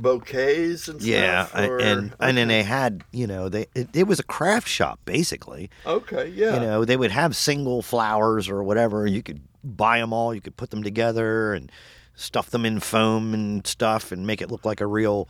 bouquets 0.00 0.88
and 0.88 1.00
yeah, 1.02 1.46
stuff. 1.46 1.60
or- 1.68 1.78
and 1.80 2.14
and 2.20 2.36
then 2.36 2.48
they 2.48 2.62
had 2.62 3.04
you 3.12 3.26
know 3.26 3.48
they 3.48 3.66
it, 3.74 3.88
it 3.94 4.06
was 4.06 4.18
a 4.18 4.24
craft 4.24 4.68
shop 4.68 4.98
basically. 5.04 5.70
okay, 5.86 6.28
yeah, 6.28 6.54
You 6.54 6.60
know 6.60 6.84
they 6.84 6.96
would 6.96 7.10
have 7.10 7.36
single 7.36 7.82
flowers 7.82 8.48
or 8.48 8.62
whatever. 8.62 9.06
You 9.06 9.22
could 9.22 9.40
buy 9.64 9.98
them 9.98 10.12
all. 10.12 10.34
You 10.34 10.40
could 10.40 10.56
put 10.56 10.70
them 10.70 10.82
together 10.82 11.52
and 11.54 11.70
stuff 12.14 12.50
them 12.50 12.66
in 12.66 12.80
foam 12.80 13.32
and 13.34 13.66
stuff 13.66 14.12
and 14.12 14.26
make 14.26 14.42
it 14.42 14.50
look 14.50 14.64
like 14.64 14.80
a 14.80 14.86
real. 14.86 15.28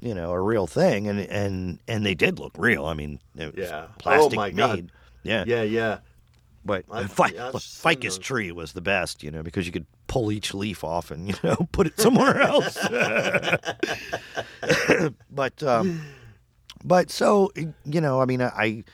You 0.00 0.14
know, 0.14 0.32
a 0.32 0.40
real 0.40 0.66
thing, 0.66 1.08
and 1.08 1.18
and 1.20 1.78
and 1.88 2.04
they 2.04 2.14
did 2.14 2.38
look 2.38 2.52
real. 2.58 2.84
I 2.84 2.92
mean, 2.92 3.20
it 3.36 3.56
was 3.56 3.68
Yeah. 3.70 3.86
Oh, 3.88 3.92
plastic 3.98 4.36
my 4.36 4.50
God. 4.50 4.76
made. 4.76 4.90
Yeah, 5.22 5.44
yeah, 5.46 5.62
yeah. 5.62 5.98
But 6.64 6.84
I've- 6.90 7.08
fi- 7.08 7.28
yeah, 7.28 7.48
I've 7.48 7.54
look, 7.54 7.62
seen 7.62 7.82
ficus 7.92 8.16
those. 8.16 8.26
tree 8.26 8.50
was 8.52 8.72
the 8.72 8.80
best, 8.80 9.22
you 9.22 9.30
know, 9.30 9.42
because 9.42 9.66
you 9.66 9.72
could 9.72 9.86
pull 10.06 10.32
each 10.32 10.54
leaf 10.54 10.82
off 10.84 11.10
and 11.10 11.28
you 11.28 11.34
know 11.42 11.68
put 11.72 11.86
it 11.86 11.98
somewhere 12.00 12.40
else. 12.40 12.78
but 15.30 15.62
um, 15.62 16.00
but 16.84 17.10
so 17.10 17.50
you 17.84 18.00
know, 18.00 18.20
I 18.20 18.24
mean, 18.24 18.40
I, 18.42 18.48
I 18.56 18.84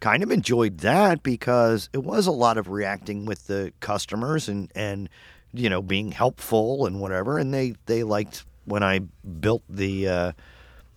kind 0.00 0.22
of 0.22 0.30
enjoyed 0.30 0.78
that 0.78 1.22
because 1.22 1.88
it 1.92 2.04
was 2.04 2.26
a 2.26 2.32
lot 2.32 2.58
of 2.58 2.68
reacting 2.68 3.24
with 3.24 3.46
the 3.46 3.72
customers 3.80 4.48
and 4.48 4.70
and 4.74 5.08
you 5.52 5.68
know 5.70 5.82
being 5.82 6.12
helpful 6.12 6.86
and 6.86 7.00
whatever, 7.00 7.38
and 7.38 7.52
they 7.52 7.74
they 7.86 8.02
liked 8.02 8.44
when 8.64 8.82
I 8.82 9.00
built 9.40 9.62
the. 9.68 10.08
Uh, 10.08 10.32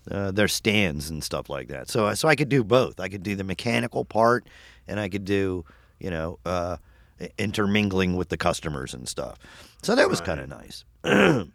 uh, 0.09 0.31
their 0.31 0.47
stands 0.47 1.11
and 1.11 1.23
stuff 1.23 1.51
like 1.51 1.67
that. 1.67 1.87
So 1.87 2.11
so 2.15 2.27
I 2.27 2.35
could 2.35 2.49
do 2.49 2.63
both. 2.63 2.99
I 2.99 3.09
could 3.09 3.21
do 3.21 3.35
the 3.35 3.43
mechanical 3.43 4.05
part, 4.05 4.47
and 4.87 4.99
I 4.99 5.07
could 5.07 5.23
do 5.23 5.65
you 5.99 6.09
know 6.09 6.39
uh, 6.45 6.77
intermingling 7.37 8.15
with 8.15 8.29
the 8.29 8.37
customers 8.37 8.93
and 8.93 9.07
stuff. 9.07 9.37
So 9.83 9.95
that 9.95 10.09
was 10.09 10.19
Right. 10.19 10.25
kind 10.27 10.39
of 10.41 10.49
nice. 10.49 10.83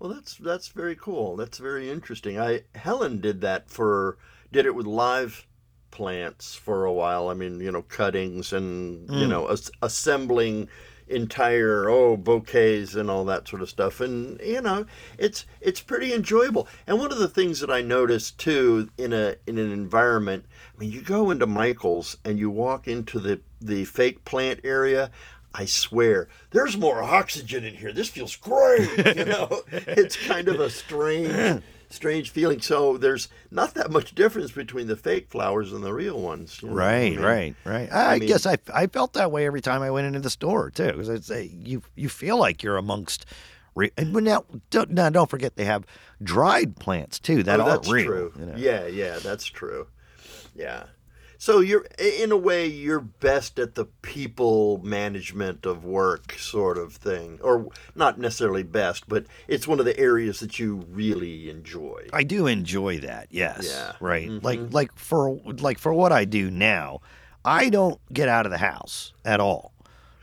Well, 0.00 0.12
that's 0.12 0.36
that's 0.36 0.68
very 0.68 0.96
cool. 0.96 1.36
That's 1.36 1.58
very 1.58 1.88
interesting. 1.88 2.38
I 2.38 2.62
Helen 2.74 3.20
did 3.20 3.40
that 3.42 3.70
for 3.70 4.18
did 4.52 4.66
it 4.66 4.74
with 4.74 4.86
live 4.86 5.46
plants 5.90 6.54
for 6.54 6.84
a 6.84 6.92
while. 6.92 7.28
I 7.28 7.34
mean, 7.34 7.60
you 7.60 7.70
know, 7.72 7.82
cuttings 7.82 8.52
and 8.52 9.08
you 9.08 9.26
Mm. 9.26 9.30
know, 9.30 9.46
as, 9.46 9.70
assembling 9.80 10.68
entire 11.06 11.88
oh 11.88 12.16
bouquets 12.16 12.94
and 12.94 13.10
all 13.10 13.24
that 13.26 13.46
sort 13.46 13.62
of 13.62 13.70
stuff. 13.70 14.00
And 14.00 14.40
you 14.40 14.60
know, 14.60 14.84
it's 15.16 15.46
it's 15.60 15.80
pretty 15.80 16.12
enjoyable. 16.12 16.66
And 16.86 16.98
one 16.98 17.12
of 17.12 17.18
the 17.18 17.28
things 17.28 17.60
that 17.60 17.70
I 17.70 17.80
noticed 17.80 18.36
too 18.38 18.90
in 18.98 19.12
a 19.12 19.36
in 19.46 19.58
an 19.58 19.72
environment, 19.72 20.44
I 20.74 20.80
mean, 20.80 20.90
you 20.90 21.00
go 21.02 21.30
into 21.30 21.46
Michael's 21.46 22.18
and 22.24 22.38
you 22.38 22.50
walk 22.50 22.88
into 22.88 23.18
the 23.20 23.40
the 23.64 23.84
fake 23.84 24.24
plant 24.24 24.60
area. 24.64 25.10
I 25.56 25.66
swear, 25.66 26.28
there's 26.50 26.76
more 26.76 27.00
oxygen 27.02 27.62
in 27.64 27.74
here. 27.74 27.92
This 27.92 28.08
feels 28.08 28.34
great. 28.34 29.16
You 29.16 29.24
know, 29.24 29.62
it's 29.70 30.16
kind 30.16 30.48
of 30.48 30.58
a 30.58 30.68
strange, 30.68 31.62
strange 31.90 32.30
feeling. 32.30 32.60
So 32.60 32.96
there's 32.96 33.28
not 33.52 33.74
that 33.74 33.92
much 33.92 34.16
difference 34.16 34.50
between 34.50 34.88
the 34.88 34.96
fake 34.96 35.30
flowers 35.30 35.72
and 35.72 35.84
the 35.84 35.92
real 35.92 36.20
ones. 36.20 36.60
you 36.60 36.68
know? 36.70 36.74
I 36.74 36.76
Right, 36.78 37.12
mean, 37.12 37.20
right, 37.20 37.54
right. 37.64 37.92
I, 37.92 38.14
I 38.14 38.18
mean- 38.18 38.26
guess 38.28 38.46
I, 38.46 38.56
I 38.74 38.88
felt 38.88 39.12
that 39.12 39.30
way 39.30 39.46
every 39.46 39.60
time 39.60 39.80
I 39.80 39.92
went 39.92 40.08
into 40.08 40.18
the 40.18 40.28
store 40.30 40.70
too, 40.70 40.90
because 40.90 41.08
it's 41.08 41.30
a, 41.30 41.46
you 41.46 41.82
you 41.94 42.08
feel 42.08 42.36
like 42.36 42.62
you're 42.64 42.76
amongst. 42.76 43.24
Re- 43.76 43.92
and 43.96 44.12
now 44.12 44.44
don't 44.70 44.90
now 44.90 45.08
don't 45.10 45.30
forget 45.30 45.54
they 45.56 45.64
have 45.66 45.84
dried 46.22 46.76
plants 46.80 47.18
too 47.20 47.42
that 47.44 47.58
oh, 47.60 47.64
aren't 47.64 47.82
that's 47.82 47.92
real. 47.92 48.06
true. 48.06 48.32
you 48.40 48.46
know. 48.46 48.54
Yeah, 48.56 48.86
yeah, 48.86 49.18
that's 49.20 49.46
true. 49.46 49.86
Yeah. 50.54 50.84
So 51.38 51.60
you're 51.60 51.86
in 51.98 52.32
a 52.32 52.36
way 52.36 52.66
you're 52.66 53.00
best 53.00 53.58
at 53.58 53.74
the 53.74 53.86
people 54.02 54.78
management 54.82 55.66
of 55.66 55.84
work 55.84 56.32
sort 56.38 56.78
of 56.78 56.94
thing, 56.94 57.38
or 57.42 57.68
not 57.94 58.18
necessarily 58.18 58.62
best, 58.62 59.08
but 59.08 59.26
it's 59.48 59.66
one 59.68 59.78
of 59.78 59.84
the 59.84 59.98
areas 59.98 60.40
that 60.40 60.58
you 60.58 60.86
really 60.90 61.50
enjoy. 61.50 62.08
I 62.12 62.22
do 62.22 62.46
enjoy 62.46 62.98
that. 63.00 63.28
Yes. 63.30 63.66
Yeah. 63.68 63.92
Right. 64.00 64.28
Mm-hmm. 64.28 64.44
Like 64.44 64.60
like 64.72 64.96
for 64.96 65.38
like 65.58 65.78
for 65.78 65.92
what 65.92 66.12
I 66.12 66.24
do 66.24 66.50
now, 66.50 67.00
I 67.44 67.68
don't 67.68 68.00
get 68.12 68.28
out 68.28 68.46
of 68.46 68.52
the 68.52 68.58
house 68.58 69.12
at 69.24 69.40
all. 69.40 69.72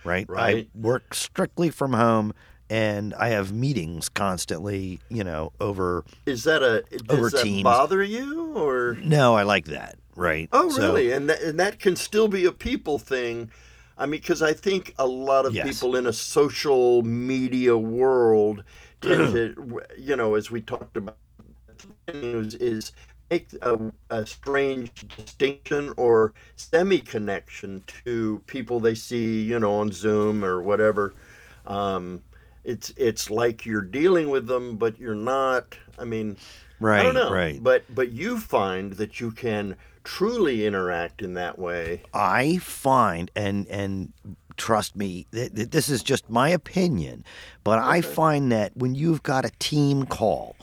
Right. 0.04 0.28
Right. 0.28 0.68
I 0.74 0.78
work 0.78 1.14
strictly 1.14 1.70
from 1.70 1.94
home, 1.94 2.34
and 2.70 3.14
I 3.14 3.30
have 3.30 3.54
meetings 3.54 4.10
constantly. 4.10 5.00
You 5.10 5.24
know, 5.24 5.52
over. 5.60 6.04
Is 6.26 6.46
that 6.46 6.64
a 6.64 6.84
Over 7.10 7.30
does 7.30 7.32
that 7.34 7.44
Teams. 7.44 7.64
bother 7.64 8.02
you 8.02 8.58
or? 8.58 8.98
No, 9.04 9.36
I 9.36 9.44
like 9.44 9.66
that. 9.66 9.96
Right. 10.16 10.50
Oh, 10.52 10.70
So- 10.70 10.82
really? 10.94 11.12
and 11.12 11.30
that, 11.30 11.42
and 11.42 11.60
that 11.60 11.80
can 11.80 11.96
still 11.96 12.28
be 12.28 12.46
a 12.46 12.52
people 12.52 13.00
thing. 13.00 13.50
I 13.98 14.06
mean, 14.06 14.20
because 14.20 14.42
I 14.42 14.54
think 14.54 14.94
a 14.98 15.06
lot 15.06 15.46
of 15.46 15.54
Yes. 15.54 15.68
people 15.68 15.96
in 15.96 16.08
a 16.08 16.14
social 16.14 17.02
media 17.04 17.78
world 17.78 18.64
tend 19.02 19.34
to, 19.34 19.82
you 19.98 20.16
know, 20.16 20.36
as 20.36 20.50
we 20.50 20.62
talked 20.62 20.98
about, 20.98 21.18
is, 22.08 22.56
is 22.56 22.92
make 23.30 23.48
a, 23.62 23.92
a 24.10 24.26
strange 24.26 24.92
distinction 25.16 25.94
or 25.98 26.34
semi 26.56 27.00
connection 27.00 27.84
to 28.06 28.42
people 28.48 28.80
they 28.80 28.96
see, 28.96 29.42
you 29.42 29.60
know, 29.60 29.76
on 29.76 29.92
Zoom 29.92 30.44
or 30.44 30.62
whatever. 30.62 31.14
Um, 31.66 32.22
it's 32.64 32.92
it's 32.98 33.30
like 33.30 33.66
you're 33.66 33.82
dealing 33.82 34.30
with 34.30 34.48
them, 34.48 34.78
but 34.78 35.00
you're 35.00 35.16
not. 35.16 35.78
I 35.98 36.06
mean, 36.06 36.38
Right. 36.80 37.00
I 37.00 37.04
don't 37.04 37.14
know. 37.16 37.32
Right. 37.32 37.62
But 37.62 37.84
but 37.94 38.12
you 38.12 38.40
find 38.40 38.94
that 38.94 39.20
you 39.20 39.32
can 39.32 39.76
truly 40.04 40.66
interact 40.66 41.22
in 41.22 41.34
that 41.36 41.58
way. 41.60 42.04
I 42.14 42.58
find 42.58 43.30
and 43.36 43.68
and 43.68 44.14
trust 44.58 44.96
me, 44.96 45.26
th- 45.32 45.54
th- 45.56 45.70
this 45.70 45.90
is 45.90 46.04
just 46.04 46.30
my 46.30 46.50
opinion, 46.50 47.24
but 47.64 47.80
I 47.80 48.02
find 48.02 48.52
that 48.52 48.76
when 48.76 48.96
you've 48.96 49.24
got 49.24 49.46
a 49.46 49.52
team 49.60 50.06
call 50.06 50.56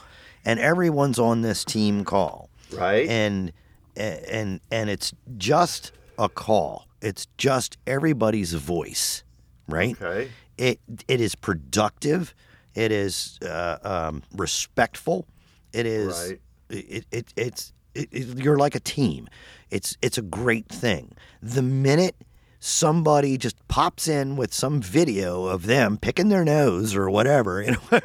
and 0.44 0.60
everyone's 0.60 1.18
on 1.18 1.42
this 1.42 1.64
team 1.64 2.04
call 2.04 2.48
Right? 2.72 3.08
and 3.08 3.52
and 3.96 4.60
and 4.70 4.90
it's 4.90 5.12
just 5.36 5.92
a 6.18 6.28
call. 6.28 6.86
It's 7.00 7.26
just 7.38 7.78
everybody's 7.86 8.52
voice, 8.52 9.24
right? 9.68 10.00
okay. 10.00 10.30
It 10.56 10.80
it 11.06 11.20
is 11.20 11.34
productive. 11.34 12.34
It 12.74 12.92
is 12.92 13.38
uh, 13.42 13.78
um, 13.82 14.22
respectful. 14.36 15.26
It 15.72 15.86
is. 15.86 16.28
Right. 16.30 16.40
It, 16.70 17.06
it 17.10 17.32
it's 17.36 17.72
it, 17.98 18.08
it- 18.12 18.38
you're 18.38 18.58
like 18.58 18.74
a 18.74 18.80
team. 18.80 19.28
It's 19.70 19.96
it's 20.02 20.18
a 20.18 20.22
great 20.22 20.68
thing. 20.68 21.14
The 21.42 21.62
minute 21.62 22.16
somebody 22.60 23.38
just 23.38 23.56
pops 23.68 24.08
in 24.08 24.34
with 24.36 24.52
some 24.52 24.80
video 24.80 25.44
of 25.46 25.66
them 25.66 25.96
picking 25.96 26.28
their 26.28 26.44
nose 26.44 26.94
or 26.96 27.08
whatever, 27.08 27.62
you 27.62 27.76
know, 27.92 28.00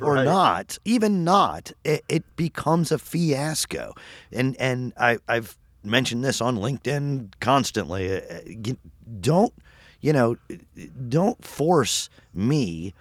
or 0.00 0.14
Right. 0.14 0.24
not, 0.24 0.78
even 0.86 1.22
not, 1.22 1.72
it, 1.84 2.02
it 2.08 2.24
becomes 2.36 2.90
a 2.92 2.98
fiasco. 2.98 3.92
And 4.32 4.56
and 4.58 4.92
I 4.96 5.18
I've 5.28 5.56
mentioned 5.84 6.24
this 6.24 6.40
on 6.40 6.56
LinkedIn 6.56 7.32
constantly. 7.40 8.22
Uh, 8.22 8.74
Don't 9.20 9.52
you 10.00 10.12
know? 10.14 10.36
Don't 11.08 11.44
force 11.44 12.08
me. 12.32 12.94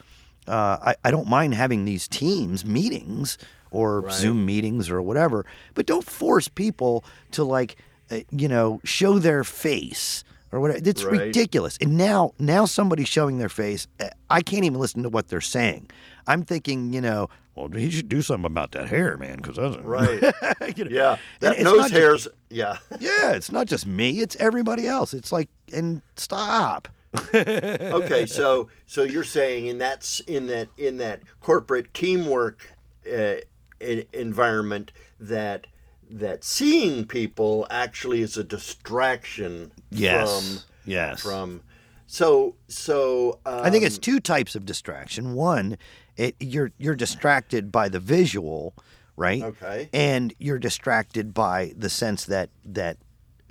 Uh, 0.47 0.77
I, 0.81 0.95
I 1.05 1.11
don't 1.11 1.27
mind 1.27 1.53
having 1.53 1.85
these 1.85 2.07
teams 2.07 2.65
meetings 2.65 3.37
or 3.71 4.01
Right. 4.01 4.13
Zoom 4.13 4.45
meetings 4.45 4.89
or 4.89 5.01
whatever, 5.01 5.45
but 5.73 5.85
don't 5.85 6.05
force 6.05 6.47
people 6.47 7.03
to 7.31 7.43
like, 7.43 7.75
uh, 8.11 8.19
you 8.31 8.47
know, 8.47 8.79
show 8.83 9.19
their 9.19 9.43
face 9.43 10.23
or 10.51 10.59
whatever. 10.59 10.79
It's 10.83 11.03
Right. 11.03 11.19
ridiculous. 11.19 11.77
And 11.81 11.97
now, 11.97 12.33
now 12.39 12.65
somebody's 12.65 13.07
showing 13.07 13.37
their 13.37 13.49
face. 13.49 13.87
uh, 13.99 14.09
I 14.29 14.41
can't 14.41 14.63
even 14.65 14.79
listen 14.79 15.03
to 15.03 15.09
what 15.09 15.27
they're 15.27 15.41
saying. 15.41 15.89
I'm 16.27 16.43
thinking, 16.43 16.93
you 16.93 17.01
know, 17.01 17.29
well, 17.55 17.67
he 17.67 17.89
should 17.91 18.07
do 18.09 18.21
something 18.21 18.45
about 18.45 18.71
that 18.71 18.87
hair, 18.87 19.17
man, 19.17 19.37
because 19.37 19.57
that's 19.57 19.75
Right. 19.83 20.21
you 20.77 20.85
know, 20.85 20.91
Yeah. 20.91 21.17
That 21.41 21.59
nose 21.59 21.77
not 21.77 21.81
just- 21.89 21.93
hairs. 21.93 22.27
yeah. 22.49 22.77
yeah, 22.99 23.31
it's 23.33 23.51
not 23.51 23.67
just 23.67 23.85
me; 23.85 24.21
it's 24.21 24.35
everybody 24.37 24.87
else. 24.87 25.13
It's 25.13 25.31
like, 25.31 25.49
and 25.73 26.01
stop. 26.15 26.87
okay. 27.33 28.25
So 28.25 28.69
so 28.85 29.03
you're 29.03 29.23
saying 29.23 29.65
in 29.67 29.79
that 29.79 29.97
s- 29.99 30.21
in 30.27 30.47
that 30.47 30.69
in 30.77 30.97
that 30.97 31.21
corporate 31.41 31.93
teamwork 31.93 32.71
uh, 33.11 33.35
environment 33.81 34.91
that 35.19 35.67
that 36.11 36.43
seeing 36.43 37.05
people 37.05 37.67
actually 37.69 38.21
is 38.21 38.35
a 38.37 38.43
distraction 38.43 39.71
Yes, 39.91 40.65
yes. 40.85 41.21
from 41.21 41.29
from. 41.59 41.61
So 42.07 42.55
so 42.67 43.39
um, 43.45 43.59
I 43.63 43.69
think 43.69 43.83
it's 43.83 43.97
two 43.99 44.19
types 44.19 44.55
of 44.55 44.65
distraction. 44.65 45.33
One, 45.35 45.77
it, 46.17 46.35
you're 46.39 46.71
you're 46.77 46.95
distracted 46.95 47.71
by 47.71 47.89
the 47.89 47.99
visual, 47.99 48.73
right? 49.15 49.43
Okay. 49.43 49.89
And 49.93 50.33
you're 50.39 50.57
distracted 50.57 51.33
by 51.33 51.73
the 51.77 51.89
sense 51.89 52.25
that 52.25 52.49
that 52.65 52.97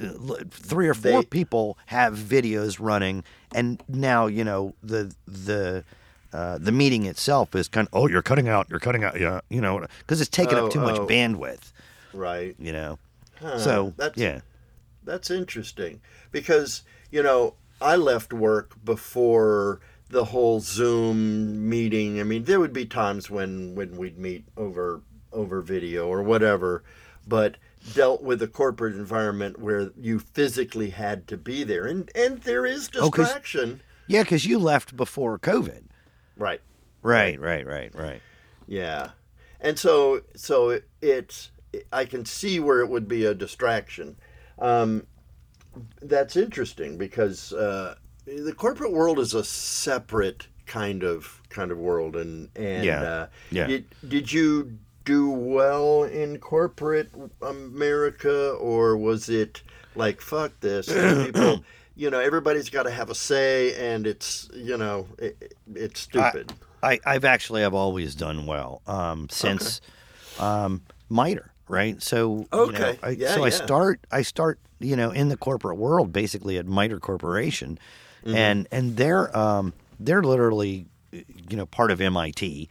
uh, 0.02 0.08
three 0.50 0.88
or 0.88 0.94
four 0.94 1.22
They- 1.22 1.26
people 1.26 1.78
have 1.86 2.14
videos 2.16 2.78
running, 2.80 3.22
and 3.54 3.80
now 3.88 4.26
you 4.26 4.42
know 4.44 4.74
the 4.82 5.14
the. 5.26 5.84
Uh, 6.32 6.58
the 6.58 6.72
meeting 6.72 7.06
itself 7.06 7.54
is 7.54 7.68
kind 7.68 7.88
of 7.88 7.94
oh 7.94 8.06
you're 8.06 8.20
cutting 8.22 8.48
out 8.48 8.66
you're 8.68 8.78
cutting 8.80 9.02
out 9.02 9.18
yeah 9.18 9.40
you 9.48 9.60
know 9.62 9.84
because 10.00 10.20
it's 10.20 10.28
taking 10.28 10.58
Oh, 10.58 10.66
up 10.66 10.72
too 10.72 10.80
much 10.80 10.98
oh. 10.98 11.06
bandwidth 11.06 11.72
right. 12.12 12.54
you 12.58 12.72
know 12.72 12.98
Huh, 13.40 13.58
so 13.58 13.94
that's, 13.96 14.16
yeah 14.18 14.40
That's 15.04 15.30
interesting 15.30 16.00
because, 16.32 16.82
you 17.10 17.22
know, 17.22 17.54
I 17.80 17.96
left 17.96 18.32
work 18.32 18.74
before 18.84 19.80
the 20.10 20.24
whole 20.24 20.60
Zoom 20.60 21.68
meeting. 21.68 22.20
I 22.20 22.24
mean, 22.24 22.44
there 22.44 22.58
would 22.60 22.72
be 22.72 22.84
times 22.84 23.30
when 23.30 23.74
when 23.74 23.96
we'd 23.96 24.18
meet 24.18 24.44
over 24.56 25.00
over 25.32 25.62
video 25.62 26.08
or 26.08 26.22
whatever, 26.22 26.82
but 27.26 27.56
dealt 27.94 28.22
with 28.22 28.42
a 28.42 28.48
corporate 28.48 28.96
environment 28.96 29.58
where 29.60 29.90
you 29.96 30.18
physically 30.18 30.90
had 30.90 31.26
to 31.28 31.36
be 31.36 31.62
there. 31.64 31.86
And 31.86 32.10
and 32.14 32.42
there 32.42 32.66
is 32.66 32.90
Oh, 32.98 33.10
distraction. 33.10 33.80
yeah 34.08 34.22
because 34.24 34.44
you 34.46 34.58
left 34.58 34.96
before 34.96 35.38
covid 35.38 35.82
Right. 36.38 36.60
right 37.02 37.38
right 37.40 37.66
right 37.66 37.94
right 37.94 38.22
Yeah. 38.66 39.10
And 39.60 39.78
so 39.78 40.22
so 40.36 40.70
it, 40.70 40.88
it's 41.02 41.50
I 41.92 42.04
can 42.04 42.24
see 42.24 42.60
where 42.60 42.80
it 42.80 42.88
would 42.88 43.08
be 43.08 43.24
a 43.24 43.34
distraction. 43.34 44.16
Um, 44.58 45.06
that's 46.02 46.36
interesting 46.36 46.96
because 46.96 47.52
uh, 47.52 47.96
the 48.24 48.52
corporate 48.52 48.92
world 48.92 49.18
is 49.18 49.34
a 49.34 49.44
separate 49.44 50.46
kind 50.66 51.02
of 51.02 51.42
kind 51.48 51.70
of 51.70 51.78
world 51.78 52.14
and 52.16 52.48
and 52.56 52.84
Yeah. 52.84 53.02
uh, 53.02 53.26
Yeah. 53.50 53.66
Did, 53.66 53.84
did 54.06 54.32
you 54.32 54.78
do 55.04 55.30
well 55.30 56.04
in 56.04 56.38
corporate 56.38 57.10
America 57.40 58.50
or 58.52 58.96
was 58.96 59.28
it 59.28 59.62
like 59.94 60.20
fuck 60.20 60.52
this 60.60 60.86
people 61.24 61.64
you 61.98 62.08
know 62.10 62.20
everybody's 62.20 62.70
got 62.70 62.84
to 62.84 62.90
have 62.90 63.10
a 63.10 63.14
say 63.14 63.74
and 63.92 64.06
it's 64.06 64.48
you 64.54 64.76
know 64.78 65.06
it, 65.18 65.54
it's 65.74 66.00
stupid 66.00 66.52
I, 66.82 67.00
I've 67.04 67.24
actually 67.24 67.64
i've 67.64 67.74
always 67.74 68.14
done 68.14 68.46
well 68.46 68.80
um, 68.86 69.28
since 69.30 69.80
um, 70.38 70.82
MITRE, 71.10 71.52
right? 71.68 72.00
So 72.02 72.46
you 72.52 72.56
know, 72.56 72.60
Okay. 72.68 72.98
I, 73.02 73.10
Yeah, 73.10 73.34
so 73.34 73.42
I 73.44 73.50
start 73.50 74.00
I 74.12 74.22
start 74.22 74.60
you 74.78 74.94
know 74.94 75.10
in 75.10 75.28
the 75.28 75.36
corporate 75.36 75.76
world 75.78 76.12
basically 76.12 76.56
at 76.58 76.66
MITRE 76.66 77.00
Corporation, 77.00 77.78
Mm-hmm. 78.24 78.34
and 78.36 78.68
and 78.70 78.96
they're 78.96 79.36
um, 79.36 79.72
they're 79.98 80.22
literally 80.22 80.86
you 81.12 81.56
know 81.56 81.66
part 81.66 81.90
of 81.90 82.00
MIT, 82.00 82.68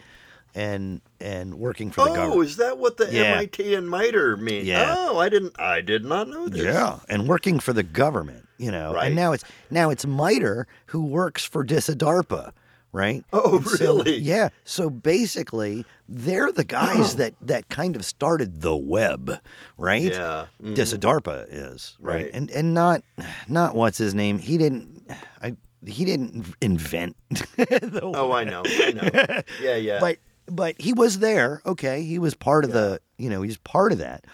and 0.55 1.01
and 1.19 1.55
working 1.55 1.91
for 1.91 2.01
the 2.03 2.09
Oh, 2.11 2.13
government. 2.15 2.37
Oh, 2.39 2.41
is 2.41 2.55
that 2.57 2.77
what 2.77 2.95
the 2.97 3.11
Yeah. 3.11 3.23
MIT 3.33 3.73
and 3.75 3.89
MITRE 3.89 4.37
mean? 4.37 4.65
Yeah. 4.65 4.93
Oh, 4.97 5.17
I 5.19 5.27
didn't. 5.29 5.59
I 5.59 5.81
did 5.81 6.05
not 6.05 6.29
know 6.29 6.47
this. 6.47 6.61
Yeah, 6.61 6.99
and 7.09 7.27
working 7.27 7.59
for 7.59 7.73
the 7.73 7.83
government, 7.83 8.46
you 8.57 8.71
know, 8.71 8.93
Right. 8.93 9.07
and 9.07 9.15
now 9.15 9.31
it's 9.33 9.43
now 9.71 9.89
it's 9.89 10.05
MITRE 10.05 10.67
who 10.87 11.03
works 11.05 11.43
for 11.43 11.63
DISADARPA, 11.65 12.51
right? 12.91 13.23
Oh, 13.33 13.57
And 13.57 13.67
so- 13.67 13.97
really? 13.97 14.17
yeah. 14.17 14.49
So 14.63 14.89
basically, 14.89 15.85
they're 16.09 16.51
the 16.51 16.63
guys 16.63 17.15
that 17.17 17.33
that 17.41 17.69
kind 17.69 17.95
of 17.95 18.03
started 18.05 18.61
the 18.61 18.75
web, 18.75 19.39
right? 19.77 20.01
Yeah. 20.11 20.45
mhm. 20.63 20.75
DISADARPA 20.75 21.47
is 21.49 21.95
right, 21.99 22.23
Right. 22.25 22.31
and 22.33 22.49
and 22.51 22.73
not 22.73 23.01
not 23.47 23.75
what's 23.75 23.97
his 23.97 24.13
name. 24.15 24.39
He 24.39 24.57
didn't. 24.57 25.09
I 25.41 25.55
he 25.85 26.03
didn't 26.05 26.45
invent. 26.61 27.15
the 27.29 28.01
Oh, 28.03 28.31
I 28.31 28.43
know. 28.43 28.63
I 28.65 28.91
know. 28.91 29.41
Yeah, 29.61 29.75
yeah. 29.75 29.99
but 30.01 30.17
but 30.49 30.75
he 30.79 30.93
was 30.93 31.19
there. 31.19 31.61
Okay, 31.65 32.03
he 32.03 32.19
was 32.19 32.33
part 32.33 32.65
of 32.65 32.71
the. 32.71 32.99
You 33.17 33.29
know, 33.29 33.41
he's 33.41 33.57
part 33.57 33.91
of 33.91 33.97
that. 33.99 34.25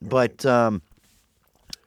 But 0.00 0.44
um, 0.46 0.82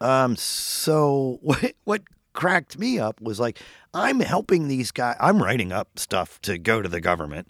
um, 0.02 0.36
so 0.36 1.40
what? 1.42 1.74
What 1.84 2.02
cracked 2.34 2.78
me 2.78 3.00
up 3.00 3.22
was 3.22 3.40
like 3.40 3.60
I'm 3.94 4.20
helping 4.20 4.68
these 4.68 4.92
guys. 4.92 5.16
I'm 5.20 5.42
writing 5.42 5.72
up 5.72 5.98
stuff 5.98 6.42
to 6.42 6.58
go 6.58 6.82
to 6.82 6.90
the 6.90 7.02
government. 7.02 7.48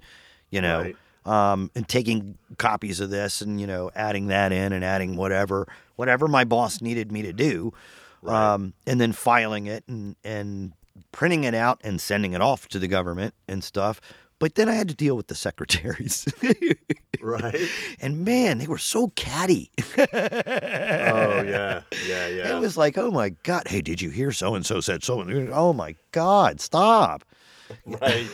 You 0.50 0.62
know. 0.62 0.82
Right. 0.82 0.96
Um, 1.26 1.72
and 1.74 1.88
taking 1.89 2.38
copies 2.60 3.00
of 3.00 3.10
this 3.10 3.41
and 3.41 3.60
you 3.60 3.66
know 3.66 3.89
adding 3.96 4.28
that 4.28 4.52
in 4.52 4.72
and 4.72 4.86
adding 4.86 5.16
whatever 5.16 5.68
whatever 5.96 6.28
my 6.28 6.43
boss 6.43 6.82
needed 6.82 7.12
me 7.12 7.24
to 7.24 7.34
do 7.34 7.74
um, 8.28 8.74
and 8.86 9.00
then 9.00 9.12
filing 9.12 9.68
it 9.68 9.84
and, 9.88 10.16
and 10.24 10.74
printing 11.12 11.43
it 11.43 11.54
out 11.54 11.80
and 11.84 12.00
sending 12.00 12.34
it 12.34 12.41
off 12.41 12.68
to 12.70 12.80
the 12.80 12.88
government 12.88 13.34
and 13.48 13.64
stuff. 13.64 14.02
But 14.39 14.55
then 14.55 14.67
I 14.67 14.73
had 14.73 14.89
to 14.89 14.95
deal 14.95 15.15
with 15.15 15.27
the 15.27 15.36
secretaries. 15.36 16.27
Right. 17.21 17.55
and 18.01 18.23
man, 18.23 18.59
they 18.59 18.67
were 18.67 18.77
so 18.77 19.07
catty. 19.15 19.71
Oh 19.97 20.03
yeah. 21.41 21.81
Yeah. 22.07 22.27
Yeah. 22.27 22.55
It 22.55 22.59
was 22.59 22.77
like, 22.77 22.99
oh 22.99 23.09
my 23.09 23.29
God, 23.29 23.67
hey, 23.67 23.81
did 23.81 23.99
you 23.99 24.11
hear 24.11 24.31
so 24.31 24.53
and 24.53 24.63
so 24.63 24.79
said 24.79 25.03
so? 25.03 25.21
and 25.21 25.49
Oh 25.51 25.73
my 25.73 25.95
God, 26.11 26.59
stop. 26.61 27.23
right. 27.88 28.27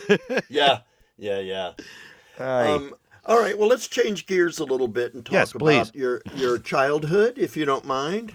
Yeah. 0.50 0.80
Yeah. 1.16 1.38
Yeah. 1.38 1.72
Um, 2.38 2.94
all 3.24 3.38
right. 3.38 3.56
Well, 3.56 3.68
let's 3.68 3.88
change 3.88 4.26
gears 4.26 4.58
a 4.58 4.64
little 4.64 4.88
bit 4.88 5.14
and 5.14 5.24
talk 5.24 5.32
Yes, 5.32 5.54
about 5.54 5.94
your 5.94 6.20
your 6.34 6.58
childhood, 6.58 7.38
if 7.38 7.56
you 7.56 7.64
don't 7.64 7.86
mind. 7.86 8.34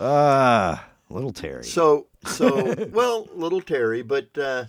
Ah, 0.00 0.84
little 1.08 1.32
Terry. 1.32 1.64
So, 1.64 2.08
so 2.26 2.74
well, 2.92 3.26
little 3.32 3.60
Terry, 3.62 4.02
but 4.02 4.36
uh, 4.36 4.64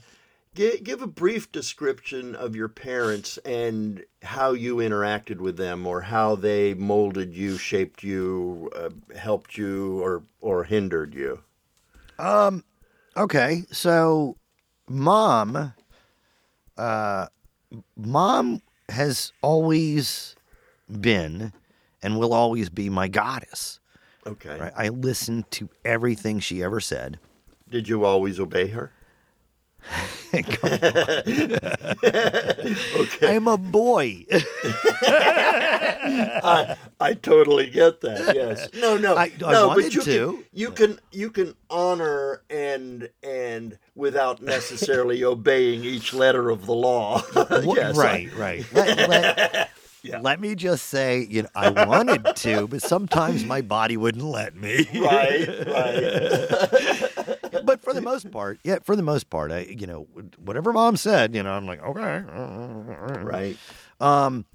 give 0.55 0.83
give 0.83 1.01
a 1.01 1.07
brief 1.07 1.51
description 1.51 2.33
of 2.33 2.55
your 2.55 2.69
parents 2.69 3.37
and 3.39 4.03
how 4.23 4.53
you 4.53 4.77
interacted 4.77 5.37
with 5.37 5.57
them, 5.57 5.85
or 5.85 6.01
how 6.01 6.35
they 6.35 6.73
molded 6.73 7.35
you, 7.35 7.57
shaped 7.57 8.03
you, 8.03 8.71
uh, 8.75 8.89
helped 9.15 9.57
you, 9.57 10.01
or 10.01 10.23
or 10.41 10.63
hindered 10.63 11.13
you. 11.13 11.41
Um. 12.17 12.63
Okay, 13.17 13.63
so 13.71 14.35
mom, 14.89 15.73
uh, 16.77 17.27
mom 17.95 18.61
has 18.89 19.31
always 19.41 20.35
been 20.99 21.53
and 22.03 22.19
will 22.19 22.33
always 22.33 22.69
be 22.69 22.89
my 22.89 23.07
goddess. 23.07 23.79
Okay. 24.27 24.59
Right? 24.59 24.73
I 24.75 24.89
listen 24.89 25.45
to 25.51 25.69
everything 25.83 26.39
she 26.39 26.61
ever 26.63 26.79
said. 26.79 27.19
Did 27.69 27.87
you 27.87 28.05
always 28.05 28.39
obey 28.39 28.67
her? 28.67 28.91
I'm 33.21 33.47
a 33.47 33.57
boy. 33.57 34.25
I, 35.07 36.75
I 36.99 37.13
totally 37.13 37.69
get 37.69 38.01
that. 38.01 38.35
Yes. 38.35 38.67
No, 38.75 38.97
no, 38.97 39.15
I- 39.15 39.31
I 39.45 39.51
no. 39.51 39.73
but 39.75 39.93
you 39.93 40.01
to. 40.01 40.31
can 40.33 40.43
you 40.53 40.71
can 40.71 40.99
you 41.11 41.29
can 41.29 41.53
honor 41.69 42.41
and 42.49 43.09
and 43.23 43.77
without 43.95 44.41
necessarily 44.41 45.23
obeying 45.23 45.83
each 45.83 46.13
letter 46.13 46.49
of 46.49 46.65
the 46.65 46.73
law. 46.75 47.21
yes. 47.35 47.97
I- 47.97 48.03
right, 48.03 48.33
right. 48.35 48.65
Let, 48.73 49.09
let- 49.09 49.69
Yeah. 50.03 50.19
let 50.21 50.39
me 50.39 50.53
just 50.53 50.85
say, 50.85 51.25
you 51.27 51.41
know, 51.43 51.49
I 51.55 51.69
wanted 51.85 52.23
to, 52.35 52.67
but 52.67 52.83
sometimes 52.83 53.43
my 53.43 53.61
body 53.61 53.97
wouldn't 53.97 54.23
let 54.23 54.55
me. 54.55 54.87
right. 54.93 55.47
Right. 55.65 57.11
The 57.95 58.01
most 58.01 58.29
part, 58.31 58.59
yeah, 58.63 58.77
for 58.83 58.95
the 58.95 59.01
most 59.03 59.29
part, 59.29 59.51
I, 59.51 59.61
you 59.61 59.87
know, 59.87 60.07
whatever 60.43 60.71
mom 60.73 60.95
said, 60.97 61.35
you 61.35 61.41
know, 61.43 61.51
I'm 61.53 61.65
like, 61.65 61.81
okay, 61.83 62.23
Right. 63.23 63.57
Um, 63.99 64.45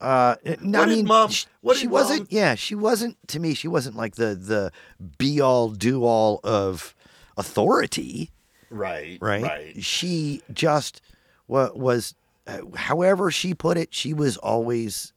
uh, 0.00 0.36
no, 0.60 0.80
What 0.80 0.88
I 0.88 0.88
did 0.90 0.96
mean, 0.98 1.06
mom- 1.06 1.30
sh- 1.30 1.46
what 1.60 1.76
she 1.76 1.84
did 1.84 1.90
wasn't. 1.92 2.20
mom- 2.20 2.28
Yeah, 2.30 2.54
she 2.56 2.74
wasn't. 2.74 3.16
To 3.28 3.40
me, 3.40 3.54
she 3.54 3.68
wasn't 3.68 3.96
like 3.96 4.16
the 4.16 4.34
the 4.34 4.72
be 5.18 5.40
all 5.40 5.70
do 5.70 6.04
all 6.04 6.40
of 6.44 6.94
authority. 7.36 8.30
Right. 8.70 9.18
Right. 9.20 9.42
Right. 9.42 9.84
She 9.84 10.42
just 10.52 11.00
wa- 11.48 11.70
was. 11.74 12.14
Uh, 12.46 12.58
however 12.74 13.30
she 13.30 13.54
put 13.54 13.76
it, 13.76 13.94
she 13.94 14.12
was 14.12 14.36
always 14.38 15.12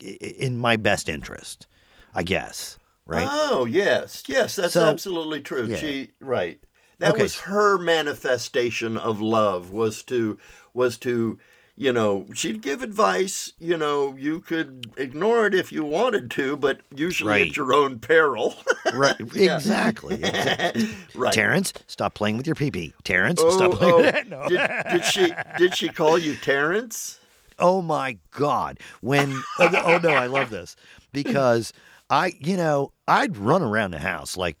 in 0.00 0.58
my 0.58 0.76
best 0.76 1.08
interest, 1.08 1.66
I 2.14 2.22
guess. 2.22 2.78
Right. 3.06 3.26
Oh 3.30 3.64
yes, 3.64 4.24
yes, 4.26 4.56
that's 4.56 4.74
So- 4.74 4.84
absolutely 4.84 5.40
true. 5.40 5.64
yeah. 5.66 5.76
She 5.76 6.10
right. 6.20 6.60
That 6.98 7.12
Okay. 7.12 7.22
was 7.24 7.40
her 7.40 7.78
manifestation 7.78 8.96
of 8.96 9.20
love 9.20 9.70
was 9.70 10.02
to 10.04 10.38
was 10.72 10.96
to 10.98 11.38
you 11.78 11.92
know 11.92 12.26
she'd 12.34 12.62
give 12.62 12.82
advice 12.82 13.52
you 13.58 13.76
know 13.76 14.14
you 14.18 14.40
could 14.40 14.92
ignore 14.96 15.46
it 15.46 15.54
if 15.54 15.70
you 15.72 15.84
wanted 15.84 16.30
to 16.30 16.56
but 16.56 16.80
usually 16.94 17.30
Right. 17.30 17.48
at 17.48 17.56
your 17.56 17.74
own 17.74 17.98
peril 17.98 18.54
right. 18.94 19.16
Yeah. 19.34 19.56
Exactly. 19.56 20.14
exactly. 20.14 20.88
right 21.14 21.32
Terrence, 21.34 21.74
stop 21.86 22.14
playing 22.14 22.38
with 22.38 22.46
your 22.46 22.54
pee 22.56 22.70
pee. 22.70 22.94
Terrence, 23.04 23.40
oh, 23.44 23.50
stop 23.50 23.72
oh. 23.72 23.76
playing 23.76 23.92
oh, 23.94 23.96
with 24.02 24.12
that. 24.14 24.28
No. 24.28 24.48
did, 24.48 24.70
did 24.90 25.04
she 25.04 25.32
did 25.58 25.76
she 25.76 25.88
call 25.90 26.18
you 26.18 26.34
Terrence 26.36 27.20
Oh 27.58 27.80
my 27.82 28.18
God. 28.32 28.78
When, 29.00 29.42
oh, 29.58 29.70
oh 29.84 29.98
no, 30.02 30.10
I 30.10 30.26
love 30.26 30.50
this 30.50 30.76
because 31.12 31.72
I, 32.10 32.34
you 32.38 32.56
know, 32.56 32.92
I'd 33.08 33.36
run 33.36 33.62
around 33.62 33.92
the 33.92 33.98
house 33.98 34.36
like, 34.36 34.56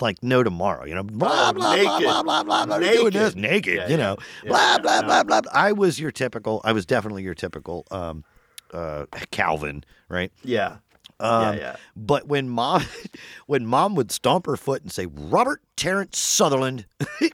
like 0.00 0.22
no 0.22 0.42
tomorrow, 0.42 0.84
you 0.84 0.94
know, 0.94 1.02
blah, 1.02 1.50
Oh, 1.50 1.52
blah, 1.52 1.76
blah, 1.76 1.98
naked. 1.98 2.04
blah, 2.04 2.22
blah, 2.22 2.42
blah, 2.42 2.66
blah, 2.66 2.78
doing 2.78 3.12
this 3.12 3.34
Naked. 3.34 3.36
naked, 3.36 3.76
Yeah, 3.76 3.88
you 3.88 3.96
know, 3.96 4.16
Yeah, 4.42 4.48
blah, 4.50 4.78
blah, 4.78 5.00
no. 5.02 5.06
blah, 5.06 5.22
blah. 5.40 5.40
I 5.52 5.72
was 5.72 6.00
your 6.00 6.10
typical, 6.10 6.60
I 6.64 6.72
was 6.72 6.86
definitely 6.86 7.22
your 7.22 7.34
typical, 7.34 7.86
um, 7.90 8.24
uh, 8.72 9.06
Calvin, 9.30 9.84
right? 10.08 10.32
yeah 10.42 10.78
Um, 11.20 11.42
yeah 11.42 11.60
yeah 11.60 11.76
But 11.94 12.26
when 12.26 12.48
mom, 12.48 12.82
when 13.46 13.66
mom 13.66 13.94
would 13.94 14.10
stomp 14.10 14.46
her 14.46 14.56
foot 14.56 14.82
and 14.82 14.90
say, 14.90 15.06
Robert 15.06 15.62
Terrence 15.76 16.18
Sutherland, 16.18 16.86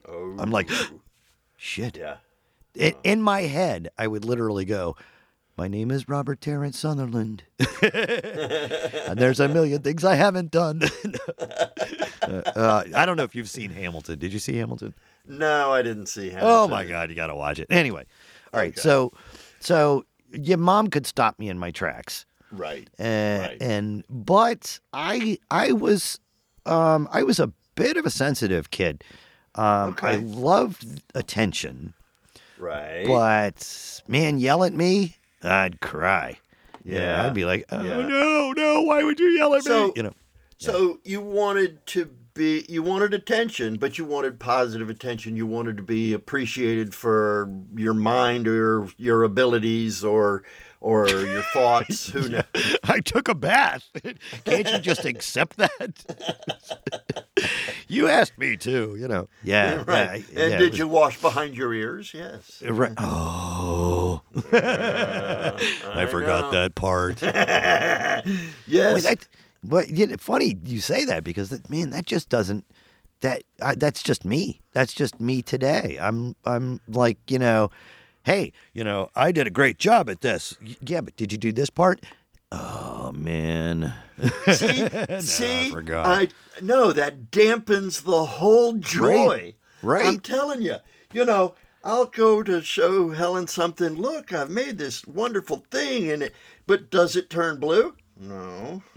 oh, 0.08 0.36
I'm 0.38 0.50
like, 0.50 0.68
shit. 1.56 1.96
yeah 1.96 2.16
in 3.04 3.22
my 3.22 3.42
head, 3.42 3.88
I 3.98 4.06
would 4.06 4.24
literally 4.24 4.64
go, 4.64 4.96
"My 5.58 5.66
name 5.68 5.90
is 5.90 6.08
Robert 6.08 6.40
Terrence 6.40 6.78
Sutherland, 6.78 7.42
and 7.82 9.18
there's 9.18 9.40
a 9.40 9.48
million 9.48 9.82
things 9.82 10.04
I 10.04 10.14
haven't 10.14 10.50
done." 10.52 10.82
uh, 12.22 12.42
uh, 12.56 12.84
I 12.94 13.04
don't 13.04 13.16
know 13.16 13.24
if 13.24 13.34
you've 13.34 13.50
seen 13.50 13.70
Hamilton. 13.72 14.18
Did 14.18 14.32
you 14.32 14.38
see 14.38 14.56
Hamilton? 14.56 14.94
no 15.26 15.72
I 15.72 15.82
didn't 15.82 16.06
see 16.06 16.30
him 16.30 16.40
Oh 16.42 16.68
my 16.68 16.84
God, 16.86 17.10
you 17.10 17.16
got 17.16 17.26
to 17.26 17.34
watch 17.34 17.58
it. 17.58 17.66
Anyway, 17.70 18.06
all 18.54 18.60
right. 18.60 18.72
Okay. 18.72 18.80
So, 18.80 19.12
so 19.60 20.06
your 20.32 20.56
mom 20.58 20.88
could 20.88 21.06
stop 21.06 21.38
me 21.38 21.48
in 21.50 21.58
my 21.58 21.70
tracks, 21.70 22.24
right 22.50 22.88
uh, 22.98 23.02
Right. 23.02 23.58
and 23.60 24.04
but 24.08 24.78
I, 24.94 25.38
I 25.50 25.72
was, 25.72 26.18
um, 26.64 27.08
I 27.12 27.22
was 27.24 27.38
a 27.40 27.52
bit 27.74 27.96
of 27.98 28.06
a 28.06 28.10
sensitive 28.10 28.70
kid. 28.70 29.04
Um, 29.54 29.96
I 30.02 30.16
loved 30.16 31.02
attention. 31.14 31.92
right 32.58 33.04
But 33.06 34.00
man, 34.08 34.38
yell 34.38 34.64
at 34.64 34.72
me, 34.72 35.16
I'd 35.42 35.80
cry. 35.80 36.38
Yeah, 36.84 36.98
Yeah. 37.00 37.26
I'd 37.26 37.34
be 37.34 37.44
like, 37.44 37.64
oh 37.70 37.82
Yeah. 37.82 38.06
no, 38.06 38.52
no, 38.52 38.82
why 38.82 39.02
would 39.04 39.18
you 39.20 39.26
yell 39.28 39.54
at 39.54 39.62
So- 39.64 39.88
me? 39.88 39.92
You 39.96 40.02
know, 40.04 40.14
So 40.58 40.98
you 41.04 41.20
wanted 41.20 41.86
to 41.88 42.10
be, 42.34 42.64
you 42.68 42.82
wanted 42.82 43.14
attention, 43.14 43.76
but 43.76 43.98
you 43.98 44.04
wanted 44.04 44.38
positive 44.40 44.88
attention. 44.90 45.36
You 45.36 45.46
wanted 45.46 45.76
to 45.76 45.82
be 45.82 46.12
appreciated 46.12 46.94
for 46.94 47.48
your 47.76 47.94
mind 47.94 48.46
or 48.48 48.88
your 48.96 49.22
abilities 49.24 50.02
or 50.04 50.42
or 50.80 51.08
your 51.08 51.42
thoughts. 51.52 52.08
Who 52.10 52.28
knows? 52.28 52.44
I 52.84 53.00
took 53.00 53.28
a 53.28 53.34
bath. 53.34 53.88
Can't 54.44 54.70
you 54.70 54.78
just 54.78 55.04
accept 55.04 55.56
that? 55.56 56.04
you 57.88 58.08
asked 58.08 58.38
me 58.38 58.56
to, 58.58 58.96
you 58.98 59.08
know. 59.08 59.28
Yeah, 59.42 59.82
Right. 59.86 60.24
yeah, 60.32 60.40
and 60.42 60.52
yeah, 60.52 60.58
did 60.58 60.70
was- 60.70 60.78
you 60.78 60.88
wash 60.88 61.20
behind 61.20 61.56
your 61.56 61.72
ears? 61.74 62.12
Yes. 62.14 62.62
Right. 62.62 62.92
Oh, 62.98 64.22
I, 64.52 66.06
forgot 66.10 66.52
that 66.52 66.74
part. 66.74 67.16
that. 67.18 68.24
Wait, 68.26 68.38
yes. 68.66 69.02
that, 69.02 69.28
but 69.64 69.90
you 69.90 70.06
know, 70.06 70.16
funny 70.18 70.56
you 70.64 70.80
say 70.80 71.04
that 71.04 71.24
because 71.24 71.50
that, 71.50 71.68
man, 71.70 71.90
that 71.90 72.06
just 72.06 72.28
doesn't. 72.28 72.64
That 73.20 73.42
I, 73.60 73.74
that's 73.74 74.02
just 74.02 74.24
me. 74.24 74.60
That's 74.72 74.92
just 74.92 75.18
me 75.20 75.42
today. 75.42 75.98
I'm 76.00 76.36
I'm 76.44 76.80
like 76.86 77.18
you 77.28 77.38
know, 77.40 77.70
hey, 78.28 78.52
you 78.74 78.84
know, 78.84 79.08
I 79.16 79.32
did 79.32 79.46
a 79.46 79.50
great 79.50 79.78
job 79.78 80.10
at 80.10 80.20
this. 80.20 80.56
Yeah, 80.80 81.00
but 81.00 81.16
did 81.16 81.32
you 81.32 81.38
do 81.38 81.50
this 81.50 81.70
part? 81.70 82.04
Oh 82.52 83.10
man, 83.12 83.94
see, 84.52 84.82
I 85.08 85.20
see, 85.20 85.70
forgot. 85.70 86.06
I 86.06 86.28
no, 86.62 86.92
that 86.92 87.30
dampens 87.30 88.04
the 88.04 88.24
whole 88.24 88.74
joy. 88.74 89.26
Right. 89.26 89.56
right. 89.82 90.06
I'm 90.06 90.20
telling 90.20 90.62
you. 90.62 90.76
You 91.12 91.24
know, 91.24 91.54
I'll 91.82 92.04
go 92.04 92.42
to 92.42 92.60
show 92.62 93.10
Helen 93.10 93.46
something. 93.46 93.94
Look, 93.94 94.32
I've 94.32 94.50
made 94.50 94.76
this 94.76 95.06
wonderful 95.06 95.64
thing, 95.70 96.10
and 96.10 96.22
it. 96.22 96.34
But 96.66 96.90
does 96.90 97.16
it 97.16 97.30
turn 97.30 97.58
blue? 97.60 97.94
No. 98.20 98.82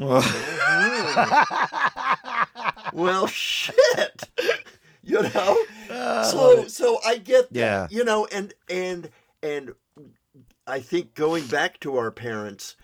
well, 2.94 3.28
shit. 3.28 4.30
You 5.04 5.24
know. 5.24 5.58
Oh, 5.90 6.24
so 6.32 6.68
so 6.68 7.00
I 7.04 7.18
get 7.18 7.52
that. 7.54 7.60
Yeah. 7.60 7.88
You 7.90 8.04
know, 8.04 8.28
and 8.32 8.54
and 8.70 9.10
and 9.44 9.74
I 10.68 10.80
think 10.80 11.16
going 11.16 11.46
back 11.48 11.80
to 11.82 11.98
our 11.98 12.12
parents, 12.12 12.76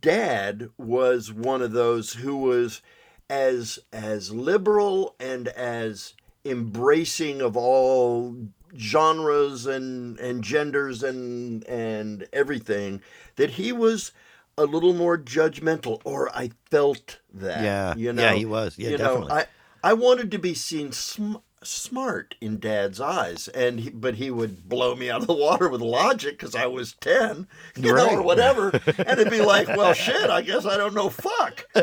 dad 0.00 0.70
was 0.78 1.32
one 1.32 1.62
of 1.62 1.72
those 1.72 2.14
who 2.14 2.36
was 2.36 2.82
as 3.30 3.78
as 3.92 4.30
liberal 4.30 5.14
and 5.20 5.48
as 5.48 6.14
embracing 6.44 7.40
of 7.40 7.56
all 7.56 8.36
genres 8.76 9.66
and 9.66 10.18
and 10.18 10.42
genders 10.42 11.02
and 11.02 11.64
and 11.68 12.26
everything 12.32 13.00
that 13.36 13.50
he 13.50 13.70
was 13.72 14.12
a 14.58 14.64
little 14.64 14.92
more 14.92 15.16
judgmental 15.16 16.00
or 16.04 16.34
I 16.34 16.50
felt 16.70 17.20
that 17.32 17.62
Yeah. 17.62 17.94
you 17.96 18.12
know 18.12 18.22
Yeah, 18.22 18.34
he 18.34 18.44
was. 18.44 18.78
Yeah, 18.78 18.90
you 18.90 18.98
know, 18.98 19.04
definitely. 19.20 19.32
I 19.32 19.46
I 19.84 19.92
wanted 19.94 20.30
to 20.32 20.38
be 20.38 20.54
seen 20.54 20.92
sm- 20.92 21.36
smart 21.64 22.34
in 22.40 22.58
dad's 22.58 23.00
eyes 23.00 23.48
and 23.48 23.80
he, 23.80 23.90
but 23.90 24.14
he 24.16 24.30
would 24.30 24.68
blow 24.68 24.94
me 24.94 25.10
out 25.10 25.20
of 25.22 25.26
the 25.26 25.32
water 25.34 25.68
with 25.68 25.80
logic 25.80 26.38
cuz 26.38 26.54
I 26.54 26.66
was 26.66 26.94
10 27.00 27.46
you 27.76 27.94
know 27.94 28.08
or 28.10 28.22
whatever 28.22 28.68
and 28.98 29.18
it'd 29.20 29.30
be 29.30 29.40
like 29.40 29.68
well 29.68 29.92
shit 29.92 30.28
I 30.30 30.42
guess 30.42 30.66
I 30.66 30.76
don't 30.76 30.94
know 30.94 31.08
fuck 31.08 31.66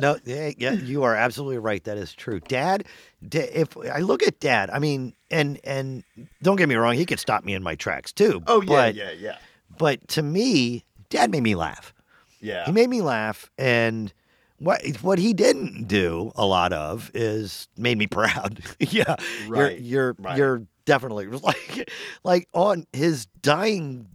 no, 0.00 0.16
yeah, 0.24 0.50
yeah, 0.58 0.72
you 0.72 1.02
are 1.04 1.14
absolutely 1.14 1.58
right. 1.58 1.82
That 1.84 1.96
is 1.98 2.12
true. 2.12 2.40
Dad, 2.40 2.84
da- 3.26 3.50
if 3.52 3.76
I 3.76 4.00
look 4.00 4.22
at 4.22 4.40
Dad, 4.40 4.70
I 4.70 4.78
mean, 4.78 5.14
and 5.30 5.58
and 5.64 6.02
don't 6.42 6.56
get 6.56 6.68
me 6.68 6.74
wrong, 6.74 6.94
he 6.94 7.06
could 7.06 7.20
stop 7.20 7.44
me 7.44 7.54
in 7.54 7.62
my 7.62 7.74
tracks 7.74 8.12
too. 8.12 8.42
oh 8.46 8.60
yeah 8.62 8.68
but, 8.68 8.94
yeah 8.94 9.10
yeah 9.12 9.36
But 9.78 10.06
to 10.08 10.22
me, 10.22 10.84
Dad 11.10 11.30
made 11.30 11.42
me 11.42 11.54
laugh. 11.54 11.94
yeah 12.40 12.64
He 12.66 12.72
made 12.72 12.90
me 12.90 13.00
laugh, 13.02 13.50
and 13.58 14.12
what 14.58 14.84
what 15.02 15.18
he 15.18 15.32
didn't 15.34 15.88
do 15.88 16.32
a 16.36 16.46
lot 16.46 16.72
of 16.72 17.10
is 17.14 17.68
made 17.76 17.98
me 17.98 18.06
proud. 18.18 18.60
yeah, 18.78 19.16
Right, 19.48 19.78
You're 19.80 20.12
you're 20.12 20.16
right. 20.18 20.36
you're 20.36 20.62
definitely 20.84 21.26
like 21.42 21.90
like 22.24 22.48
on 22.52 22.86
his 22.92 23.26
dying 23.42 24.08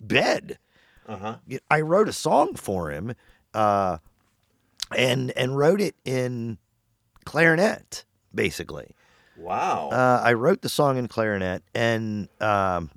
bed. 0.00 0.58
uh-huh 1.06 1.36
I 1.70 1.80
wrote 1.82 2.08
a 2.08 2.12
song 2.12 2.54
for 2.54 2.90
him, 2.90 3.14
uh, 3.52 3.98
and 4.96 5.30
and 5.36 5.56
wrote 5.56 5.80
it 5.80 5.94
in 6.04 6.58
clarinet, 7.24 8.04
basically. 8.34 8.94
wow 9.36 9.90
Uh, 9.90 10.20
I 10.24 10.32
wrote 10.34 10.62
the 10.62 10.68
song 10.68 10.96
in 10.96 11.08
clarinet, 11.08 11.62
and 11.74 12.28
um, 12.40 12.90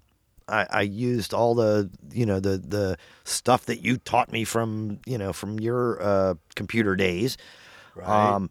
I, 0.50 0.66
I 0.70 0.82
used 0.82 1.34
all 1.34 1.56
the 1.56 1.90
you 2.12 2.26
know 2.26 2.40
the 2.40 2.58
the 2.58 2.98
stuff 3.24 3.66
that 3.66 3.84
you 3.84 3.98
taught 3.98 4.32
me 4.32 4.44
from 4.44 5.00
you 5.06 5.18
know 5.18 5.34
from 5.34 5.60
your 5.60 6.02
uh, 6.02 6.34
computer 6.56 6.96
days. 6.96 7.38
right 7.96 8.34
Um, 8.36 8.50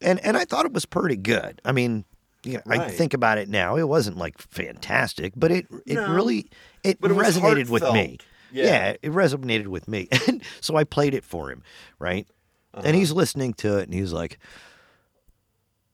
and 0.00 0.18
and 0.24 0.36
I 0.36 0.44
thought 0.44 0.66
it 0.66 0.72
was 0.72 0.86
pretty 0.86 1.16
good. 1.16 1.60
I 1.64 1.72
mean, 1.72 2.04
you 2.44 2.54
know, 2.54 2.62
I 2.66 2.88
think 2.88 3.14
about 3.14 3.38
it 3.38 3.48
now, 3.48 3.76
it 3.76 3.88
wasn't 3.88 4.16
like 4.16 4.38
fantastic, 4.38 5.32
but 5.36 5.50
it 5.50 5.66
it 5.86 5.94
No, 5.94 6.14
really 6.14 6.50
it, 6.84 7.00
but 7.00 7.10
it 7.10 7.16
resonated 7.16 7.68
with 7.68 7.82
me. 7.92 8.18
Yeah. 8.50 8.64
Yeah. 8.64 8.96
it 9.02 9.12
resonated 9.12 9.66
with 9.66 9.88
me, 9.88 10.08
and 10.26 10.42
so 10.60 10.76
I 10.76 10.84
played 10.84 11.14
it 11.14 11.24
for 11.24 11.50
him, 11.50 11.62
right? 11.98 12.26
Uh-huh. 12.74 12.82
And 12.86 12.96
he's 12.96 13.12
listening 13.12 13.54
to 13.54 13.78
it, 13.78 13.84
and 13.84 13.94
he's 13.94 14.12
like, 14.12 14.38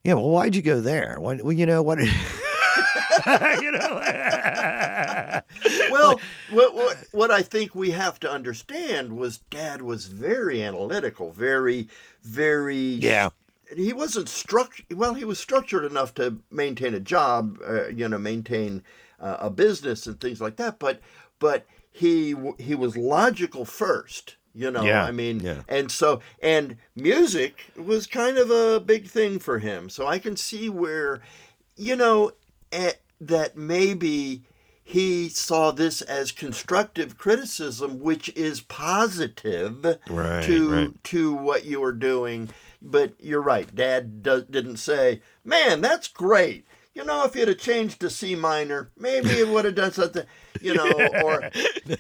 "Yeah, 0.03 0.15
well, 0.15 0.31
why'd 0.31 0.55
you 0.55 0.63
go 0.63 0.81
there? 0.81 1.17
Why, 1.19 1.37
well, 1.43 1.53
you 1.53 1.67
know 1.67 1.83
what?" 1.83 1.99
you 3.63 3.71
know. 3.73 4.01
well, 5.91 6.21
what, 6.51 6.75
what 6.75 6.97
what 7.13 7.31
I 7.31 7.43
think 7.43 7.75
we 7.75 7.91
have 7.91 8.19
to 8.21 8.31
understand 8.31 9.17
was 9.17 9.39
Dad 9.39 9.83
was 9.83 10.07
very 10.07 10.63
analytical, 10.63 11.31
very, 11.33 11.89
very. 12.23 12.77
yeah, 12.77 13.31
He 13.77 13.93
wasn't 13.93 14.29
structured. 14.29 14.87
Well, 14.93 15.15
he 15.15 15.25
was 15.25 15.39
structured 15.39 15.85
enough 15.85 16.15
to 16.15 16.39
maintain 16.51 16.95
a 16.95 17.01
job, 17.01 17.59
uh, 17.67 17.89
you 17.89 18.09
know, 18.09 18.19
maintain 18.19 18.83
uh, 19.21 19.37
a 19.41 19.51
business 19.51 20.07
and 20.07 20.21
things 20.21 20.41
like 20.41 20.57
that. 20.57 20.79
But, 20.79 21.01
but 21.39 21.67
he 21.93 22.35
he 22.59 22.75
was 22.75 22.97
logical 22.97 23.65
first. 23.65 24.37
You 24.57 24.71
know, 24.71 24.85
Yeah, 24.85 25.05
I 25.05 25.11
mean, 25.11 25.41
yeah. 25.41 25.63
and 25.69 25.91
so 25.91 26.21
and 26.41 26.77
music 26.95 27.73
was 27.77 28.07
kind 28.07 28.39
of 28.39 28.51
a 28.51 28.79
big 28.79 29.09
thing 29.09 29.41
for 29.41 29.59
him. 29.59 29.89
So 29.91 30.07
I 30.07 30.21
can 30.21 30.37
see 30.37 30.69
where, 30.69 31.21
you 31.77 31.97
know, 31.97 32.31
eh, 32.71 32.93
that 33.29 33.57
maybe 33.57 34.43
he 34.83 35.29
saw 35.31 35.71
this 35.71 36.03
as 36.03 36.31
constructive 36.31 37.17
criticism, 37.17 38.01
which 38.01 38.29
is 38.37 38.61
positive 38.61 39.85
Right, 40.09 40.45
to 40.45 40.71
right. 40.71 41.05
to 41.05 41.35
what 41.35 41.65
you 41.65 41.81
were 41.81 41.93
doing. 41.93 42.51
But 42.83 43.15
you're 43.19 43.41
right. 43.41 43.75
Dad 43.75 44.23
didn't 44.23 44.77
say, 44.77 45.23
"Man, 45.43 45.81
that's 45.81 46.09
great." 46.09 46.67
You 46.95 47.05
know, 47.05 47.25
if 47.25 47.35
you'd 47.35 47.49
have 47.49 47.59
changed 47.59 48.01
to 48.01 48.11
C 48.11 48.37
minor, 48.37 48.91
maybe 48.97 49.31
it 49.31 49.49
would 49.49 49.65
have 49.65 49.75
done 49.75 49.91
something. 49.91 50.25
You 50.61 50.75
know, 50.75 50.89
or 51.25 51.51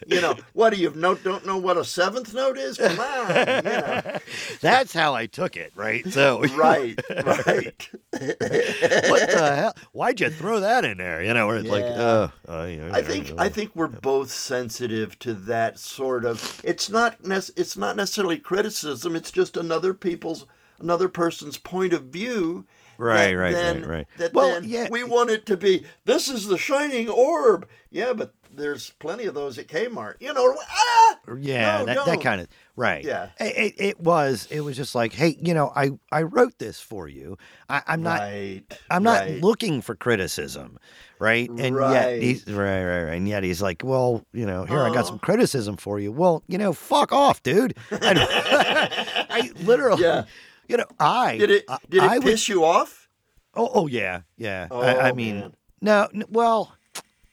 you 0.06 0.20
know, 0.20 0.36
what 0.52 0.72
do 0.72 0.80
you 0.80 0.90
know? 0.94 1.16
Don't 1.16 1.44
know 1.44 1.56
what 1.58 1.76
a 1.76 1.84
seventh 1.84 2.32
note 2.32 2.56
is? 2.56 2.78
Come 2.78 3.00
on, 3.00 3.28
you 3.28 3.62
know. 3.62 4.18
that's 4.60 4.92
how 4.92 5.12
I 5.14 5.26
took 5.26 5.56
it, 5.56 5.72
right? 5.74 6.06
So, 6.12 6.44
Right, 6.56 6.98
right. 7.10 7.88
what 8.12 9.28
the 9.30 9.52
hell? 9.56 9.74
Why'd 9.92 10.20
you 10.20 10.30
throw 10.30 10.60
that 10.60 10.84
in 10.84 10.98
there? 10.98 11.22
You 11.22 11.34
know, 11.34 11.48
where 11.48 11.56
it's 11.56 11.68
like, 11.68 11.82
Yeah. 11.82 12.30
oh, 12.48 12.60
uh, 12.60 12.64
you 12.66 12.76
know, 12.78 12.92
I 12.92 13.02
think 13.02 13.32
I 13.36 13.48
think 13.48 13.72
we're 13.74 13.88
both 13.88 14.30
sensitive 14.30 15.18
to 15.20 15.34
that 15.34 15.78
sort 15.80 16.24
of. 16.24 16.60
It's 16.64 16.88
not 16.88 17.24
nec- 17.24 17.50
it's 17.56 17.76
not 17.76 17.96
necessarily 17.96 18.38
criticism. 18.38 19.16
It's 19.16 19.32
just 19.32 19.56
another 19.56 19.92
people's 19.92 20.46
another 20.78 21.08
person's 21.08 21.58
point 21.58 21.92
of 21.92 22.04
view. 22.04 22.66
Right, 22.98 23.28
that 23.28 23.36
right, 23.36 23.52
then, 23.54 23.80
right, 23.82 23.88
right. 23.88 24.06
That 24.18 24.32
Well, 24.34 24.48
then 24.60 24.64
yeah. 24.68 24.88
we 24.90 25.04
want 25.04 25.30
it 25.30 25.46
to 25.46 25.56
be. 25.56 25.84
This 26.04 26.28
is 26.28 26.46
the 26.46 26.58
shining 26.58 27.08
orb. 27.08 27.68
Yeah, 27.90 28.12
but 28.12 28.34
there's 28.52 28.90
plenty 29.00 29.24
of 29.26 29.34
those 29.34 29.58
at 29.58 29.66
Kmart. 29.68 30.14
You 30.20 30.32
know. 30.32 30.56
Ah! 30.68 31.18
Yeah, 31.38 31.78
No, 31.78 31.86
that, 31.86 32.06
that 32.06 32.20
kind 32.20 32.40
of 32.40 32.48
right. 32.76 33.02
Yeah. 33.04 33.30
it, 33.40 33.56
it, 33.56 33.74
it 33.84 34.00
was. 34.00 34.46
It 34.50 34.60
was 34.60 34.76
just 34.76 34.94
like, 34.94 35.12
hey, 35.12 35.36
you 35.40 35.54
know, 35.54 35.72
I 35.74 35.90
I 36.12 36.22
wrote 36.22 36.58
this 36.58 36.80
for 36.80 37.08
you. 37.08 37.36
I, 37.68 37.82
I'm 37.86 38.02
not. 38.02 38.20
right. 38.20 38.62
I'm 38.90 39.02
not 39.02 39.20
right. 39.22 39.40
looking 39.40 39.80
for 39.80 39.94
criticism, 39.96 40.78
right? 41.18 41.48
And 41.48 41.60
yet 41.60 41.72
Right. 41.72 42.22
he's 42.22 42.46
right, 42.46 42.84
right, 42.84 43.02
right. 43.04 43.14
And 43.14 43.26
yet 43.26 43.42
he's 43.42 43.62
like, 43.62 43.82
well, 43.84 44.24
you 44.32 44.46
know, 44.46 44.64
here 44.64 44.80
I 44.80 44.92
got 44.92 45.06
some 45.06 45.18
criticism 45.18 45.76
for 45.76 45.98
you. 45.98 46.12
Well, 46.12 46.42
you 46.46 46.58
know, 46.58 46.72
fuck 46.72 47.12
off, 47.12 47.42
dude. 47.42 47.76
I, 47.90 49.26
I 49.30 49.50
literally, 49.64 50.02
Yeah. 50.02 50.24
You 50.68 50.76
know, 50.76 50.86
I 51.00 51.38
Did 51.38 51.50
it 51.50 51.64
I- 51.68 51.78
did 51.88 52.02
it 52.02 52.10
I 52.10 52.18
would- 52.18 52.24
piss 52.26 52.48
you 52.48 52.64
off? 52.64 53.08
Oh, 53.54 53.70
oh 53.72 53.86
yeah, 53.86 54.22
yeah. 54.36 54.66
I, 54.70 54.76
I 54.96 55.10
Oh, 55.10 55.14
mean, 55.14 55.38
man. 55.40 55.54
no, 55.80 56.08
well, 56.28 56.74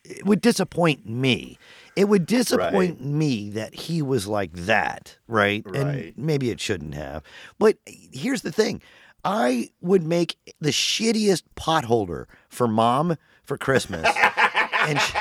it 0.04 0.26
would 0.26 0.40
disappoint 0.42 1.08
me. 1.10 1.58
It 1.96 2.06
would 2.10 2.26
disappoint 2.26 3.04
me 3.04 3.50
that 3.52 3.74
he 3.74 4.02
was 4.02 4.28
like 4.28 4.54
that, 4.54 5.18
right? 5.28 5.66
And 5.66 5.88
Right. 5.88 6.14
maybe 6.18 6.50
it 6.52 6.60
shouldn't 6.62 6.94
have. 6.96 7.24
But 7.60 7.78
here's 7.86 8.44
the 8.44 8.52
thing 8.52 8.82
I 9.26 9.70
would 9.82 10.04
make 10.04 10.38
the 10.60 10.70
shittiest 10.70 11.44
potholder 11.56 12.26
for 12.50 12.68
mom 12.68 13.18
for 13.44 13.58
Christmas. 13.58 14.08
and 14.88 15.00
sh- 15.00 15.14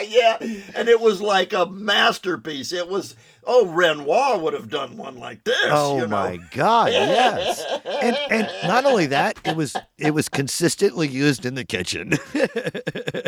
yeah, 0.08 0.38
and 0.74 0.88
it 0.88 1.00
was 1.00 1.20
like 1.20 1.52
a 1.52 1.66
masterpiece. 1.66 2.72
It 2.72 2.88
was 2.88 3.16
oh 3.44 3.66
Renoir 3.66 4.38
would 4.38 4.54
have 4.54 4.68
done 4.68 4.96
one 4.96 5.16
like 5.16 5.44
this. 5.44 5.56
oh 5.64 5.96
you 5.96 6.02
know? 6.02 6.08
my 6.08 6.38
god, 6.50 6.92
yes. 6.92 7.64
And 8.02 8.16
and 8.30 8.48
not 8.64 8.84
only 8.84 9.06
that, 9.06 9.38
it 9.44 9.56
was 9.56 9.76
it 9.96 10.12
was 10.12 10.28
consistently 10.28 11.08
used 11.08 11.44
in 11.44 11.54
the 11.54 11.64
kitchen. 11.64 12.14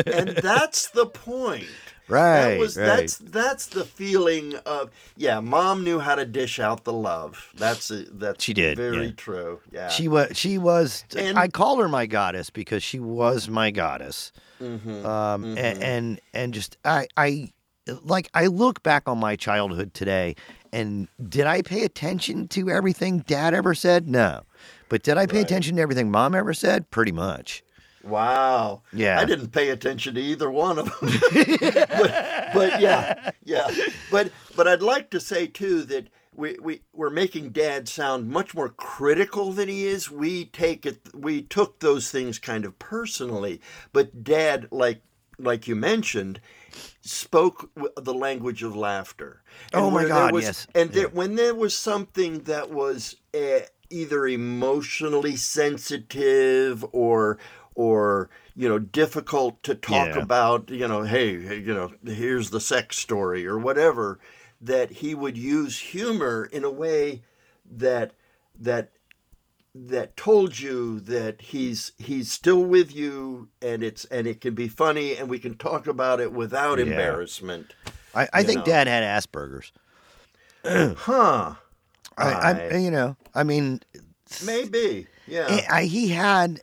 And 0.05 0.29
that's 0.37 0.89
the 0.89 1.05
point. 1.05 1.67
Right. 2.11 2.51
That 2.51 2.59
was 2.59 2.77
right. 2.77 2.85
that's 2.85 3.17
that's 3.17 3.65
the 3.67 3.85
feeling 3.85 4.55
of 4.65 4.91
yeah. 5.17 5.39
Mom 5.39 5.83
knew 5.83 5.99
how 5.99 6.15
to 6.15 6.25
dish 6.25 6.59
out 6.59 6.83
the 6.83 6.93
love. 6.93 7.51
That's 7.55 7.89
a, 7.91 8.03
that's 8.11 8.43
She 8.43 8.53
did, 8.53 8.77
very 8.77 9.05
yeah. 9.07 9.11
true. 9.17 9.59
Yeah. 9.71 9.87
She 9.89 10.07
was. 10.07 10.37
She 10.37 10.57
was. 10.57 11.03
And- 11.17 11.37
I 11.39 11.47
call 11.47 11.77
her 11.77 11.87
my 11.89 12.05
goddess 12.05 12.49
because 12.49 12.83
she 12.83 12.99
was 12.99 13.47
my 13.49 13.71
goddess. 13.71 14.31
Mhm. 14.61 15.03
Um, 15.05 15.43
Mhm. 15.43 15.57
and, 15.57 15.83
and 15.83 16.21
and 16.33 16.53
just 16.53 16.77
I 16.85 17.07
I 17.17 17.51
like 18.03 18.29
I 18.33 18.45
look 18.47 18.83
back 18.83 19.07
on 19.07 19.17
my 19.17 19.35
childhood 19.35 19.93
today, 19.93 20.35
and 20.71 21.07
did 21.27 21.47
I 21.47 21.61
pay 21.63 21.83
attention 21.83 22.47
to 22.49 22.69
everything 22.69 23.19
Dad 23.19 23.53
ever 23.55 23.73
said? 23.73 24.07
No, 24.07 24.43
but 24.87 25.01
did 25.01 25.17
I 25.17 25.25
pay 25.25 25.37
Right. 25.37 25.45
attention 25.45 25.77
to 25.77 25.81
everything 25.81 26.11
Mom 26.11 26.35
ever 26.35 26.53
said? 26.53 26.91
Pretty 26.91 27.11
much. 27.11 27.63
Wow. 28.03 28.81
Yeah. 28.93 29.19
I 29.19 29.25
didn't 29.25 29.49
pay 29.49 29.69
attention 29.69 30.15
to 30.15 30.21
either 30.21 30.49
one 30.49 30.79
of 30.79 30.85
them. 30.85 30.95
but, 31.89 32.49
but 32.53 32.81
yeah, 32.81 33.31
yeah. 33.43 33.69
But 34.11 34.31
but 34.55 34.67
I'd 34.67 34.81
like 34.81 35.09
to 35.11 35.19
say 35.19 35.47
too 35.47 35.83
that 35.83 36.07
we, 36.35 36.57
we 36.61 36.81
we're 36.93 37.09
making 37.09 37.49
dad 37.49 37.87
sound 37.87 38.29
much 38.29 38.53
more 38.55 38.69
critical 38.69 39.51
than 39.51 39.67
he 39.69 39.85
is. 39.85 40.09
We 40.09 40.45
take 40.45 40.85
it 40.85 40.99
we 41.13 41.41
took 41.41 41.79
those 41.79 42.09
things 42.11 42.39
kind 42.39 42.65
of 42.65 42.77
personally. 42.79 43.61
But 43.93 44.23
dad 44.23 44.67
like 44.71 45.01
like 45.37 45.67
you 45.67 45.75
mentioned 45.75 46.39
spoke 47.01 47.69
the 47.97 48.13
language 48.13 48.63
of 48.63 48.75
laughter. 48.75 49.41
Oh, 49.73 49.89
my 49.91 50.05
God, 50.05 50.31
was- 50.33 50.43
yes. 50.43 50.67
And 50.75 50.91
there, 50.91 51.09
when 51.09 51.35
there 51.35 51.55
was 51.55 51.75
something 51.75 52.39
that 52.43 52.71
was 52.71 53.17
uh, 53.33 53.61
either 53.89 54.27
emotionally 54.27 55.35
sensitive 55.35 56.85
or 56.91 57.37
or 57.75 58.29
you 58.55 58.67
know 58.67 58.79
difficult 58.79 59.61
to 59.63 59.75
talk 59.75 60.15
Yeah. 60.15 60.21
about 60.21 60.69
you 60.69 60.87
know 60.87 61.03
hey 61.03 61.31
you 61.59 61.73
know 61.73 61.91
here's 62.05 62.49
the 62.49 62.59
sex 62.59 62.97
story 62.97 63.45
or 63.47 63.57
whatever 63.57 64.19
that 64.59 64.91
he 64.91 65.15
would 65.15 65.37
use 65.37 65.79
humor 65.79 66.47
in 66.51 66.63
a 66.63 66.69
way 66.69 67.21
that 67.69 68.11
that 68.59 68.91
that 69.73 70.17
told 70.17 70.59
you 70.59 70.99
that 70.99 71.41
he's 71.41 71.93
he's 71.97 72.29
still 72.29 72.63
with 72.63 72.93
you 72.93 73.47
and 73.61 73.83
it's 73.83 74.03
and 74.05 74.27
it 74.27 74.41
can 74.41 74.53
be 74.53 74.67
funny 74.67 75.15
and 75.15 75.29
we 75.29 75.39
can 75.39 75.55
talk 75.55 75.87
about 75.87 76.19
it 76.19 76.33
without 76.33 76.77
Yeah. 76.77 76.85
embarrassment 76.85 77.73
I, 78.13 78.27
I 78.33 78.43
think 78.43 78.59
know. 78.59 78.65
Dad 78.65 78.87
had 78.87 79.03
Asperger's. 79.03 79.71
huh 80.97 81.55
I, 82.17 82.23
I, 82.33 82.51
I- 82.73 82.77
you 82.77 82.91
know, 82.91 83.15
I 83.33 83.43
mean, 83.43 83.79
maybe 84.45 85.07
yeah 85.27 85.61
I- 85.71 85.85
he 85.85 86.09
had 86.09 86.59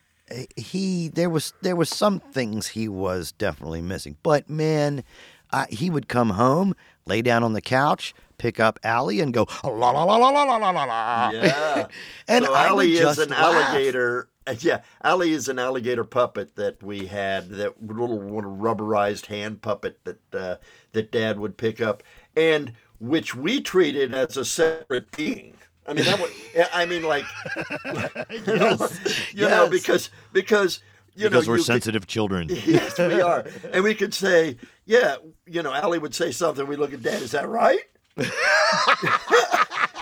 he 0.57 1.09
there 1.09 1.31
was 1.31 1.53
there 1.63 1.77
was 1.77 1.89
some 1.89 2.21
things 2.21 2.69
he 2.69 2.89
was 2.89 3.33
definitely 3.33 3.83
missing, 3.83 4.17
but 4.23 4.49
man, 4.49 5.05
uh, 5.51 5.67
he 5.71 5.91
would 5.91 6.09
come 6.09 6.31
home, 6.31 6.75
lay 7.07 7.23
down 7.23 7.43
on 7.43 7.53
the 7.53 7.61
couch, 7.61 8.15
pick 8.37 8.61
up 8.61 8.79
Allie, 8.83 9.21
and 9.21 9.33
go 9.33 9.47
la 9.65 9.91
la 9.91 10.05
la 10.05 10.17
la 10.17 10.29
la 10.29 10.43
la 10.45 10.57
la 10.57 10.71
la 10.71 10.85
la. 10.85 11.31
Yeah. 11.31 11.87
And 12.27 12.45
so 12.45 12.55
Allie 12.55 12.95
is 12.95 13.19
an 13.19 13.31
laugh. 13.31 13.39
alligator. 13.39 14.29
Yeah, 14.61 14.81
Allie 15.05 15.33
is 15.33 15.49
an 15.49 15.59
alligator 15.59 16.05
puppet 16.05 16.57
that 16.57 16.83
we 16.83 17.07
had, 17.07 17.51
that 17.51 17.83
little, 17.87 18.19
little 18.19 18.57
rubberized 18.57 19.27
hand 19.27 19.61
puppet 19.61 20.01
that 20.05 20.35
uh, 20.35 20.57
that 20.93 21.13
Dad 21.13 21.39
would 21.39 21.59
pick 21.59 21.83
up, 21.83 22.03
and 22.35 22.73
which 22.99 23.35
we 23.35 23.61
treated 23.61 24.15
as 24.15 24.37
a 24.37 24.45
separate 24.45 25.11
being. 25.15 25.55
I 25.89 25.95
mean, 25.95 26.05
that 26.05 26.21
was, 26.21 26.31
I 26.73 26.85
mean, 26.87 27.03
like, 27.03 27.25
you 28.47 28.57
know, 28.57 28.89
you 29.35 29.49
know, 29.49 29.69
because 29.69 30.11
because 30.33 30.81
you 31.15 31.25
know 31.25 31.31
because 31.31 31.47
know 31.47 31.53
we're 31.53 31.57
you 31.57 31.63
could- 31.63 31.67
sensitive 31.67 32.07
children. 32.07 32.49
yes, 32.67 32.99
we 32.99 33.21
are, 33.23 33.45
and 33.73 33.83
we 33.83 33.95
could 33.95 34.13
say, 34.13 34.57
yeah, 34.85 35.17
you 35.47 35.63
know, 35.63 35.73
Allie 35.73 35.99
would 35.99 36.15
say 36.15 36.31
something. 36.31 36.67
We 36.67 36.77
look 36.77 36.93
at 36.93 37.03
Dad. 37.03 37.23
Is 37.23 37.31
that 37.31 37.49
right? 37.49 37.81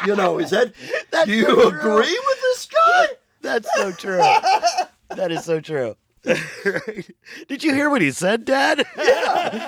you 0.07 0.17
know, 0.17 0.39
is 0.39 0.51
that? 0.51 0.73
That's 1.11 1.27
do 1.27 1.33
you 1.35 1.45
so 1.45 1.69
agree 1.69 2.21
with 2.27 2.41
this 2.43 2.67
guy? 2.67 3.07
That's 3.43 3.69
so 3.77 3.93
true. 3.93 4.19
that 5.11 5.31
is 5.31 5.45
so 5.45 5.61
true. 5.61 5.97
Did 7.49 7.63
you 7.63 7.73
hear 7.73 7.89
what 7.89 8.03
he 8.03 8.11
said, 8.11 8.45
Dad? 8.45 8.85
Yeah. 8.97 9.67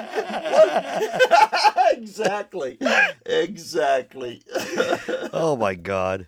exactly, 1.93 2.79
exactly. 3.25 4.43
oh 5.33 5.57
my 5.57 5.75
God. 5.75 6.27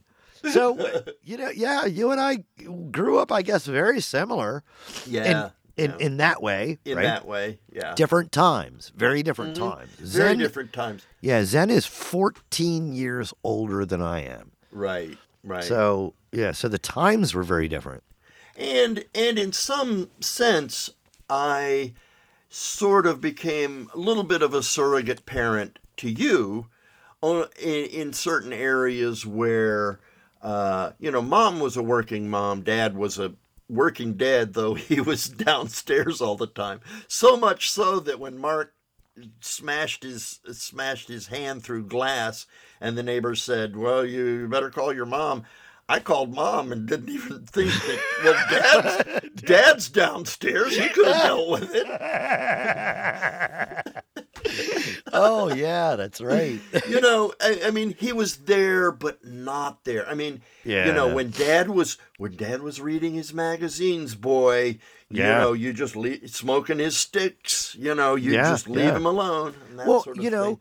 So 0.51 0.79
you 1.25 1.37
know, 1.37 1.51
yeah, 1.51 1.85
you 1.87 2.11
and 2.13 2.21
I 2.21 2.45
grew 2.91 3.19
up, 3.19 3.33
I 3.33 3.43
guess, 3.43 3.67
very 3.67 4.01
similar 4.01 4.63
yeah, 5.07 5.51
in 5.77 5.91
yeah. 5.91 5.97
in 5.99 6.17
that 6.19 6.43
way, 6.43 6.79
in 6.85 6.97
right? 6.97 7.03
that 7.05 7.27
way, 7.27 7.59
yeah. 7.73 7.95
different 7.95 8.33
times, 8.33 8.93
very 8.95 9.19
mm-hmm. 9.19 9.25
different 9.25 9.57
times. 9.57 9.91
Very 9.99 10.37
different 10.37 10.73
times. 10.73 11.05
yeah, 11.21 11.43
Zen 11.45 11.71
is 11.71 11.87
14 11.87 12.93
years 12.93 13.35
older 13.43 13.85
than 13.85 14.01
I 14.01 14.23
am. 14.25 14.53
Right, 14.71 15.19
right. 15.43 15.65
So 15.65 16.15
yeah, 16.33 16.53
so 16.53 16.69
the 16.69 16.79
times 16.79 17.35
were 17.35 17.43
very 17.43 17.69
different. 17.69 18.05
And 18.61 19.05
and 19.15 19.39
in 19.39 19.53
some 19.53 20.11
sense 20.21 20.91
i 21.29 21.93
sort 22.49 23.07
of 23.07 23.21
became 23.21 23.89
a 23.95 23.99
little 23.99 24.25
bit 24.25 24.43
of 24.43 24.53
a 24.53 24.63
surrogate 24.63 25.25
parent 25.25 25.79
to 25.97 26.11
you 26.11 26.67
on, 27.23 27.47
in, 27.61 27.87
in 27.87 28.13
certain 28.13 28.53
areas 28.53 29.25
where 29.25 30.01
uh, 30.43 30.91
you 30.99 31.11
know 31.11 31.23
mom 31.23 31.61
was 31.61 31.77
a 31.77 31.83
working 31.83 32.29
mom 32.29 32.63
dad 32.63 32.97
was 32.97 33.19
a 33.19 33.35
working 33.69 34.15
dad 34.15 34.53
though 34.55 34.75
he 34.75 35.01
was 35.01 35.29
downstairs 35.29 36.21
all 36.21 36.37
the 36.37 36.47
time. 36.47 36.81
So 37.09 37.37
much 37.37 37.71
so 37.71 38.01
that 38.01 38.21
when 38.21 38.39
mark 38.39 38.75
smashed 39.41 40.03
his 40.03 40.41
smashed 40.53 41.09
his 41.09 41.27
hand 41.27 41.63
through 41.63 41.85
glass 41.87 42.47
and 42.81 42.97
the 42.97 43.03
neighbor 43.03 43.35
said 43.35 43.77
well 43.77 44.05
you 44.05 44.49
better 44.49 44.71
call 44.71 44.95
your 44.95 45.05
mom 45.05 45.45
I 45.91 45.99
called 45.99 46.33
mom 46.35 46.71
and 46.73 46.87
didn't 46.89 47.09
even 47.11 47.45
think 47.47 47.73
that 47.73 48.01
well 48.25 48.35
dad's 48.51 49.43
dad's 49.43 49.89
downstairs 49.89 50.77
he 50.77 50.89
could 50.91 51.07
have 51.09 51.23
dealt 51.23 51.51
with 51.51 51.71
it 51.75 51.87
oh 55.13 55.53
yeah, 55.55 55.97
that's 55.97 56.21
right. 56.21 56.61
you 56.89 57.01
know 57.01 57.33
I, 57.41 57.63
I 57.67 57.71
mean 57.71 57.95
he 57.99 58.13
was 58.13 58.37
there 58.39 58.91
but 58.93 59.25
not 59.25 59.85
there 59.85 60.09
I 60.09 60.15
mean 60.15 60.43
yeah. 60.65 60.87
you 60.87 60.93
know 60.93 61.13
when 61.15 61.31
dad 61.31 61.69
was 61.69 61.99
when 62.19 62.37
dad 62.37 62.63
was 62.63 62.81
reading 62.81 63.15
his 63.15 63.35
magazines 63.35 64.15
boy 64.15 64.79
you 65.09 65.23
Yeah. 65.23 65.39
know 65.41 65.53
you 65.53 65.73
just 65.73 65.97
le 65.97 66.27
smoking 66.29 66.79
his 66.79 66.97
sticks 66.97 67.75
you 67.79 67.95
know 67.95 68.15
you 68.15 68.33
Yeah, 68.33 68.49
just 68.51 68.69
leave 68.69 68.95
him 68.95 69.07
alone 69.07 69.55
and 69.69 69.79
that 69.79 69.87
well, 69.87 70.03
sort 70.03 70.19
of 70.19 70.25
you 70.25 70.31
know, 70.31 70.45
thing. 70.45 70.61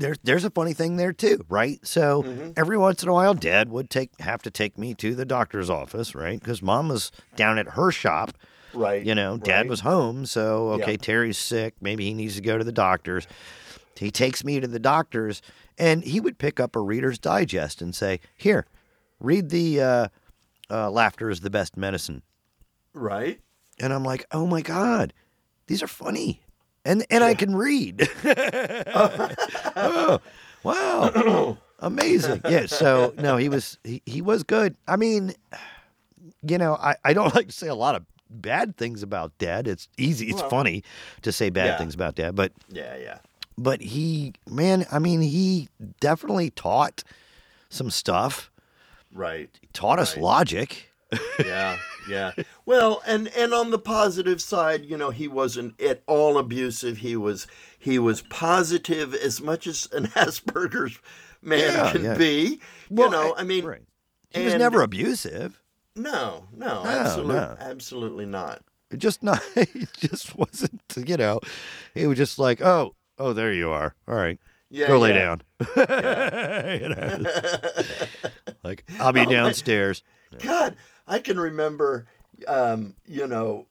There's 0.00 0.18
there's 0.22 0.44
a 0.44 0.50
funny 0.50 0.72
thing 0.72 0.96
there 0.96 1.12
too, 1.12 1.44
right? 1.48 1.78
So 1.86 2.22
Mm-hmm. 2.24 2.50
every 2.56 2.76
once 2.78 3.02
in 3.02 3.08
a 3.08 3.12
while, 3.12 3.34
Dad 3.34 3.68
would 3.70 3.90
take 3.90 4.18
have 4.20 4.42
to 4.42 4.50
take 4.50 4.76
me 4.78 4.94
to 4.94 5.14
the 5.14 5.24
doctor's 5.24 5.70
office, 5.70 6.14
right? 6.14 6.40
Because 6.40 6.62
Mom 6.62 6.88
was 6.88 7.12
down 7.36 7.58
at 7.58 7.68
her 7.70 7.90
shop. 7.92 8.32
right 8.74 9.04
You 9.04 9.14
know, 9.14 9.36
Dad 9.36 9.60
right. 9.60 9.68
was 9.68 9.80
home, 9.80 10.26
so 10.26 10.70
okay, 10.70 10.92
Yeah. 10.92 10.96
Terry's 10.96 11.38
sick. 11.38 11.74
Maybe 11.80 12.04
he 12.04 12.14
needs 12.14 12.34
to 12.36 12.40
go 12.42 12.58
to 12.58 12.64
the 12.64 12.72
doctor's. 12.72 13.26
He 13.96 14.10
takes 14.10 14.44
me 14.44 14.58
to 14.60 14.66
the 14.66 14.78
doctor's, 14.78 15.42
and 15.76 16.02
he 16.02 16.20
would 16.20 16.38
pick 16.38 16.58
up 16.58 16.74
a 16.74 16.80
Reader's 16.80 17.18
Digest 17.18 17.82
and 17.82 17.94
say, 17.94 18.20
"Here, 18.36 18.66
read 19.20 19.50
the 19.50 19.80
uh, 19.80 20.08
uh, 20.70 20.90
laughter 20.90 21.28
is 21.30 21.40
the 21.40 21.50
best 21.50 21.76
medicine." 21.76 22.22
right 22.94 23.40
And 23.78 23.92
I'm 23.92 24.04
like, 24.04 24.24
"Oh 24.32 24.46
my 24.46 24.62
god, 24.62 25.12
these 25.66 25.82
are 25.82 25.86
funny." 25.88 26.42
And 26.84 27.04
and 27.10 27.22
I 27.22 27.34
can 27.34 27.54
read. 27.54 28.08
oh, 28.24 30.20
wow. 30.62 31.58
Amazing. 31.80 32.42
Yeah, 32.48 32.66
so 32.66 33.14
no, 33.16 33.36
he 33.36 33.48
was 33.48 33.78
he, 33.84 34.02
he 34.06 34.20
was 34.22 34.42
good. 34.42 34.76
I 34.86 34.96
mean, 34.96 35.34
you 36.46 36.58
know, 36.58 36.74
I, 36.74 36.96
I 37.04 37.12
don't 37.12 37.34
like 37.34 37.46
to 37.48 37.52
say 37.52 37.68
a 37.68 37.74
lot 37.74 37.94
of 37.94 38.04
bad 38.30 38.76
things 38.76 39.02
about 39.02 39.36
dad. 39.38 39.66
It's 39.66 39.88
easy, 39.98 40.26
it's 40.28 40.40
Well, 40.40 40.50
funny 40.50 40.84
to 41.22 41.32
say 41.32 41.50
bad 41.50 41.66
yeah. 41.66 41.78
things 41.78 41.94
about 41.94 42.14
dad, 42.14 42.34
but 42.36 42.52
yeah 42.68 42.96
yeah 42.96 43.18
but 43.58 43.80
he 43.82 44.32
man, 44.48 44.86
I 44.90 44.98
mean, 44.98 45.20
he 45.20 45.68
definitely 46.00 46.50
taught 46.50 47.02
some 47.68 47.90
stuff. 47.90 48.50
right 49.12 49.50
He 49.60 49.68
taught 49.72 49.98
us 49.98 50.16
logic. 50.16 50.90
yeah 51.44 51.76
yeah. 52.10 52.32
Well 52.66 53.02
and 53.06 53.28
and 53.28 53.54
on 53.54 53.70
the 53.70 53.78
positive 53.78 54.42
side 54.42 54.84
you 54.84 54.96
know 54.96 55.10
he 55.10 55.28
wasn't 55.28 55.80
at 55.80 56.02
all 56.06 56.36
abusive. 56.38 56.98
He 56.98 57.16
was 57.16 57.46
he 57.78 57.98
was 57.98 58.22
positive 58.22 59.14
as 59.14 59.40
much 59.40 59.66
as 59.66 59.88
an 59.92 60.06
asperger's 60.16 60.98
man 61.42 61.60
Yeah, 61.74 61.92
can 61.92 62.04
yeah. 62.04 62.14
be 62.18 62.60
Well, 62.90 63.06
you 63.08 63.12
know 63.12 63.34
I- 63.36 63.40
i 63.40 63.44
mean 63.44 63.64
right. 63.64 63.82
He 64.30 64.44
was 64.44 64.54
never 64.54 64.82
abusive. 64.82 65.60
no 65.96 66.46
no, 66.54 66.82
No, 66.84 66.88
absolutely 66.88 67.34
no. 67.36 67.56
absolutely 67.58 68.26
not. 68.26 68.62
It 68.90 68.98
just 68.98 69.22
not 69.22 69.40
it 69.56 69.88
just 69.98 70.36
wasn't 70.36 70.82
you 70.96 71.16
know 71.16 71.40
he 71.94 72.06
was 72.06 72.18
just 72.18 72.38
like 72.38 72.60
oh 72.60 72.94
oh 73.18 73.32
there 73.32 73.52
you 73.52 73.70
are. 73.70 73.94
All 74.08 74.14
right. 74.16 74.38
Yeah 74.70 74.86
go 74.88 74.98
lay 74.98 75.12
down. 75.14 75.42
You 75.76 76.88
know, 76.90 77.24
like 78.62 78.84
i'll 78.98 79.12
be 79.12 79.20
Oh, 79.20 79.24
downstairs. 79.30 80.02
God 80.38 80.76
i 81.10 81.18
can 81.18 81.38
remember 81.38 82.06
um 82.48 82.94
you 83.06 83.26
know 83.26 83.66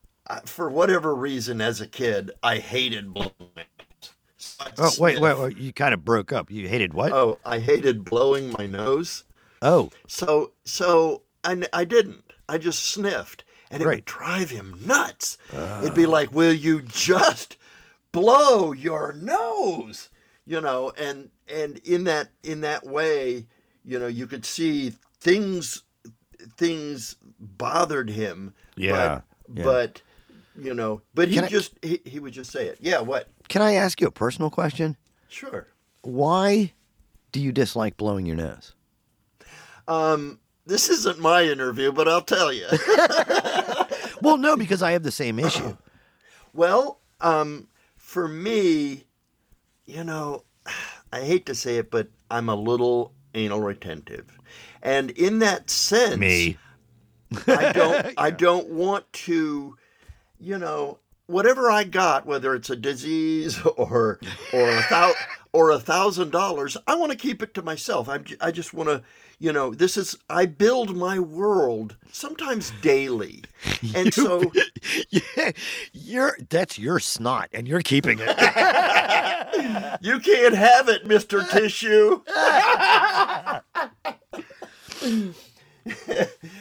for 0.46 0.70
whatever 0.70 1.16
reason 1.16 1.60
as 1.62 1.82
a 1.82 1.88
kid 1.88 2.30
i 2.44 2.58
hated 2.58 3.12
blowing 3.12 3.32
my 3.56 3.64
nose. 3.80 4.14
So 4.38 4.64
I'd 4.66 4.74
oh 4.78 4.92
wait 5.00 5.20
wait, 5.20 5.40
wait 5.40 5.58
you 5.58 5.74
kind 5.74 5.94
of 5.96 6.06
broke 6.06 6.32
up 6.32 6.52
you 6.52 6.68
hated 6.68 6.94
what 6.94 7.12
oh 7.12 7.40
i 7.46 7.58
hated 7.58 8.06
blowing 8.06 8.54
my 8.60 8.68
nose 8.68 9.24
oh 9.64 9.90
So 10.08 10.52
so 10.66 11.24
I, 11.44 11.64
I 11.72 11.86
didn't. 11.86 12.26
I 12.50 12.58
just 12.58 12.84
sniffed, 12.84 13.44
and 13.72 13.82
it 13.82 13.86
Right. 13.86 13.98
would 14.00 14.06
drive 14.06 14.50
him 14.50 14.78
nuts. 14.86 15.38
It'd 15.82 15.94
be 15.94 16.06
like, 16.06 16.34
"Will 16.34 16.52
you 16.54 16.82
just 16.82 17.56
blow 18.12 18.74
your 18.74 19.14
nose?" 19.14 20.10
You 20.46 20.60
know, 20.60 20.92
and 20.98 21.30
and 21.48 21.78
in 21.80 22.04
that 22.06 22.32
in 22.44 22.60
that 22.62 22.86
way, 22.86 23.46
you 23.86 24.00
know, 24.00 24.08
you 24.08 24.28
could 24.28 24.46
see 24.46 24.94
things 25.22 25.84
things 26.58 27.16
bothered 27.40 28.10
him. 28.10 28.54
Yeah, 28.76 29.22
but, 29.48 29.58
yeah. 29.58 29.64
but 29.64 30.02
you 30.60 30.74
know, 30.74 31.02
but 31.14 31.28
he 31.30 31.36
Can 31.36 31.46
I- 31.46 31.48
just 31.48 31.74
he, 31.82 32.02
he 32.06 32.20
would 32.20 32.34
just 32.34 32.52
say 32.52 32.68
it. 32.68 32.78
Yeah, 32.82 33.00
what? 33.02 33.28
can 33.48 33.62
i 33.64 33.74
ask 33.74 34.00
you 34.00 34.06
a 34.06 34.12
personal 34.12 34.52
question 34.52 34.96
Sure. 35.28 35.66
why 36.04 36.72
do 37.32 37.40
you 37.40 37.52
dislike 37.52 37.98
blowing 37.98 38.28
your 38.28 38.36
nose 38.36 38.76
Um, 39.88 40.40
this 40.68 40.88
isn't 40.90 41.18
my 41.20 41.44
interview, 41.44 41.92
but 41.92 42.08
I'll 42.08 42.22
tell 42.22 42.54
you. 42.54 42.68
well 44.22 44.38
no 44.38 44.56
because 44.56 44.84
i 44.84 44.92
have 44.92 45.02
the 45.04 45.12
same 45.12 45.40
issue 45.40 45.76
Well, 46.54 47.00
um, 47.22 47.68
for 47.96 48.28
me, 48.28 49.04
you 49.86 50.04
know, 50.04 50.44
I 51.14 51.22
hate 51.22 51.46
to 51.48 51.56
say 51.56 51.78
it, 51.78 51.90
but 51.92 52.08
I'm 52.32 52.50
a 52.50 52.56
little 52.56 53.14
anal 53.36 53.62
retentive, 53.62 54.26
and 54.84 55.10
in 55.12 55.40
that 55.40 55.70
sense, 55.70 56.18
Me. 56.18 56.58
I 57.48 57.72
don't 57.72 58.14
I 58.18 58.32
don't 58.32 58.70
want 58.70 59.12
to, 59.14 59.78
you 60.40 60.58
know, 60.58 61.00
whatever 61.28 61.70
I 61.70 61.84
got, 61.84 62.26
whether 62.26 62.56
it's 62.56 62.70
a 62.70 62.76
disease 62.76 63.62
or 63.78 64.20
or 64.54 64.70
a 64.70 64.86
thou, 64.90 65.14
or 65.54 65.72
a 65.72 65.80
thousand 65.80 66.32
dollars, 66.32 66.78
I 66.88 66.96
want 66.96 67.12
to 67.12 67.18
keep 67.18 67.42
it 67.42 67.54
to 67.56 67.62
myself. 67.62 68.10
I'm 68.10 68.26
I 68.42 68.52
just 68.52 68.74
want 68.74 68.90
to, 68.90 69.04
you 69.40 69.54
know, 69.54 69.74
this 69.74 69.98
is 69.98 70.18
I 70.30 70.46
build 70.46 70.96
my 70.96 71.20
world 71.20 71.96
sometimes 72.12 72.72
daily, 72.82 73.44
and 73.96 74.14
so 74.14 74.52
yeah, 75.10 75.52
you're 75.94 76.38
that's 76.50 76.78
your 76.78 77.00
snot, 77.00 77.50
and 77.54 77.68
you're 77.68 77.82
keeping 77.82 78.20
it. 78.22 80.00
you 80.02 80.20
can't 80.20 80.56
have 80.56 80.90
it, 80.90 81.06
Mister 81.06 81.44
Tissue. 81.44 82.22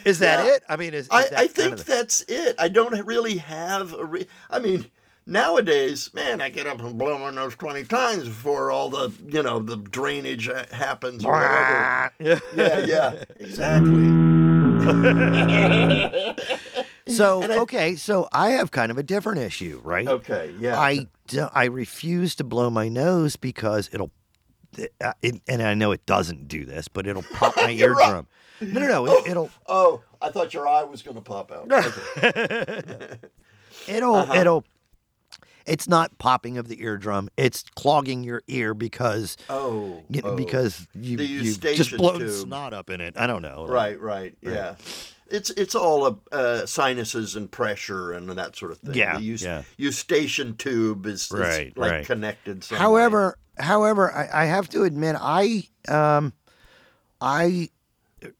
Is 0.05 0.19
that 0.19 0.45
Yeah. 0.45 0.53
it? 0.55 0.63
I 0.69 0.75
mean, 0.75 0.93
is, 0.93 1.05
is 1.05 1.11
I, 1.11 1.25
I 1.37 1.47
think 1.47 1.77
the- 1.77 1.83
that's 1.83 2.21
it. 2.27 2.55
I 2.59 2.67
don't 2.69 3.05
really 3.05 3.37
have 3.37 3.93
a. 3.93 4.05
Re- 4.05 4.27
I 4.49 4.59
mean, 4.59 4.85
nowadays, 5.25 6.13
man, 6.13 6.41
I 6.41 6.49
get 6.49 6.67
up 6.67 6.79
and 6.81 6.97
blow 6.97 7.17
my 7.17 7.31
nose 7.31 7.55
twenty 7.55 7.83
times 7.83 8.25
before 8.27 8.71
all 8.71 8.89
the 8.89 9.11
you 9.27 9.43
know 9.43 9.59
the 9.59 9.77
drainage 9.77 10.49
happens 10.71 11.25
or 11.25 11.33
whatever. 11.33 12.39
yeah. 12.55 12.85
Yeah, 12.85 13.23
exactly. 13.39 14.09
So 17.07 17.41
I- 17.41 17.57
okay, 17.61 17.95
so 17.95 18.29
I 18.31 18.51
have 18.51 18.69
kind 18.69 18.91
of 18.91 18.99
a 18.99 19.03
different 19.03 19.39
issue, 19.39 19.81
right? 19.83 20.07
Okay, 20.07 20.53
yeah. 20.59 20.79
I 20.79 21.07
I 21.53 21.65
refuse 21.65 22.35
to 22.35 22.43
blow 22.43 22.69
my 22.69 22.87
nose 22.87 23.35
because 23.35 23.89
it'll, 23.91 24.11
it, 24.77 25.41
and 25.47 25.61
I 25.61 25.73
know 25.73 25.91
it 25.91 26.05
doesn't 26.05 26.47
do 26.47 26.65
this, 26.65 26.87
but 26.87 27.07
it'll 27.07 27.23
pop 27.33 27.55
my 27.57 27.69
You're 27.69 27.93
right. 27.93 28.07
eardrum. 28.07 28.27
No, 28.61 28.79
no, 28.81 28.87
no, 28.87 29.05
it, 29.07 29.27
it'll 29.31 29.49
oh, 29.67 30.01
I 30.21 30.29
thought 30.31 30.53
your 30.53 30.67
eye 30.67 30.83
was 30.83 31.01
going 31.01 31.15
to 31.15 31.21
pop 31.21 31.51
out. 31.51 31.69
Okay. 32.23 33.17
it'll 33.87 34.15
Uh-huh. 34.15 34.33
it'll. 34.33 34.65
It's 35.65 35.87
not 35.87 36.17
popping 36.17 36.57
of 36.57 36.67
the 36.67 36.81
eardrum; 36.81 37.29
it's 37.37 37.63
clogging 37.75 38.23
your 38.23 38.41
ear 38.47 38.73
because 38.73 39.37
Oh, 39.49 40.03
you 40.09 40.21
know, 40.21 40.29
oh. 40.29 40.35
because 40.35 40.87
you 40.95 41.17
you 41.19 41.53
just 41.55 41.95
blown 41.95 42.19
tube. 42.19 42.31
snot 42.31 42.73
up 42.73 42.89
in 42.89 43.01
it. 43.01 43.15
I 43.17 43.27
don't 43.27 43.43
know. 43.43 43.67
Right, 43.67 43.99
right, 43.99 44.35
yeah. 44.41 44.75
It's 45.31 45.49
it's 45.51 45.75
all 45.75 46.05
uh, 46.05 46.15
uh, 46.35 46.65
sinuses 46.65 47.35
and 47.35 47.51
pressure 47.51 48.11
and 48.11 48.29
that 48.29 48.55
sort 48.55 48.71
of 48.71 48.79
thing. 48.79 48.95
Yeah, 48.95 49.17
the 49.17 49.23
eus- 49.23 49.43
yeah. 49.43 49.63
eustachian 49.77 50.55
tube 50.57 51.05
is, 51.05 51.31
is 51.31 51.31
like 51.31 51.75
right. 51.75 52.05
connected. 52.05 52.63
Some 52.63 52.75
way. 52.75 52.79
However, 52.79 53.37
however, 53.57 54.11
I, 54.11 54.43
I 54.43 54.45
have 54.45 54.69
to 54.69 54.83
admit, 54.83 55.15
I 55.19 55.63
um, 55.87 56.33
I 57.21 57.69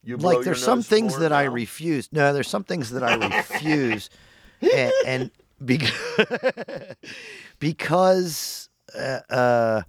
you 0.03 0.17
like 0.17 0.43
there's 0.43 0.63
some 0.63 0.81
things 0.81 1.13
more 1.13 1.21
that 1.21 1.31
I 1.31 1.43
refuse. 1.43 2.09
No, 2.11 2.33
there's 2.33 2.49
some 2.49 2.63
things 2.63 2.89
that 2.91 3.03
I 3.03 3.15
refuse, 3.15 4.09
and, 4.61 4.93
and 5.05 5.31
because 5.63 5.91
because 7.59 8.69
uh, 8.97 9.19
uh, 9.29 9.81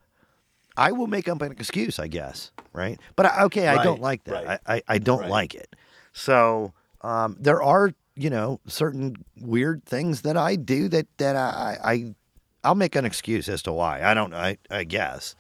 I 0.77 0.93
will 0.93 1.07
make 1.07 1.29
up 1.29 1.43
an 1.43 1.53
excuse, 1.53 1.99
I 1.99 2.09
guess, 2.09 2.51
right? 2.73 2.99
But 3.17 3.27
I, 3.27 3.43
okay, 3.45 3.69
I 3.69 3.83
don't 3.83 4.01
like 4.01 4.25
that. 4.25 4.45
right. 4.45 4.61
I, 4.67 4.75
I, 4.77 4.83
I 4.89 4.99
don't 4.99 5.21
Right. 5.21 5.31
like 5.31 5.55
it. 5.55 5.75
So 6.13 6.73
um, 7.03 7.37
there 7.39 7.63
are 7.63 7.93
you 8.17 8.31
know 8.31 8.61
certain 8.67 9.25
weird 9.41 9.85
things 9.85 10.23
that 10.23 10.37
I 10.37 10.57
do 10.57 10.89
that 10.89 11.07
that 11.19 11.37
I 11.37 11.77
I 11.83 12.15
I'll 12.63 12.75
make 12.75 12.95
an 12.95 13.05
excuse 13.05 13.49
as 13.49 13.63
to 13.63 13.73
why. 13.73 14.03
I 14.03 14.15
don't. 14.15 14.35
I, 14.35 14.59
I 14.71 14.85
guess. 14.85 15.35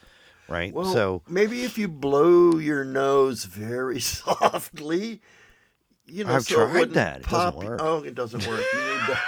Right. 0.48 0.72
Well, 0.72 0.92
so 0.92 1.22
maybe 1.28 1.62
if 1.62 1.78
you 1.78 1.86
blow 1.86 2.58
your 2.58 2.84
nose 2.84 3.44
very 3.44 4.00
softly, 4.00 5.20
you 6.06 6.24
know, 6.24 6.34
I've 6.34 6.44
so 6.44 6.66
tried 6.66 6.90
that. 6.94 7.20
It 7.20 7.28
doesn't 7.28 7.64
work. 7.64 7.80
Oh, 7.82 8.02
it 8.02 8.14
doesn't 8.14 8.46
work. 8.46 8.64
You 8.72 8.80
need 8.80 9.06
to, 9.06 9.20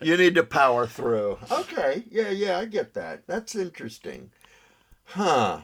you 0.02 0.16
need 0.16 0.34
to 0.36 0.44
power 0.44 0.86
through. 0.86 1.38
Okay, 1.50 2.04
yeah, 2.10 2.30
yeah, 2.30 2.58
I 2.58 2.66
get 2.66 2.94
that. 2.94 3.26
That's 3.26 3.56
interesting, 3.56 4.30
huh? 5.04 5.62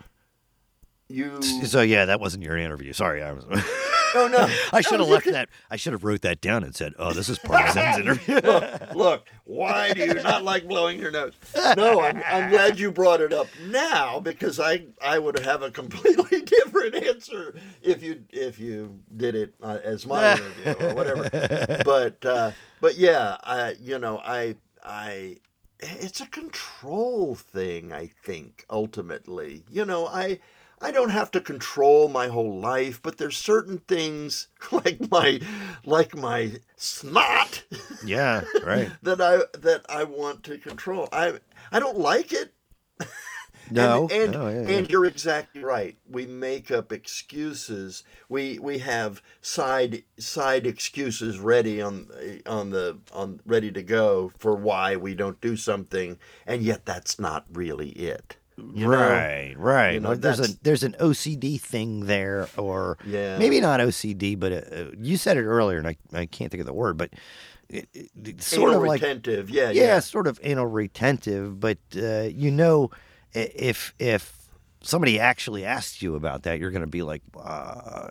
You. 1.09 1.41
so 1.43 1.81
yeah, 1.81 2.07
that 2.07 2.21
wasn't 2.21 2.43
your 2.43 2.57
interview. 2.57 2.93
Sorry, 2.93 3.23
I 3.23 3.33
was. 3.33 3.45
Oh 4.15 4.29
no! 4.29 4.49
I 4.73 4.81
should 4.81 5.01
have 5.01 5.09
left 5.09 5.25
can- 5.25 5.33
that. 5.35 5.49
I 5.71 5.77
should 5.77 5.93
have 5.93 6.05
wrote 6.05 6.23
that 6.23 6.41
down 6.41 6.65
and 6.65 6.75
said, 6.75 6.95
"Oh, 6.99 7.13
this 7.13 7.29
is 7.29 7.39
part 7.39 7.69
of 7.69 7.75
Zen's 7.75 7.99
interview." 7.99 8.41
Look, 8.41 8.95
look. 8.95 9.29
Why 9.45 9.93
do 9.93 10.05
you 10.05 10.15
not 10.15 10.45
like 10.45 10.67
blowing 10.69 10.99
your 10.99 11.11
nose? 11.11 11.33
No, 11.77 12.01
I'm, 12.01 12.23
I'm 12.27 12.51
glad 12.51 12.79
you 12.79 12.91
brought 12.91 13.21
it 13.21 13.33
up 13.33 13.47
now 13.67 14.21
because 14.21 14.61
I 14.61 14.85
I 15.03 15.19
would 15.19 15.39
have 15.41 15.63
a 15.63 15.71
completely 15.71 16.41
different 16.45 16.95
answer 16.95 17.55
if 17.83 18.03
you 18.03 18.25
if 18.31 18.59
you 18.59 18.99
did 19.17 19.35
it 19.35 19.55
uh, 19.63 19.79
as 19.83 20.07
my 20.07 20.33
interview 20.33 20.87
or 20.89 20.95
whatever. 20.95 21.81
But 21.85 22.25
uh, 22.25 22.51
but 22.81 22.97
yeah, 22.97 23.37
I 23.43 23.75
you 23.81 23.99
know 23.99 24.19
I 24.19 24.57
I 24.85 25.39
it's 25.81 26.21
a 26.21 26.27
control 26.27 27.35
thing. 27.35 27.93
I 27.93 28.11
think 28.25 28.65
ultimately, 28.71 29.65
you 29.71 29.85
know 29.85 30.07
I. 30.07 30.41
I 30.81 30.91
don't 30.93 31.11
have 31.11 31.31
to 31.33 31.41
control 31.41 32.09
my 32.09 32.29
whole 32.29 32.61
life, 32.61 33.01
but 33.03 33.19
there's 33.19 33.37
certain 33.37 33.79
things 33.79 34.49
like 34.73 35.11
my 35.11 35.41
like 35.85 36.17
my 36.17 36.53
snot 36.77 37.65
yeah, 38.05 38.43
right. 38.65 38.91
that 39.03 39.21
I 39.21 39.59
that 39.59 39.85
I 39.89 40.05
want 40.05 40.43
to 40.45 40.59
control. 40.59 41.09
I 41.13 41.39
I 41.73 41.81
don't 41.81 41.99
like 41.99 42.33
it. 42.33 42.55
No, 43.71 44.09
and 44.11 44.23
and, 44.23 44.33
no, 44.33 44.49
yeah, 44.49 44.63
yeah. 44.63 44.79
and 44.79 44.91
you're 44.91 45.05
exactly 45.05 45.63
right. 45.63 45.99
We 46.09 46.25
make 46.25 46.71
up 46.71 46.91
excuses. 46.91 48.03
We 48.31 48.59
we 48.59 48.79
have 48.79 49.21
side 49.43 50.05
side 50.19 50.67
excuses 50.67 51.39
ready 51.39 51.83
on 51.83 52.09
on 52.47 52.71
the 52.71 52.97
on 53.13 53.41
ready 53.45 53.71
to 53.73 53.83
go 53.83 54.33
for 54.39 54.55
why 54.55 54.97
we 54.97 55.15
don't 55.15 55.39
do 55.43 55.55
something, 55.55 56.19
and 56.47 56.63
yet 56.63 56.87
that's 56.87 57.19
not 57.19 57.45
really 57.53 57.91
it. 57.91 58.39
You 58.75 58.87
know? 58.87 58.91
right, 58.91 59.55
right. 59.57 59.95
you 59.95 60.01
know, 60.01 60.11
Or 60.13 60.17
there's 60.17 60.41
a 60.41 60.49
there's 60.63 60.83
an 60.83 60.97
OCD 61.01 61.61
thing 61.61 62.07
there, 62.07 62.49
or 62.57 62.99
Yeah. 63.07 63.39
maybe 63.39 63.61
not 63.61 63.81
OCD, 63.81 64.39
but 64.39 64.53
uh, 64.53 64.91
you 65.01 65.17
said 65.17 65.37
it 65.37 65.45
earlier, 65.45 65.79
and 65.79 65.87
I, 65.87 65.97
I 66.13 66.27
can't 66.27 66.51
think 66.51 66.61
of 66.61 66.67
the 66.67 66.73
word, 66.73 66.97
but 66.97 67.11
it, 67.69 67.89
it, 67.95 68.11
it's 68.25 68.47
sort 68.47 68.71
Anal 68.71 68.83
of 68.83 68.89
like 68.89 69.01
retentive. 69.03 69.49
Yeah, 69.51 69.71
yeah, 69.71 69.83
yeah. 69.83 69.99
sort 70.01 70.27
of 70.27 70.41
anal 70.43 70.67
retentive. 70.67 71.61
But 71.61 71.79
uh, 71.97 72.23
you 72.33 72.51
know, 72.51 72.91
if 73.33 73.95
if 73.99 74.35
somebody 74.81 75.21
actually 75.21 75.65
asks 75.65 76.01
you 76.03 76.15
about 76.15 76.45
that, 76.45 76.59
you're 76.61 76.71
going 76.71 76.81
to 76.81 76.87
be 76.89 77.03
like, 77.03 77.23
uh, 77.39 78.11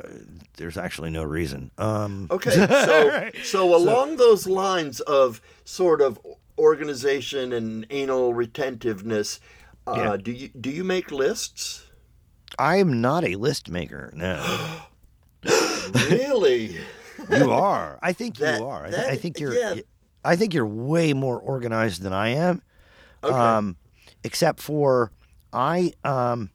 "There's 0.57 0.77
actually 0.77 1.09
no 1.09 1.23
reason." 1.23 1.71
Um, 1.77 2.27
Okay, 2.29 2.51
so 2.51 3.07
Right. 3.09 3.35
so 3.43 3.75
along 3.75 4.17
those 4.17 4.45
lines 4.47 4.99
of 5.01 5.41
sort 5.65 6.01
of 6.01 6.19
organization 6.59 7.51
and 7.53 7.85
anal 7.89 8.33
retentiveness, 8.33 9.39
uh, 9.88 9.93
Yeah. 9.95 10.17
do 10.17 10.31
you 10.31 10.49
do 10.49 10.69
you 10.69 10.83
make 10.83 11.11
lists? 11.11 11.83
I 12.59 12.77
am 12.77 13.01
not 13.01 13.23
a 13.23 13.35
list 13.35 13.69
maker. 13.69 14.11
No, 14.15 14.43
really? 16.09 16.77
you 17.31 17.51
are. 17.51 17.99
I 18.01 18.13
think 18.13 18.38
That- 18.38 18.59
you 18.59 18.65
are. 18.65 18.85
I, 18.85 18.89
that- 18.91 19.09
I 19.09 19.15
think 19.15 19.39
you're. 19.39 19.53
yeah. 19.53 19.75
I 20.23 20.35
think 20.35 20.53
you're 20.53 20.65
way 20.67 21.13
more 21.13 21.39
organized 21.39 22.01
than 22.01 22.11
I 22.13 22.29
am. 22.29 22.61
Okay. 23.23 23.33
Um, 23.33 23.77
except 24.23 24.59
for 24.59 25.11
I 25.53 25.93
um, 26.03 26.49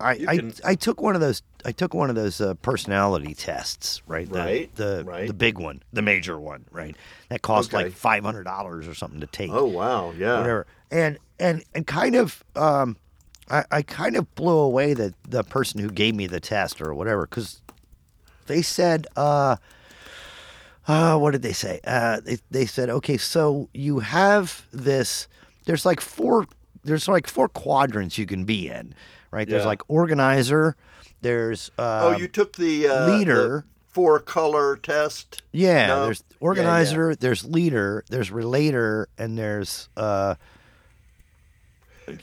I 0.00 0.12
You 0.14 0.28
I, 0.28 0.70
I 0.70 0.74
took 0.74 1.00
one 1.02 1.14
of 1.14 1.20
those. 1.20 1.42
I 1.64 1.72
took 1.72 1.92
one 1.94 2.08
of 2.10 2.16
those 2.16 2.40
uh, 2.40 2.54
personality 2.54 3.34
tests, 3.34 4.02
right? 4.06 4.28
The, 4.28 4.38
Right, 4.38 4.74
The 4.76 5.02
right. 5.06 5.26
the 5.26 5.34
big 5.34 5.58
one, 5.58 5.82
the 5.92 6.02
major 6.02 6.38
one, 6.40 6.64
right? 6.70 6.96
That 7.28 7.42
cost 7.42 7.72
Okay. 7.74 7.84
like 7.84 7.92
five 7.92 8.24
hundred 8.24 8.44
dollars 8.44 8.88
or 8.88 8.94
something 8.94 9.20
to 9.20 9.26
take. 9.26 9.50
oh 9.52 9.66
wow, 9.66 10.12
yeah. 10.16 10.38
whatever. 10.38 10.66
And 10.90 11.18
and 11.38 11.62
and 11.74 11.86
kind 11.86 12.14
of 12.16 12.42
um, 12.56 12.96
I, 13.50 13.64
I 13.70 13.82
kind 13.82 14.16
of 14.16 14.34
blew 14.34 14.58
away 14.58 14.94
the 14.94 15.14
the 15.28 15.44
person 15.44 15.80
who 15.80 15.90
gave 15.90 16.14
me 16.14 16.26
the 16.26 16.40
test 16.40 16.80
or 16.80 16.94
whatever 16.94 17.26
because 17.26 17.60
they 18.46 18.62
said 18.62 19.06
uh, 19.16 19.56
uh 20.88 21.18
what 21.18 21.32
did 21.32 21.42
they 21.42 21.52
say? 21.52 21.80
Uh, 21.86 22.20
they 22.20 22.38
they 22.50 22.66
said 22.66 22.88
okay, 22.90 23.16
so 23.16 23.68
you 23.74 23.98
have 24.00 24.66
this. 24.72 25.28
There's 25.66 25.84
like 25.84 26.00
four. 26.00 26.46
There's 26.82 27.06
like 27.06 27.26
four 27.26 27.48
quadrants 27.48 28.16
you 28.16 28.24
can 28.24 28.44
be 28.44 28.68
in, 28.68 28.94
right? 29.30 29.48
There's 29.48 29.66
like 29.66 29.82
organizer. 29.88 30.76
There's 31.22 31.70
uh, 31.78 32.00
oh, 32.14 32.18
you 32.18 32.28
took 32.28 32.56
the 32.56 32.88
uh, 32.88 33.06
leader. 33.16 33.64
four 33.88 34.20
color 34.20 34.76
test. 34.76 35.42
Yeah, 35.52 35.86
No? 35.86 36.04
there's 36.04 36.22
Yeah, 36.30 36.36
yeah. 36.40 36.46
organizer, 36.46 37.14
there's 37.14 37.44
leader, 37.44 38.04
there's 38.08 38.30
relator, 38.30 39.08
and 39.18 39.36
there's 39.36 39.88
uh 39.96 40.36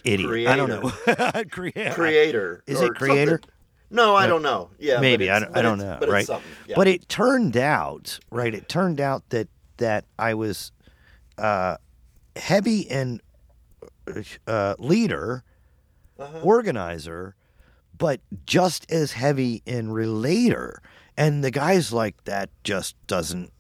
idiot. 0.04 0.48
I 0.48 0.56
don't 0.56 0.70
know. 0.70 0.90
Creator. 1.52 1.94
Creator. 1.94 2.64
Is 2.68 2.82
it 2.82 2.96
creator? 2.96 3.32
something. 3.32 3.50
No, 3.90 4.16
I 4.16 4.28
don't 4.28 4.42
know. 4.42 4.70
Yeah, 4.80 5.00
Maybe 5.00 5.30
I 5.30 5.40
don't, 5.40 5.56
I 5.56 5.62
don't 5.62 5.78
know. 5.78 5.96
But 6.00 6.10
right. 6.10 6.28
Yeah. 6.68 6.76
But 6.76 6.88
it 6.88 7.08
turned 7.08 7.56
out, 7.56 8.20
right? 8.32 8.54
It 8.54 8.68
turned 8.68 9.00
out 9.00 9.30
that 9.30 9.48
that 9.78 10.04
I 10.20 10.34
was 10.34 10.72
uh, 11.38 11.78
heavy 12.36 12.90
and 12.90 13.22
uh, 14.46 14.76
leader, 14.78 15.44
Uh-huh. 16.20 16.40
organizer, 16.42 17.36
but 17.98 18.22
just 18.46 18.90
as 18.92 19.12
heavy 19.14 19.62
in 19.66 19.92
relator. 19.92 20.82
And 21.16 21.44
the 21.44 21.52
guy's 21.52 21.92
like, 21.94 22.24
that 22.26 22.50
just 22.64 22.96
doesn't 23.08 23.52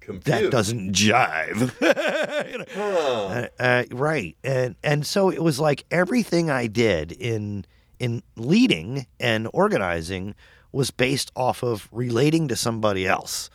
Confused. 0.00 0.26
that 0.26 0.50
doesn't 0.50 0.92
jive. 0.92 1.72
You 2.50 2.58
know? 2.58 2.64
Huh. 2.74 3.48
Uh, 3.58 3.62
uh, 3.62 3.84
right, 3.92 4.36
and 4.44 4.76
and 4.84 5.06
so 5.06 5.30
it 5.30 5.42
was 5.42 5.58
like 5.58 5.84
everything 5.90 6.48
I 6.50 6.66
did 6.66 7.12
in 7.12 7.64
in 7.98 8.22
leading 8.36 9.06
and 9.18 9.48
organizing 9.52 10.34
was 10.72 10.90
based 10.90 11.32
off 11.34 11.62
of 11.64 11.88
relating 11.92 12.46
to 12.48 12.56
somebody 12.56 13.06
else. 13.06 13.48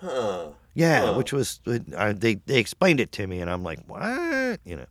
Huh. 0.00 0.48
Yeah, 0.74 1.06
Huh. 1.06 1.12
which 1.14 1.32
was 1.32 1.60
uh, 1.66 2.12
they 2.16 2.36
they 2.46 2.58
explained 2.58 2.98
it 3.00 3.12
to 3.12 3.26
me, 3.26 3.40
and 3.40 3.50
I'm 3.50 3.62
like, 3.62 3.80
what, 3.86 4.58
you 4.64 4.76
know. 4.76 4.86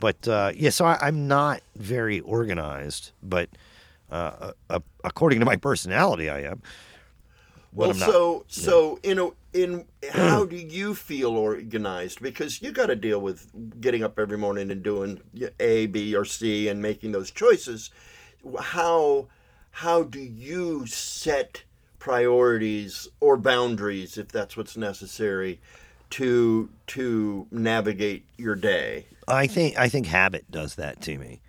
But 0.00 0.26
uh, 0.26 0.52
yeah, 0.54 0.70
so 0.70 0.86
I, 0.86 0.98
I'm 1.00 1.28
not 1.28 1.60
very 1.76 2.20
organized, 2.20 3.12
but 3.22 3.50
uh, 4.10 4.52
uh, 4.68 4.80
according 5.04 5.40
to 5.40 5.46
my 5.46 5.56
personality, 5.56 6.28
I 6.28 6.40
am. 6.40 6.62
But 7.72 7.88
Well, 7.88 7.94
so 7.94 8.44
so 8.48 8.98
in 9.02 9.18
a 9.18 9.28
in 9.52 9.84
how 10.10 10.44
do 10.44 10.56
you 10.56 10.94
feel 10.94 11.32
organized? 11.32 12.20
Because 12.20 12.60
you 12.60 12.72
got 12.72 12.86
to 12.86 12.96
deal 12.96 13.20
with 13.20 13.48
getting 13.80 14.02
up 14.02 14.18
every 14.18 14.38
morning 14.38 14.70
and 14.70 14.82
doing 14.82 15.20
A, 15.60 15.86
B, 15.86 16.16
or 16.16 16.24
C 16.24 16.66
and 16.68 16.82
making 16.82 17.12
those 17.12 17.30
choices. 17.30 17.90
How 18.58 19.28
how 19.70 20.02
do 20.02 20.18
you 20.18 20.86
set 20.86 21.62
priorities 22.00 23.06
or 23.20 23.36
boundaries, 23.36 24.18
if 24.18 24.28
that's 24.28 24.56
what's 24.56 24.76
necessary, 24.76 25.60
to 26.10 26.68
to 26.88 27.46
navigate 27.50 28.24
your 28.36 28.54
day? 28.54 29.06
I 29.28 29.46
think 29.46 29.78
I 29.78 29.88
think 29.88 30.06
habit 30.06 30.50
does 30.50 30.74
that 30.76 31.00
to 31.02 31.18
me. 31.18 31.40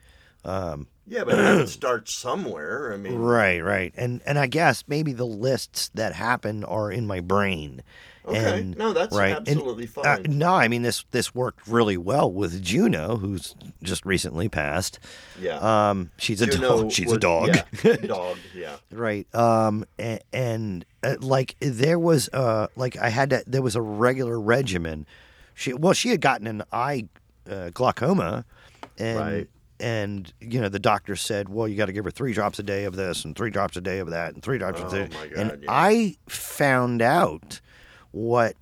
Yeah, 0.43 1.23
but 1.25 1.37
it 1.37 1.67
starts 1.69 2.13
somewhere. 2.13 2.91
I 2.93 2.97
mean, 2.97 3.15
Right, 3.15 3.59
right, 3.63 3.93
and 3.97 4.21
and 4.25 4.39
I 4.39 4.47
guess 4.47 4.83
maybe 4.87 5.13
the 5.13 5.25
lists 5.25 5.89
that 5.93 6.13
happen 6.13 6.63
are 6.63 6.91
in 6.91 7.05
my 7.07 7.19
brain. 7.19 7.81
Okay. 8.23 8.59
And, 8.59 8.77
No, 8.77 8.93
that's 8.93 9.15
right, 9.15 9.35
and, 9.35 9.47
absolutely 9.47 9.85
uh, 9.97 10.03
fine. 10.03 10.25
no, 10.29 10.53
I 10.53 10.67
mean 10.67 10.83
this 10.83 11.03
this 11.09 11.33
worked 11.33 11.67
really 11.67 11.97
well 11.97 12.31
with 12.31 12.61
Juno, 12.63 13.17
who's 13.17 13.55
just 13.81 14.05
recently 14.05 14.47
passed. 14.47 14.99
yeah. 15.39 15.57
Um, 15.89 16.11
she's 16.17 16.39
a 16.39 16.45
Juno 16.45 16.83
dog. 16.83 16.91
She's 16.91 17.07
was- 17.07 17.15
a 17.15 17.19
dog. 17.19 17.49
Yeah, 17.83 17.95
dog. 18.05 18.37
Yeah. 18.55 18.75
right. 18.91 19.27
Um, 19.35 19.85
and, 19.97 20.19
and 20.31 20.85
uh, 21.03 21.15
like 21.19 21.55
there 21.59 21.97
was 21.97 22.29
uh 22.31 22.67
like 22.75 22.95
I 22.95 23.09
had 23.09 23.31
to 23.31 23.43
there 23.47 23.63
was 23.63 23.75
a 23.75 23.81
regular 23.81 24.39
regimen. 24.39 25.07
She 25.55 25.73
well 25.73 25.93
she 25.93 26.09
had 26.09 26.21
gotten 26.21 26.45
an 26.45 26.61
eye 26.71 27.07
uh, 27.49 27.71
glaucoma, 27.73 28.45
and 28.99 29.19
Right. 29.19 29.49
And 29.81 30.31
you 30.39 30.61
know 30.61 30.69
the 30.69 30.79
doctor 30.79 31.15
said, 31.15 31.49
well 31.49 31.67
you 31.67 31.75
got 31.75 31.87
to 31.87 31.91
give 31.93 32.05
her 32.05 32.11
three 32.11 32.33
drops 32.33 32.59
a 32.59 32.63
day 32.63 32.85
of 32.85 32.95
this 32.95 33.25
and 33.25 33.35
three 33.35 33.49
drops 33.49 33.75
a 33.77 33.81
day 33.81 33.99
of 33.99 34.09
that 34.11 34.33
and 34.33 34.43
three 34.43 34.57
drops 34.57 34.79
Oh, 34.81 34.87
a 34.87 34.89
day. 35.07 35.15
my 35.15 35.27
God, 35.27 35.37
and 35.51 35.63
yeah. 35.63 35.71
I 35.71 36.15
found 36.29 37.01
out 37.01 37.59
what 38.11 38.55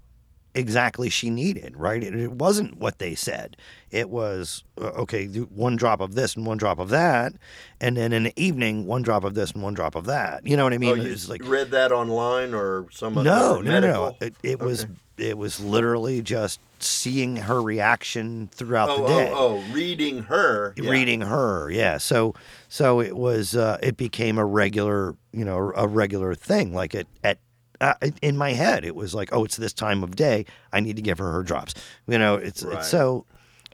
exactly 0.55 1.09
she 1.09 1.29
needed, 1.29 1.77
right? 1.77 2.03
It, 2.03 2.15
it 2.15 2.31
wasn't 2.33 2.77
what 2.77 2.99
they 2.99 3.15
said. 3.15 3.55
It 3.91 4.09
was, 4.09 4.63
uh, 4.79 4.85
okay, 5.01 5.25
one 5.27 5.75
drop 5.75 6.01
of 6.01 6.15
this 6.15 6.35
and 6.35 6.45
one 6.45 6.57
drop 6.57 6.79
of 6.79 6.89
that. 6.89 7.33
And 7.79 7.97
then 7.97 8.13
in 8.13 8.23
the 8.23 8.33
evening, 8.35 8.85
one 8.85 9.01
drop 9.01 9.23
of 9.23 9.33
this 9.35 9.51
and 9.51 9.61
one 9.63 9.73
drop 9.73 9.95
of 9.95 10.05
that. 10.05 10.45
You 10.45 10.57
know 10.57 10.63
what 10.63 10.73
I 10.73 10.77
mean? 10.77 10.89
oh, 10.91 10.95
you 10.95 11.15
like, 11.27 11.41
read 11.45 11.71
that 11.71 11.91
online 11.91 12.53
or 12.53 12.87
some 12.91 13.17
other 13.17 13.29
no, 13.29 13.61
no, 13.61 13.79
no? 13.79 14.15
It, 14.21 14.35
it 14.43 14.59
was, 14.59 14.83
Okay. 14.83 14.93
it 15.29 15.37
was 15.37 15.59
literally 15.59 16.21
just 16.21 16.59
seeing 16.79 17.35
her 17.35 17.61
reaction 17.61 18.49
throughout 18.53 18.89
Oh, 18.89 19.01
the 19.01 19.07
day. 19.07 19.31
oh, 19.33 19.63
oh, 19.67 19.73
reading 19.73 20.23
her. 20.23 20.73
yeah. 20.77 20.89
reading 20.89 21.19
her 21.21 21.69
yeah 21.69 21.97
so 21.97 22.33
so 22.69 23.01
it 23.01 23.17
was 23.17 23.53
uh 23.53 23.77
it 23.83 23.97
became 23.97 24.37
a 24.37 24.45
regular 24.45 25.13
you 25.33 25.43
know 25.43 25.73
a 25.75 25.85
regular 25.87 26.33
thing 26.35 26.73
like 26.73 26.95
it 26.95 27.05
at 27.21 27.37
uh, 27.81 27.93
in 28.21 28.35
my 28.37 28.51
head 28.53 28.83
it 28.85 28.95
was 28.95 29.13
like 29.15 29.29
oh 29.31 29.45
it's 29.45 29.57
this 29.57 29.73
time 29.73 30.03
of 30.03 30.15
day 30.15 30.45
i 30.73 30.79
need 30.79 30.95
to 30.95 31.01
give 31.01 31.17
her 31.17 31.31
her 31.31 31.43
drops 31.43 31.73
you 32.07 32.17
know 32.17 32.35
it's, 32.35 32.63
Right. 32.63 32.77
it's 32.77 32.87
so 32.89 33.25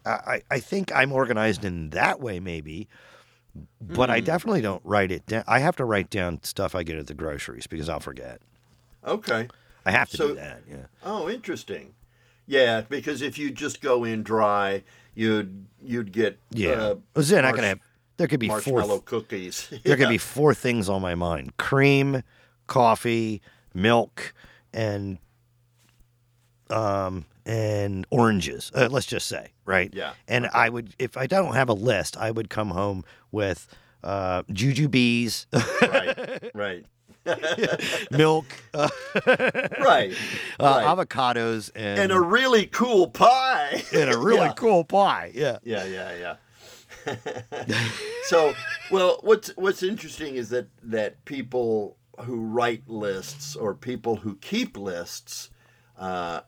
I, 0.05 0.41
I 0.51 0.59
think 0.59 0.93
i'm 0.95 1.11
organized 1.11 1.65
in 1.65 1.89
that 1.91 2.19
way 2.19 2.39
maybe 2.39 2.87
but 3.81 4.09
i 4.09 4.19
Hmm. 4.19 4.25
definitely 4.25 4.61
don't 4.61 4.81
write 4.85 5.11
it 5.11 5.25
down 5.25 5.43
i 5.47 5.59
have 5.59 5.75
to 5.77 5.85
write 5.85 6.09
down 6.09 6.43
stuff 6.43 6.75
i 6.75 6.83
get 6.83 6.97
at 6.97 7.07
the 7.07 7.13
groceries 7.13 7.67
because 7.67 7.89
i'll 7.89 7.99
forget 7.99 8.41
Okay. 9.05 9.47
i 9.85 9.91
have 9.91 10.09
to 10.11 10.17
So- 10.17 10.27
do 10.29 10.35
that 10.35 10.61
yeah 10.69 10.85
Oh, 11.03 11.29
interesting. 11.29 11.93
Yeah, 12.47 12.81
because 12.81 13.23
if 13.23 13.39
you 13.39 13.49
just 13.49 13.81
go 13.81 14.03
in 14.03 14.21
dry, 14.21 14.83
you'd 15.15 15.65
you'd 15.83 16.11
get 16.11 16.37
yeah 16.51 16.69
uh, 16.73 16.95
was 17.15 17.29
then 17.29 17.43
i 17.43 17.47
marsh- 17.47 17.55
can 17.55 17.63
have 17.63 17.79
there 18.17 18.27
could 18.27 18.39
be 18.39 18.47
four 18.49 18.57
marshmallow 18.57 18.99
cookies. 18.99 19.67
There 19.83 19.97
could 19.97 20.09
be 20.09 20.19
four 20.19 20.53
things 20.53 20.87
on 20.87 21.01
my 21.01 21.15
mind: 21.15 21.57
cream, 21.57 22.21
coffee, 22.67 23.41
milk, 23.75 24.33
and 24.73 25.17
um 26.69 27.25
and 27.45 28.07
oranges. 28.09 28.71
Uh, 28.73 28.87
let's 28.89 29.05
just 29.05 29.27
say, 29.27 29.51
right? 29.65 29.91
Yeah, 29.93 30.13
And 30.27 30.47
I 30.51 30.67
would, 30.69 30.95
if 30.97 31.15
I 31.15 31.27
don't 31.27 31.53
have 31.53 31.69
a 31.69 31.73
list, 31.73 32.17
I 32.17 32.31
would 32.31 32.49
come 32.49 32.71
home 32.71 33.05
with 33.31 33.67
uh, 34.03 34.41
jujubes, 34.51 35.45
right, 35.83 36.51
right, 36.55 36.85
milk, 38.11 38.45
uh, 38.73 38.89
right, 39.27 40.11
uh, 40.59 40.63
right. 40.63 40.85
avocados, 40.85 41.69
and 41.75 41.99
and 41.99 42.11
a 42.11 42.19
really 42.19 42.65
cool 42.65 43.09
pie. 43.09 43.83
and 43.93 44.11
a 44.11 44.17
really 44.17 44.47
Yeah. 44.47 44.53
cool 44.53 44.83
pie. 44.83 45.31
Yeah. 45.35 45.59
Yeah, 45.63 45.85
yeah, 45.85 46.35
yeah. 47.05 47.87
so, 48.23 48.53
well, 48.89 49.19
what's 49.21 49.49
what's 49.55 49.83
interesting 49.83 50.35
is 50.35 50.49
that 50.49 50.67
that 50.81 51.23
people 51.25 51.97
who 52.21 52.37
write 52.41 52.87
lists 52.87 53.55
or 53.55 53.73
people 53.73 54.17
who 54.17 54.35
keep 54.37 54.77
lists 54.77 55.49
uh, 55.97 56.41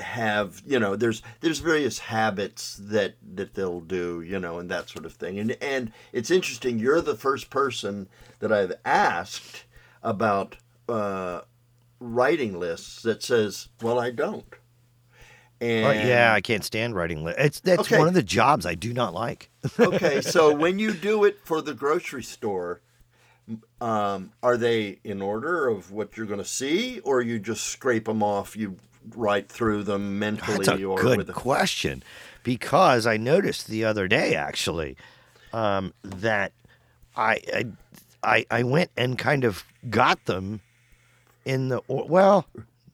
have 0.00 0.62
you 0.66 0.78
know 0.80 0.96
there's 0.96 1.22
there's 1.40 1.58
various 1.58 1.98
habits 1.98 2.76
that 2.80 3.14
that 3.34 3.54
they'll 3.54 3.80
do 3.80 4.22
you 4.22 4.38
know 4.38 4.58
and 4.58 4.70
that 4.70 4.88
sort 4.88 5.04
of 5.04 5.12
thing 5.12 5.38
and 5.38 5.56
and 5.60 5.92
it's 6.12 6.30
interesting 6.30 6.78
you're 6.78 7.00
the 7.00 7.14
first 7.14 7.50
person 7.50 8.08
that 8.40 8.50
I've 8.50 8.72
asked 8.84 9.64
about 10.02 10.56
uh, 10.88 11.42
writing 12.00 12.58
lists 12.58 13.02
that 13.02 13.22
says 13.22 13.68
well 13.82 14.00
I 14.00 14.10
don't 14.10 14.54
and 15.60 15.84
Well, 15.84 15.94
yeah, 15.94 16.32
I 16.32 16.40
can't 16.40 16.64
stand 16.64 16.94
writing 16.94 17.24
lists. 17.24 17.40
It's 17.40 17.60
that's 17.60 17.88
Okay. 17.88 17.98
one 17.98 18.08
of 18.08 18.14
the 18.14 18.22
jobs 18.22 18.66
I 18.66 18.74
do 18.74 18.92
not 18.92 19.14
like. 19.14 19.50
okay, 19.78 20.20
so 20.20 20.52
when 20.52 20.78
you 20.78 20.92
do 20.92 21.24
it 21.24 21.38
for 21.44 21.62
the 21.62 21.74
grocery 21.74 22.22
store, 22.22 22.80
um, 23.80 24.32
are 24.42 24.56
they 24.56 24.98
in 25.04 25.20
order 25.22 25.68
of 25.68 25.90
what 25.90 26.16
you're 26.16 26.26
going 26.26 26.38
to 26.38 26.44
see, 26.44 27.00
or 27.00 27.20
you 27.20 27.38
just 27.38 27.64
scrape 27.64 28.04
them 28.04 28.22
off? 28.22 28.56
You 28.56 28.76
write 29.16 29.48
through 29.48 29.84
them 29.84 30.18
mentally, 30.18 30.64
That's 30.64 30.80
a 30.80 30.84
or 30.84 30.96
good 30.96 31.18
with 31.18 31.30
a, 31.30 31.32
question 31.32 32.02
because 32.42 33.06
I 33.06 33.16
noticed 33.16 33.66
the 33.66 33.84
other 33.84 34.08
day 34.08 34.34
actually 34.34 34.96
um, 35.52 35.92
that 36.02 36.52
I, 37.16 37.66
I 38.22 38.46
I 38.50 38.62
went 38.62 38.90
and 38.96 39.18
kind 39.18 39.44
of 39.44 39.64
got 39.90 40.24
them 40.26 40.60
in 41.44 41.68
the 41.68 41.82
well, 41.88 42.46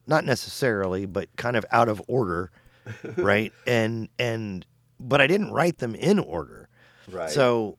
not 0.07 0.25
necessarily, 0.25 1.05
but 1.05 1.33
kind 1.35 1.55
of 1.55 1.65
out 1.71 1.89
of 1.89 2.01
order, 2.07 2.51
right? 3.17 3.53
And 3.67 4.09
and 4.17 4.65
but 4.99 5.21
I 5.21 5.27
didn't 5.27 5.51
write 5.51 5.77
them 5.77 5.95
in 5.95 6.19
order. 6.19 6.67
right? 7.11 7.29
So, 7.29 7.77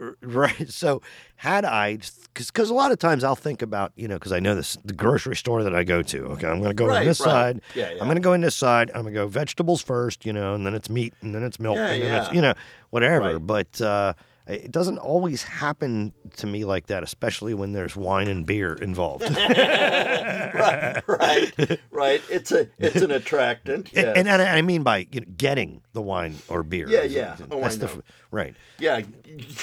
right. 0.22 0.68
So, 0.70 1.02
had 1.36 1.64
I, 1.64 1.98
because 2.34 2.70
a 2.70 2.74
lot 2.74 2.92
of 2.92 2.98
times 2.98 3.22
I'll 3.24 3.36
think 3.36 3.62
about, 3.62 3.92
you 3.96 4.08
know, 4.08 4.14
because 4.16 4.32
I 4.32 4.40
know 4.40 4.54
this 4.54 4.76
the 4.84 4.92
grocery 4.94 5.36
store 5.36 5.62
that 5.62 5.74
I 5.74 5.84
go 5.84 6.02
to. 6.02 6.24
Okay, 6.26 6.46
I'm 6.46 6.58
going 6.58 6.70
to 6.70 6.74
go 6.74 6.86
Right, 6.86 7.00
on 7.00 7.04
this 7.06 7.20
right. 7.20 7.26
side. 7.26 7.60
Yeah, 7.74 7.90
yeah. 7.90 8.00
I'm 8.00 8.06
going 8.06 8.16
to 8.16 8.20
go 8.22 8.32
in 8.32 8.40
this 8.40 8.56
side. 8.56 8.90
I'm 8.94 9.02
going 9.02 9.14
to 9.14 9.20
go 9.20 9.26
vegetables 9.28 9.82
first, 9.82 10.24
you 10.24 10.32
know, 10.32 10.54
and 10.54 10.64
then 10.66 10.74
it's 10.74 10.88
meat, 10.90 11.14
and 11.20 11.34
then 11.34 11.42
it's 11.42 11.60
milk, 11.60 11.76
Yeah, 11.76 11.86
and 11.90 12.02
then 12.02 12.14
it's 12.22 12.28
yeah. 12.28 12.34
you 12.34 12.40
know 12.42 12.54
whatever. 12.90 13.34
Right. 13.34 13.46
But 13.46 13.80
uh, 13.80 14.14
it 14.50 14.70
doesn't 14.70 14.98
always 14.98 15.42
happen 15.42 16.12
to 16.36 16.46
me 16.46 16.64
like 16.64 16.86
that, 16.86 17.02
especially 17.02 17.54
when 17.54 17.72
there's 17.72 17.96
wine 17.96 18.28
and 18.28 18.44
beer 18.46 18.74
involved. 18.74 19.22
right, 19.30 21.02
right, 21.06 21.80
right. 21.90 22.22
It's 22.30 22.52
a 22.52 22.68
it's 22.78 23.02
an 23.02 23.10
attractant. 23.10 23.88
And, 23.92 24.06
Yes. 24.06 24.16
and, 24.16 24.28
and 24.28 24.42
I 24.42 24.62
mean 24.62 24.82
by 24.82 25.06
you 25.12 25.20
know, 25.20 25.26
getting 25.36 25.82
the 25.92 26.02
wine 26.02 26.36
or 26.48 26.62
beer. 26.62 26.88
Yeah, 26.88 27.02
yeah. 27.02 27.36
Oh, 27.50 27.60
That's 27.60 27.76
I 27.76 27.86
the 27.86 28.02
right. 28.30 28.54
yeah, 28.78 29.00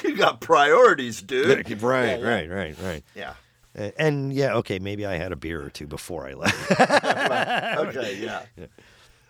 you 0.04 0.16
got 0.16 0.42
priorities, 0.42 1.22
dude. 1.22 1.48
Right, 1.82 2.08
Yeah, 2.10 2.18
yeah. 2.18 2.28
right, 2.28 2.50
right, 2.50 2.76
right. 2.82 3.04
Yeah. 3.16 3.34
And 3.98 4.34
yeah, 4.34 4.56
okay, 4.56 4.80
maybe 4.80 5.06
I 5.06 5.16
had 5.16 5.32
a 5.32 5.36
beer 5.36 5.62
or 5.64 5.70
two 5.70 5.86
before 5.88 6.28
I 6.28 6.34
left. 6.34 6.80
Right. 6.80 7.76
Okay. 7.88 8.18
Yeah. 8.24 8.44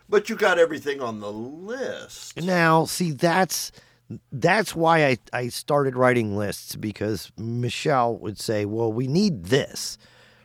But 0.10 0.30
you 0.30 0.38
got 0.38 0.58
everything 0.58 1.02
on 1.02 1.20
the 1.20 1.32
list. 1.32 2.42
now, 2.42 2.86
see, 2.86 3.12
that's 3.12 3.74
that's 4.32 4.76
why 4.76 5.06
I, 5.06 5.18
I 5.34 5.48
started 5.50 5.96
writing 5.96 6.38
lists 6.38 6.76
because 6.76 7.32
Michelle 7.38 8.18
would 8.18 8.40
say, 8.40 8.66
"Well, 8.66 8.92
we 8.92 9.08
need 9.08 9.46
this, 9.46 9.98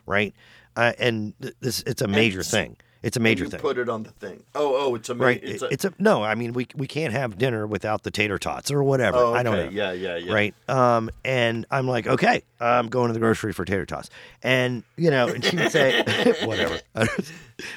right?" 0.05 0.33
Uh, 0.75 0.93
and 0.99 1.33
th- 1.41 1.55
this 1.61 1.83
it's 1.85 2.01
a 2.01 2.07
major 2.07 2.43
thing. 2.43 2.77
It's 3.03 3.17
a 3.17 3.19
major 3.19 3.45
thing. 3.47 3.59
Put 3.59 3.77
it 3.77 3.89
on 3.89 4.03
the 4.03 4.11
thing. 4.11 4.43
Oh, 4.55 4.75
oh, 4.87 4.95
it's 4.95 5.09
a 5.09 5.13
ma- 5.15 5.25
right. 5.25 5.39
It's 5.43 5.61
It's 5.69 5.83
a, 5.83 5.89
a, 5.89 5.93
no. 5.99 6.23
I 6.23 6.35
mean, 6.35 6.53
we 6.53 6.67
we 6.75 6.87
can't 6.87 7.11
have 7.13 7.37
dinner 7.37 7.67
without 7.67 8.03
the 8.03 8.11
tater 8.11 8.37
tots 8.39 8.71
or 8.71 8.81
whatever. 8.81 9.17
oh, 9.17 9.27
okay. 9.31 9.39
I 9.39 9.43
don't 9.43 9.55
know. 9.57 9.69
Yeah, 9.69 9.91
yeah, 9.91 10.15
yeah. 10.15 10.33
Right. 10.33 10.55
Um, 10.69 11.09
and 11.25 11.65
I'm 11.69 11.85
like, 11.87 12.07
okay, 12.07 12.43
I'm 12.61 12.87
going 12.87 13.07
to 13.09 13.13
the 13.13 13.19
grocery 13.19 13.51
for 13.51 13.65
tater 13.65 13.85
tots. 13.85 14.09
And, 14.41 14.83
you 14.95 15.11
know, 15.11 15.27
and 15.27 15.43
she 15.43 15.57
would 15.57 15.71
say, 15.71 16.01
whatever. 16.45 16.79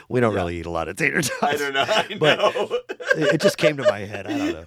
we 0.09 0.21
don't 0.21 0.33
really 0.35 0.59
eat 0.59 0.67
a 0.67 0.71
lot 0.71 0.89
of 0.89 0.97
tater 0.97 1.21
tots. 1.23 1.43
I 1.43 1.57
don't 1.57 1.75
know. 1.75 1.85
I 1.87 2.17
But- 2.21 2.39
know. 2.39 2.79
It 3.17 3.35
it 3.35 3.41
just 3.41 3.59
came 3.59 3.77
to 3.79 3.83
my 3.83 4.01
head. 4.01 4.27
I 4.29 4.39
don't 4.39 4.53
know. 4.53 4.65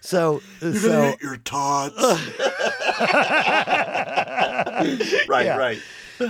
So, 0.00 0.42
You're 0.60 0.74
so, 0.74 1.14
your 1.22 1.36
tots. 1.38 1.94
right, 5.28 5.46
Yeah. 5.46 5.56
right. 5.56 5.78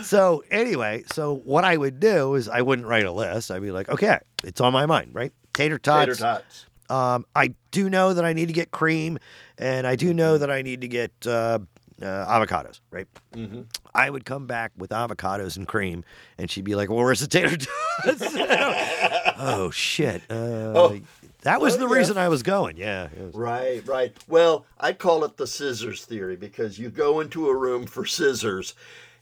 So 0.03 0.43
anyway, 0.51 1.05
so 1.13 1.37
what 1.45 1.65
I 1.65 1.77
would 1.77 2.01
do 2.01 2.35
is 2.35 2.49
I 2.49 2.63
wouldn't 2.63 2.89
write 2.89 3.05
a 3.05 3.13
list. 3.13 3.51
I'd 3.51 3.63
be 3.63 3.71
like, 3.71 3.89
okay, 3.89 4.19
it's 4.43 4.61
on 4.61 4.73
my 4.73 4.87
mind, 4.87 5.15
right? 5.15 5.33
Tater 5.53 5.79
tots. 5.79 6.07
Tater 6.07 6.15
tots. 6.17 6.67
Um, 6.91 7.25
I 7.35 7.55
do 7.71 7.89
know 7.89 8.13
that 8.15 8.25
I 8.25 8.33
need 8.35 8.47
to 8.47 8.53
get 8.53 8.71
cream, 8.71 9.19
and 9.59 9.87
I 9.87 9.97
do 9.97 10.13
know 10.13 10.37
that 10.39 10.51
I 10.51 10.63
need 10.63 10.83
to 10.83 10.89
get 10.89 11.13
uh, 11.27 11.59
uh, 12.03 12.05
avocados, 12.05 12.81
right? 12.91 13.07
Mm-hmm. 13.35 13.63
I 13.95 14.11
would 14.11 14.25
come 14.27 14.47
back 14.47 14.73
with 14.77 14.91
avocados 14.91 15.57
and 15.57 15.67
cream, 15.67 16.05
and 16.37 16.51
she'd 16.51 16.65
be 16.65 16.75
like, 16.75 16.91
"Well, 16.91 16.99
where's 16.99 17.21
the 17.21 17.27
tater 17.27 17.57
tots?" 17.57 18.35
oh 19.39 19.71
shit! 19.73 20.23
Uh, 20.31 20.35
Oh. 20.75 21.01
that 21.43 21.61
was 21.61 21.77
Oh, 21.77 21.79
the 21.79 21.89
yeah. 21.89 21.95
reason 21.99 22.19
I 22.19 22.29
was 22.29 22.43
going. 22.43 22.77
Yeah. 22.77 23.09
was- 23.19 23.35
Right, 23.35 23.87
right. 23.87 24.15
Well, 24.29 24.67
I 24.79 24.93
call 24.93 25.25
it 25.25 25.37
the 25.37 25.47
scissors 25.47 26.05
theory 26.05 26.37
because 26.37 26.79
you 26.79 26.91
go 26.91 27.21
into 27.21 27.49
a 27.49 27.57
room 27.57 27.87
for 27.87 28.05
scissors, 28.05 28.75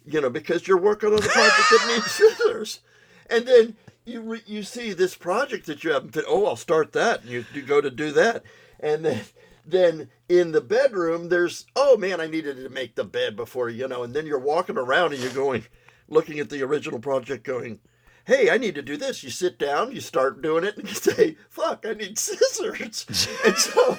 you 0.06 0.20
know, 0.20 0.30
because 0.30 0.66
you're 0.66 0.78
working 0.78 1.10
on 1.10 1.18
a 1.18 1.28
project 1.28 1.70
that 1.70 1.92
needs 1.94 2.10
scissors, 2.10 2.80
and 3.28 3.46
then 3.46 3.76
you 4.04 4.20
re- 4.20 4.42
you 4.46 4.62
see 4.62 4.92
this 4.92 5.14
project 5.14 5.66
that 5.66 5.84
you 5.84 5.92
haven't. 5.92 6.12
Fit- 6.12 6.24
oh, 6.28 6.46
I'll 6.46 6.56
start 6.56 6.92
that. 6.92 7.22
And 7.22 7.30
you, 7.30 7.44
you 7.54 7.62
go 7.62 7.80
to 7.80 7.90
do 7.90 8.12
that, 8.12 8.42
and 8.80 9.04
then 9.04 9.20
then 9.64 10.08
in 10.28 10.52
the 10.52 10.60
bedroom 10.60 11.28
there's 11.28 11.66
oh 11.76 11.96
man, 11.96 12.20
I 12.20 12.26
needed 12.26 12.56
to 12.56 12.68
make 12.68 12.94
the 12.94 13.04
bed 13.04 13.36
before 13.36 13.68
you 13.68 13.86
know, 13.88 14.02
and 14.02 14.14
then 14.14 14.26
you're 14.26 14.38
walking 14.38 14.76
around 14.76 15.12
and 15.12 15.22
you're 15.22 15.32
going, 15.32 15.64
looking 16.08 16.38
at 16.40 16.50
the 16.50 16.62
original 16.62 16.98
project, 16.98 17.44
going. 17.44 17.80
Hey, 18.24 18.50
I 18.50 18.56
need 18.56 18.76
to 18.76 18.82
do 18.82 18.96
this. 18.96 19.24
You 19.24 19.30
sit 19.30 19.58
down, 19.58 19.90
you 19.90 20.00
start 20.00 20.42
doing 20.42 20.62
it, 20.62 20.76
and 20.76 20.88
you 20.88 20.94
say, 21.12 21.36
"Fuck, 21.48 21.84
I 21.86 21.92
need 21.94 22.18
scissors." 22.18 23.06
and 23.44 23.56
so, 23.56 23.98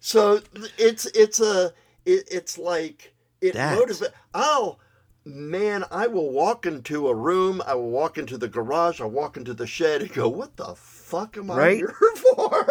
so 0.00 0.40
it's 0.78 1.06
it's 1.06 1.40
a 1.40 1.72
it, 2.04 2.28
it's 2.30 2.56
like 2.56 3.14
it 3.40 3.54
motivates. 3.54 4.12
Oh 4.32 4.78
man, 5.24 5.84
I 5.90 6.06
will 6.06 6.30
walk 6.30 6.66
into 6.66 7.08
a 7.08 7.14
room. 7.14 7.62
I 7.66 7.74
will 7.74 7.90
walk 7.90 8.18
into 8.18 8.38
the 8.38 8.48
garage. 8.48 9.00
I 9.00 9.04
will 9.04 9.10
walk 9.10 9.36
into 9.36 9.54
the 9.54 9.66
shed 9.66 10.02
and 10.02 10.12
go, 10.12 10.28
"What 10.28 10.56
the 10.56 10.74
fuck 10.74 11.36
am 11.36 11.50
I 11.50 11.74
here 11.74 11.94
for?" 12.16 12.66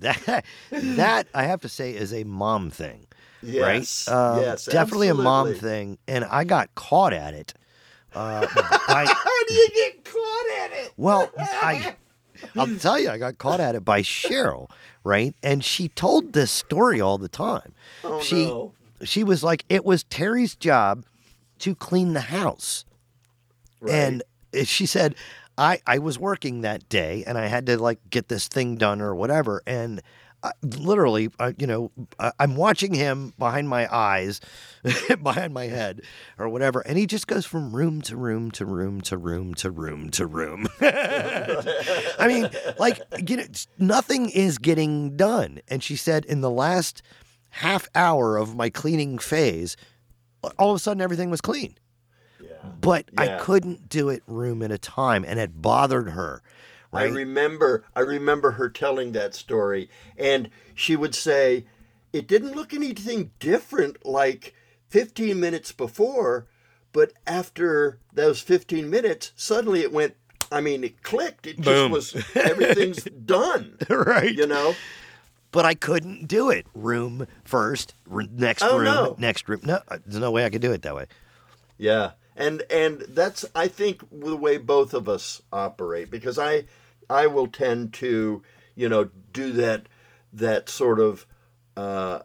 That 0.00 0.44
that 0.70 1.28
I 1.34 1.44
have 1.44 1.60
to 1.62 1.68
say 1.68 1.94
is 1.94 2.12
a 2.12 2.24
mom 2.24 2.70
thing, 2.70 3.06
yes, 3.42 4.08
right? 4.08 4.16
Um, 4.16 4.40
yes, 4.40 4.64
definitely 4.66 5.08
a 5.08 5.14
mom 5.14 5.54
thing, 5.54 5.98
and 6.08 6.24
I 6.24 6.44
got 6.44 6.74
caught 6.74 7.12
at 7.12 7.34
it. 7.34 7.54
Uh, 8.14 8.40
by, 8.42 9.06
How 9.06 9.44
do 9.48 9.54
you 9.54 9.68
get 9.74 10.04
caught 10.04 10.64
at 10.64 10.72
it? 10.72 10.92
Well, 10.96 11.30
I 11.38 11.96
I'll 12.56 12.76
tell 12.76 12.98
you, 12.98 13.10
I 13.10 13.18
got 13.18 13.38
caught 13.38 13.60
at 13.60 13.74
it 13.74 13.84
by 13.84 14.02
Cheryl, 14.02 14.70
right? 15.04 15.34
And 15.42 15.64
she 15.64 15.88
told 15.88 16.32
this 16.32 16.50
story 16.50 17.00
all 17.00 17.18
the 17.18 17.28
time. 17.28 17.74
Oh, 18.04 18.20
she 18.20 18.46
no. 18.46 18.72
she 19.04 19.24
was 19.24 19.42
like, 19.44 19.64
it 19.68 19.84
was 19.84 20.04
Terry's 20.04 20.54
job 20.54 21.04
to 21.62 21.74
clean 21.74 22.12
the 22.12 22.20
house. 22.20 22.84
Right. 23.80 23.94
And 23.94 24.22
she 24.64 24.84
said, 24.84 25.14
I, 25.56 25.80
I 25.86 25.98
was 25.98 26.18
working 26.18 26.62
that 26.62 26.88
day 26.88 27.24
and 27.26 27.38
I 27.38 27.46
had 27.46 27.66
to 27.66 27.78
like 27.78 27.98
get 28.10 28.28
this 28.28 28.48
thing 28.48 28.76
done 28.76 29.00
or 29.00 29.14
whatever. 29.14 29.62
And 29.66 30.02
I, 30.42 30.50
literally, 30.62 31.30
uh, 31.38 31.52
you 31.56 31.68
know, 31.68 31.92
I, 32.18 32.32
I'm 32.40 32.56
watching 32.56 32.94
him 32.94 33.32
behind 33.38 33.68
my 33.68 33.86
eyes, 33.94 34.40
behind 35.22 35.54
my 35.54 35.66
head 35.66 36.00
or 36.36 36.48
whatever. 36.48 36.80
And 36.80 36.98
he 36.98 37.06
just 37.06 37.28
goes 37.28 37.46
from 37.46 37.74
room 37.74 38.02
to 38.02 38.16
room 38.16 38.50
to 38.52 38.66
room 38.66 39.00
to 39.02 39.16
room 39.16 39.54
to 39.54 39.70
room 39.70 40.10
to 40.10 40.26
room. 40.26 40.66
I 40.80 42.24
mean, 42.26 42.50
like, 42.78 43.00
you 43.28 43.36
know, 43.36 43.44
nothing 43.78 44.30
is 44.30 44.58
getting 44.58 45.16
done. 45.16 45.60
And 45.68 45.80
she 45.80 45.94
said, 45.94 46.24
in 46.24 46.40
the 46.40 46.50
last 46.50 47.02
half 47.50 47.88
hour 47.94 48.36
of 48.36 48.56
my 48.56 48.68
cleaning 48.68 49.18
phase, 49.18 49.76
all 50.58 50.70
of 50.70 50.76
a 50.76 50.78
sudden 50.78 51.00
everything 51.00 51.30
was 51.30 51.40
clean 51.40 51.74
yeah. 52.42 52.70
but 52.80 53.06
I 53.16 53.38
couldn't 53.38 53.88
do 53.88 54.08
it 54.08 54.22
room 54.26 54.62
at 54.62 54.70
a 54.70 54.78
time, 54.78 55.24
and 55.26 55.38
it 55.38 55.62
bothered 55.62 56.10
her. 56.10 56.42
I 56.92 57.04
remember 57.04 57.84
I 57.96 58.00
remember 58.00 58.52
her 58.52 58.68
telling 58.68 59.12
that 59.12 59.34
story 59.34 59.88
and 60.18 60.50
she 60.74 60.94
would 60.94 61.14
say 61.14 61.64
it 62.12 62.26
didn't 62.26 62.52
look 62.52 62.74
anything 62.74 63.30
different 63.38 64.04
like 64.04 64.54
15 64.90 65.40
minutes 65.40 65.72
before 65.72 66.46
but 66.92 67.14
after 67.26 67.98
those 68.12 68.42
15 68.42 68.90
minutes 68.90 69.32
suddenly 69.36 69.80
it 69.80 69.90
went 69.90 70.16
I 70.50 70.60
mean 70.60 70.84
it 70.84 71.02
clicked 71.02 71.46
it 71.46 71.62
Boom. 71.62 71.92
just 71.92 72.14
was 72.14 72.36
everything's 72.36 73.04
done 73.24 73.78
right. 73.88 74.34
you 74.34 74.46
know 74.46 74.74
But 75.52 75.64
I 75.66 75.74
couldn't 75.74 76.26
do 76.28 76.50
it. 76.50 76.66
Room 76.74 77.26
first, 77.44 77.94
r- 78.10 78.22
next 78.32 78.62
Oh, 78.62 78.76
room, 78.78 78.84
no. 78.84 79.16
next 79.18 79.48
room. 79.48 79.60
No, 79.64 79.80
uh, 79.88 79.98
there's 80.04 80.18
no 80.20 80.30
way 80.30 80.44
I 80.44 80.50
could 80.50 80.62
do 80.62 80.72
it 80.72 80.82
that 80.82 80.94
way. 80.96 81.06
Yeah, 81.78 82.12
and 82.36 82.62
and 82.70 83.02
that's 83.08 83.44
I 83.54 83.68
think 83.68 84.02
the 84.10 84.36
way 84.36 84.56
both 84.56 84.94
of 84.94 85.08
us 85.08 85.42
operate 85.52 86.10
because 86.10 86.38
I 86.38 86.64
I 87.10 87.26
will 87.26 87.46
tend 87.48 87.92
to 87.94 88.42
you 88.74 88.88
know 88.88 89.10
do 89.32 89.52
that 89.52 89.88
that 90.32 90.68
sort 90.70 90.98
of 91.00 91.26
uh, 91.76 92.20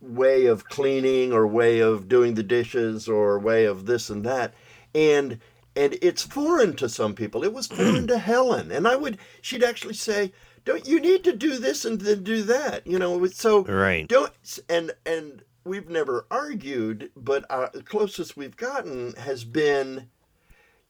way 0.00 0.46
of 0.46 0.68
cleaning 0.68 1.32
or 1.32 1.46
way 1.46 1.80
of 1.80 2.08
doing 2.08 2.34
the 2.34 2.42
dishes 2.42 3.08
or 3.08 3.38
way 3.38 3.64
of 3.64 3.86
this 3.86 4.10
and 4.10 4.24
that 4.24 4.52
and 4.94 5.38
and 5.76 5.96
it's 6.02 6.22
foreign 6.22 6.74
to 6.74 6.88
some 6.88 7.14
people 7.14 7.44
it 7.44 7.52
was 7.52 7.68
foreign 7.68 8.06
to 8.08 8.18
helen 8.30 8.72
and 8.72 8.86
i 8.88 8.96
would 8.96 9.16
she'd 9.40 9.62
actually 9.62 9.94
say 9.94 10.32
don't 10.64 10.86
you 10.86 11.00
need 11.00 11.24
to 11.24 11.32
do 11.32 11.58
this 11.58 11.84
and 11.84 12.00
then 12.00 12.22
do 12.22 12.42
that 12.42 12.86
you 12.86 12.98
know 12.98 13.26
so 13.26 13.64
Right. 13.64 14.06
don't 14.08 14.32
and 14.68 14.92
and 15.04 15.42
we've 15.64 15.88
never 15.88 16.26
argued 16.30 17.10
but 17.16 17.44
our, 17.50 17.70
the 17.72 17.82
closest 17.82 18.36
we've 18.36 18.56
gotten 18.56 19.14
has 19.14 19.44
been 19.44 20.08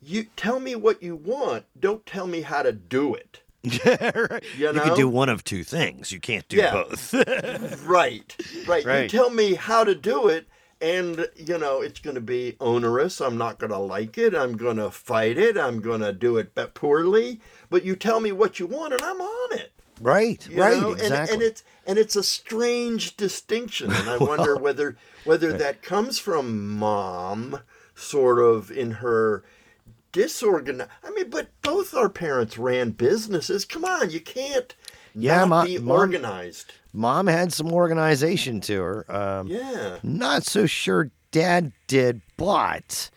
you 0.00 0.24
tell 0.36 0.58
me 0.60 0.74
what 0.74 1.02
you 1.02 1.14
want 1.16 1.64
don't 1.78 2.04
tell 2.06 2.26
me 2.26 2.42
how 2.42 2.62
to 2.62 2.72
do 2.72 3.14
it 3.14 3.42
right. 3.86 4.42
You 4.56 4.72
You 4.72 4.80
can 4.80 4.94
do 4.96 5.08
one 5.08 5.28
of 5.28 5.44
two 5.44 5.62
things. 5.62 6.10
You 6.10 6.18
can't 6.18 6.48
do 6.48 6.56
Yeah. 6.56 6.72
both. 6.72 7.14
right 7.86 8.36
right 8.66 8.84
you 9.04 9.08
tell 9.08 9.30
me 9.30 9.54
how 9.54 9.84
to 9.84 9.94
do 9.94 10.26
it 10.26 10.48
and 10.80 11.28
you 11.36 11.56
know 11.58 11.80
it's 11.80 12.00
going 12.00 12.16
to 12.16 12.20
be 12.20 12.56
onerous 12.58 13.20
i'm 13.20 13.38
not 13.38 13.58
going 13.60 13.70
to 13.70 13.78
like 13.78 14.18
it 14.18 14.34
i'm 14.34 14.56
going 14.56 14.76
to 14.78 14.90
fight 14.90 15.38
it 15.38 15.56
i'm 15.56 15.80
going 15.80 16.00
to 16.00 16.12
do 16.12 16.36
it 16.38 16.52
poorly 16.74 17.40
but 17.72 17.84
you 17.84 17.96
tell 17.96 18.20
me 18.20 18.30
what 18.30 18.60
you 18.60 18.66
want 18.66 18.92
and 18.92 19.02
i'm 19.02 19.20
on 19.20 19.58
it 19.58 19.72
right. 20.00 20.48
you 20.48 20.60
right. 20.60 20.80
know? 20.80 20.92
And- 20.92 21.00
exactly. 21.00 21.34
And, 21.34 21.42
it's 21.42 21.64
and 21.86 21.98
it's 21.98 22.16
a 22.16 22.22
strange 22.22 23.16
distinction, 23.16 23.92
and 23.92 24.08
I 24.08 24.16
wonder 24.20 24.56
whether 24.56 24.96
whether 25.24 25.52
that 25.58 25.82
comes 25.82 26.18
from 26.18 26.76
mom, 26.76 27.60
sort 27.94 28.38
of 28.38 28.70
in 28.70 28.92
her 28.92 29.42
disorganized. 30.12 30.90
I 31.04 31.10
mean, 31.10 31.30
but 31.30 31.48
both 31.62 31.94
our 31.94 32.08
parents 32.08 32.58
ran 32.58 32.90
businesses. 32.90 33.64
Come 33.64 33.84
on, 33.84 34.10
you 34.10 34.20
can't 34.20 34.74
Yeah, 35.14 35.44
be 35.64 35.78
mom- 35.78 35.90
organized. 35.90 36.72
Mom 36.92 37.26
had 37.26 37.52
some 37.52 37.72
organization 37.72 38.60
to 38.62 38.80
her. 38.82 39.12
Um, 39.14 39.46
Yeah, 39.48 39.98
Not 40.02 40.44
so 40.44 40.66
sure 40.66 41.10
Dad 41.30 41.72
did, 41.86 42.20
but 42.36 43.10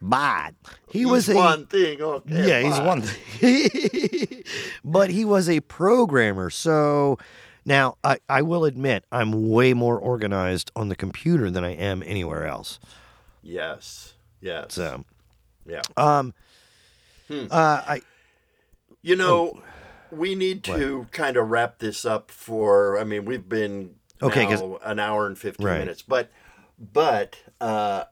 but 0.00 0.54
he 0.88 1.00
He's 1.00 1.08
was 1.08 1.28
a 1.28 1.34
one 1.34 1.66
thing. 1.66 2.00
Okay, 2.00 2.48
yeah, 2.48 2.60
he's 2.60 2.80
one 2.80 3.02
thing. 3.02 4.42
but 4.84 5.10
he 5.10 5.24
was 5.24 5.48
a 5.48 5.60
programmer. 5.60 6.50
So 6.50 7.18
now 7.64 7.96
I, 8.04 8.18
I 8.28 8.42
will 8.42 8.64
admit 8.64 9.04
I'm 9.12 9.48
way 9.50 9.74
more 9.74 9.98
organized 9.98 10.70
on 10.76 10.88
the 10.88 10.96
computer 10.96 11.50
than 11.50 11.64
I 11.64 11.74
am 11.74 12.02
anywhere 12.06 12.46
else. 12.46 12.78
Yes, 13.42 14.14
yes. 14.40 14.74
So 14.74 15.04
yeah. 15.66 15.82
um 15.96 16.34
Hmm. 17.28 17.46
uh 17.50 17.82
I 17.86 18.00
You 19.02 19.16
know, 19.16 19.62
we 20.10 20.34
need 20.34 20.64
to 20.64 21.06
kind 21.10 21.36
of 21.36 21.50
wrap 21.50 21.78
this 21.78 22.04
up 22.06 22.30
for. 22.30 22.98
I 22.98 23.04
mean, 23.04 23.24
we've 23.26 23.48
been 23.48 23.96
Okay, 24.22 24.46
now 24.46 24.78
an 24.82 24.98
hour 24.98 25.26
and 25.26 25.38
fifteen 25.38 25.66
Right. 25.66 25.78
minutes, 25.78 26.02
but 26.02 26.30
but 26.78 27.36
uh, 27.60 28.04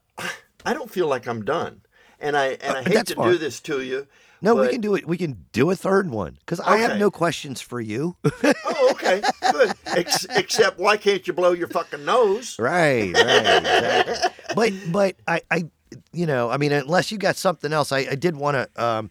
I 0.66 0.74
don't 0.74 0.90
feel 0.90 1.06
like 1.06 1.26
I'm 1.26 1.44
done, 1.44 1.82
and 2.20 2.36
I 2.36 2.58
and 2.60 2.76
I 2.76 2.82
hate 2.82 2.96
Uh, 2.98 3.02
to 3.04 3.14
do 3.14 3.38
this 3.38 3.60
to 3.60 3.80
you. 3.80 4.06
no, 4.42 4.54
we 4.54 4.68
can 4.68 4.80
do 4.80 4.94
it. 4.96 5.06
We 5.06 5.16
can 5.16 5.46
do 5.52 5.70
a 5.70 5.76
third 5.76 6.10
one 6.10 6.36
because 6.40 6.60
I 6.60 6.76
have 6.78 6.98
no 6.98 7.10
questions 7.10 7.60
for 7.60 7.80
you. 7.80 8.16
Oh, 8.78 8.90
okay, 8.92 9.22
good. 9.52 9.72
Ex- 9.86 10.26
except, 10.30 10.78
why 10.78 10.96
can't 10.96 11.26
you 11.26 11.32
blow 11.32 11.52
your 11.52 11.68
fucking 11.68 12.04
nose? 12.04 12.58
right, 12.58 13.12
right. 13.14 13.46
Exactly. 13.58 14.30
but 14.54 14.72
but 14.92 15.16
I 15.26 15.40
I 15.50 15.64
you 16.12 16.26
know 16.26 16.50
I 16.50 16.56
mean 16.58 16.72
unless 16.72 17.10
you 17.12 17.18
got 17.18 17.36
something 17.36 17.72
else, 17.72 17.90
I, 17.92 18.00
I 18.10 18.14
did 18.16 18.36
want 18.36 18.54
to 18.56 18.84
um 18.84 19.10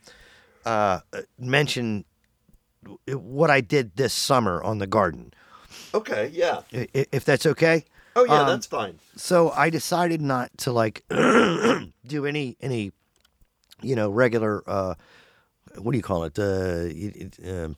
uh, 0.65 0.99
mention 1.39 2.05
what 3.07 3.49
I 3.49 3.61
did 3.61 3.95
this 3.95 4.13
summer 4.13 4.61
on 4.63 4.77
the 4.79 4.87
garden, 4.87 5.33
Okay, 5.93 6.29
yeah. 6.33 6.61
if 6.71 7.23
that's 7.25 7.45
okay. 7.45 7.85
Oh, 8.15 8.23
yeah, 8.23 8.41
Um, 8.41 8.47
that's 8.47 8.65
fine. 8.65 8.99
So 9.15 9.51
I 9.51 9.69
decided 9.69 10.21
not 10.21 10.57
to 10.59 10.71
like 10.71 11.03
do 11.09 12.25
any 12.25 12.55
any 12.61 12.91
you 13.81 13.95
know 13.95 14.09
regular 14.09 14.63
uh, 14.67 14.95
what 15.77 15.91
do 15.91 15.97
you 15.97 16.03
call 16.03 16.23
it 16.23 16.39
uh, 16.39 16.87
um, 17.49 17.75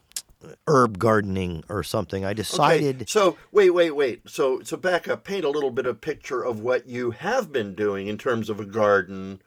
herb 0.68 1.00
gardening 1.00 1.64
or 1.70 1.82
something. 1.84 2.24
I 2.24 2.30
Okay, 2.30 2.36
decided 2.36 3.10
So 3.10 3.38
wait, 3.52 3.72
wait, 3.72 3.92
wait. 3.92 4.22
So 4.30 4.62
so 4.64 4.78
back 4.78 5.08
up. 5.08 5.24
Paint 5.24 5.44
a 5.46 5.50
little 5.50 5.72
bit 5.72 5.86
of 5.88 6.02
picture 6.02 6.44
of 6.44 6.60
what 6.60 6.88
you 6.88 7.12
have 7.12 7.52
been 7.52 7.74
doing 7.74 8.08
in 8.08 8.18
terms 8.18 8.50
of 8.50 8.60
a 8.60 8.66
garden. 8.66 9.42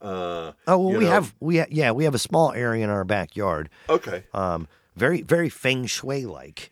Uh, 0.00 0.52
oh 0.66 0.78
well 0.78 0.98
we 0.98 1.04
know. 1.04 1.10
have 1.10 1.34
we 1.38 1.58
ha- 1.58 1.66
yeah 1.70 1.92
we 1.92 2.02
have 2.04 2.14
a 2.14 2.18
small 2.18 2.52
area 2.52 2.82
in 2.82 2.90
our 2.90 3.04
backyard 3.04 3.70
Okay. 3.88 4.24
um, 4.34 4.66
very 4.96 5.22
very 5.22 5.48
feng 5.48 5.86
shui 5.86 6.24
like, 6.26 6.70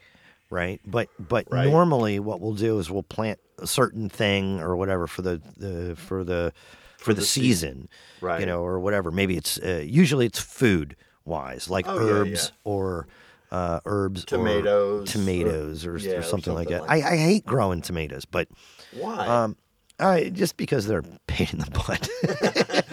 right? 0.50 0.80
But 0.84 1.08
but 1.18 1.46
Right. 1.48 1.68
normally 1.68 2.18
what 2.18 2.40
we'll 2.40 2.54
do 2.54 2.78
is 2.80 2.90
we'll 2.90 3.04
plant 3.04 3.38
a 3.60 3.66
certain 3.66 4.08
thing 4.08 4.60
or 4.60 4.76
whatever 4.76 5.06
for 5.06 5.22
the, 5.22 5.40
the 5.56 5.94
for 5.96 6.24
the 6.24 6.52
for, 6.98 7.14
the, 7.14 7.20
the 7.20 7.26
season, 7.26 7.88
Right. 8.20 8.40
You 8.40 8.46
know, 8.46 8.60
or 8.62 8.78
whatever. 8.80 9.10
Maybe 9.10 9.36
it's 9.36 9.58
uh, 9.58 9.82
usually 9.86 10.26
it's 10.26 10.38
food 10.38 10.96
wise, 11.24 11.70
like 11.70 11.86
Oh, 11.88 11.96
herbs 11.98 12.52
yeah. 12.52 12.58
or 12.64 13.06
uh, 13.50 13.80
herbs, 13.86 14.24
Tomatoes, 14.26 15.08
or- 15.08 15.12
tomatoes, 15.12 15.86
or, 15.86 15.94
or, 15.94 15.98
yeah, 15.98 16.12
or 16.18 16.22
something 16.22 16.52
like 16.54 16.68
something 16.68 16.86
that. 16.86 16.88
like 16.88 17.04
I, 17.04 17.12
I 17.12 17.16
hate 17.16 17.46
growing 17.46 17.80
tomatoes, 17.82 18.24
but 18.24 18.48
Why? 18.92 19.26
um, 19.26 19.56
I, 19.98 20.28
just 20.30 20.56
because 20.56 20.86
they're 20.86 21.02
pain 21.26 21.48
in 21.52 21.58
the 21.58 21.70
butt. 21.70 22.08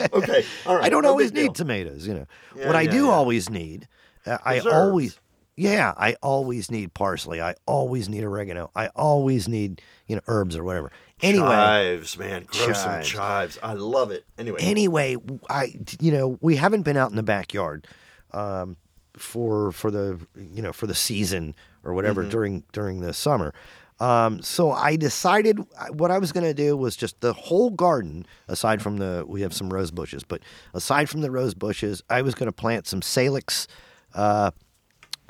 okay. 0.13 0.45
All 0.65 0.75
right. 0.75 0.85
I 0.85 0.89
don't 0.89 1.03
no 1.03 1.09
always 1.09 1.31
need 1.33 1.43
deal. 1.43 1.53
tomatoes, 1.53 2.07
you 2.07 2.13
know. 2.13 2.25
Yeah, 2.55 2.67
what 2.67 2.75
I 2.75 2.81
yeah, 2.81 2.91
do 2.91 3.05
yeah. 3.05 3.11
always 3.11 3.49
need, 3.49 3.87
uh, 4.25 4.37
I 4.43 4.59
always, 4.61 5.19
yeah, 5.57 5.93
I 5.97 6.15
always 6.21 6.71
need 6.71 6.93
parsley. 6.93 7.41
I 7.41 7.55
always 7.65 8.07
need 8.07 8.23
oregano. 8.23 8.71
I 8.75 8.87
always 8.95 9.47
need, 9.49 9.81
you 10.07 10.15
know, 10.15 10.21
herbs 10.27 10.55
or 10.55 10.63
whatever. 10.63 10.91
Anyway, 11.21 11.47
chives, 11.47 12.17
man, 12.17 12.43
grow 12.45 12.67
some 12.73 12.73
Chives. 13.01 13.09
chives. 13.09 13.59
I 13.63 13.73
love 13.73 14.11
it. 14.11 14.23
Anyway, 14.37 14.59
anyway, 14.61 15.17
I, 15.49 15.73
you 15.99 16.11
know, 16.11 16.37
we 16.41 16.55
haven't 16.57 16.83
been 16.83 16.95
out 16.95 17.09
in 17.09 17.15
the 17.17 17.23
backyard 17.23 17.87
um, 18.33 18.77
for 19.17 19.71
for 19.71 19.89
the, 19.91 20.19
you 20.37 20.61
know, 20.61 20.71
for 20.71 20.85
the 20.87 20.93
season 20.95 21.55
or 21.83 21.93
whatever 21.93 22.21
Mm-hmm. 22.21 22.29
during 22.29 22.63
during 22.71 22.99
the 23.01 23.13
summer. 23.13 23.53
Um, 23.99 24.43
so 24.43 24.69
I 24.69 24.95
decided 24.95 25.57
what 25.93 26.11
I 26.11 26.19
was 26.19 26.31
going 26.31 26.45
to 26.45 26.53
do 26.53 26.77
was 26.77 26.95
just 26.95 27.19
the 27.21 27.33
whole 27.33 27.71
garden, 27.71 28.27
aside 28.47 28.79
from 28.83 28.97
the 28.97 29.25
we 29.27 29.41
have 29.41 29.55
some 29.55 29.71
rose 29.73 29.89
bushes, 29.89 30.23
but 30.23 30.43
aside 30.75 31.09
from 31.09 31.21
the 31.21 31.31
rose 31.31 31.55
bushes, 31.55 32.03
I 32.11 32.21
was 32.21 32.35
going 32.35 32.45
to 32.45 32.51
plant 32.51 32.85
some 32.85 33.01
salix. 33.01 33.67
Uh, 34.13 34.51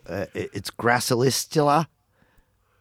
uh, 0.07 0.25
it's 0.33 0.69
gracilistyla. 0.71 1.87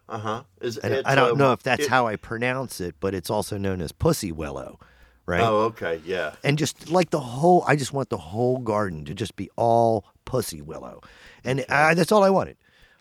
uh 0.09 0.19
huh. 0.19 0.43
Is 0.61 0.79
I 0.83 1.15
don't 1.15 1.33
um, 1.33 1.39
know 1.39 1.53
if 1.53 1.63
that's 1.63 1.85
it- 1.85 1.91
how 1.91 2.07
I 2.07 2.17
pronounce 2.17 2.81
it, 2.81 2.95
but 3.01 3.15
it's 3.15 3.31
also 3.31 3.59
known 3.59 3.81
as 3.81 3.93
pussy 3.93 4.33
willow, 4.33 4.79
right? 5.27 5.41
Oh, 5.43 5.63
okay, 5.73 6.01
yeah. 6.05 6.35
and 6.45 6.57
just 6.59 6.91
like 6.91 7.11
the 7.11 7.21
whole 7.21 7.65
i 7.67 7.75
just 7.77 7.93
want 7.93 8.09
the 8.11 8.17
whole 8.19 8.59
garden 8.59 9.05
to 9.07 9.15
just 9.15 9.35
be 9.37 9.51
all 9.57 10.05
pussy 10.25 10.63
willow 10.63 11.01
and 11.45 11.65
I, 11.69 11.95
that's 11.95 12.13
all 12.13 12.23
i 12.25 12.31
wanted 12.31 12.57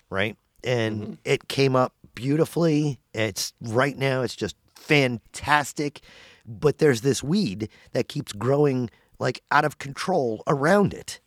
right 0.09 0.35
and 0.63 1.01
Mm-hmm. 1.01 1.13
it 1.23 1.47
came 1.47 1.75
up 1.75 1.93
beautifully 2.15 2.99
it's 3.13 3.53
right 3.61 3.95
now 3.97 4.21
it's 4.23 4.35
just 4.35 4.55
fantastic 4.75 6.01
but 6.45 6.77
there's 6.79 7.01
this 7.01 7.21
weed 7.23 7.69
that 7.93 8.07
keeps 8.07 8.31
growing 8.33 8.89
like 9.19 9.41
out 9.51 9.65
of 9.65 9.77
control 9.77 10.41
around 10.47 10.93
it 10.93 11.19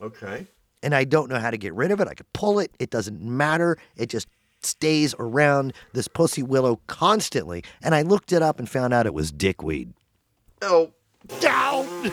Okay 0.00 0.46
and 0.82 0.94
I 0.94 1.04
don't 1.04 1.28
know 1.28 1.38
how 1.38 1.50
to 1.50 1.58
get 1.58 1.74
rid 1.74 1.90
of 1.90 2.00
it. 2.00 2.08
I 2.08 2.14
could 2.14 2.32
pull 2.32 2.58
it, 2.58 2.72
it 2.78 2.90
doesn't 2.90 3.20
matter. 3.20 3.76
It 3.96 4.08
just 4.08 4.28
stays 4.62 5.14
around 5.18 5.72
this 5.92 6.08
pussy 6.08 6.42
willow 6.42 6.80
constantly. 6.86 7.64
And 7.82 7.94
I 7.94 8.02
looked 8.02 8.32
it 8.32 8.42
up 8.42 8.58
and 8.58 8.68
found 8.68 8.92
out 8.92 9.06
it 9.06 9.14
was 9.14 9.30
dickweed. 9.30 9.92
Oh, 10.62 10.92
down. 11.40 11.86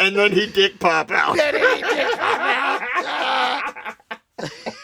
and 0.00 0.16
then 0.16 0.32
he 0.32 0.46
dick 0.46 0.78
pop 0.78 1.10
out. 1.10 1.36
Then 1.36 1.54
he 1.54 1.82
dick 1.82 2.16
pop 2.16 2.82
out. 2.96 3.96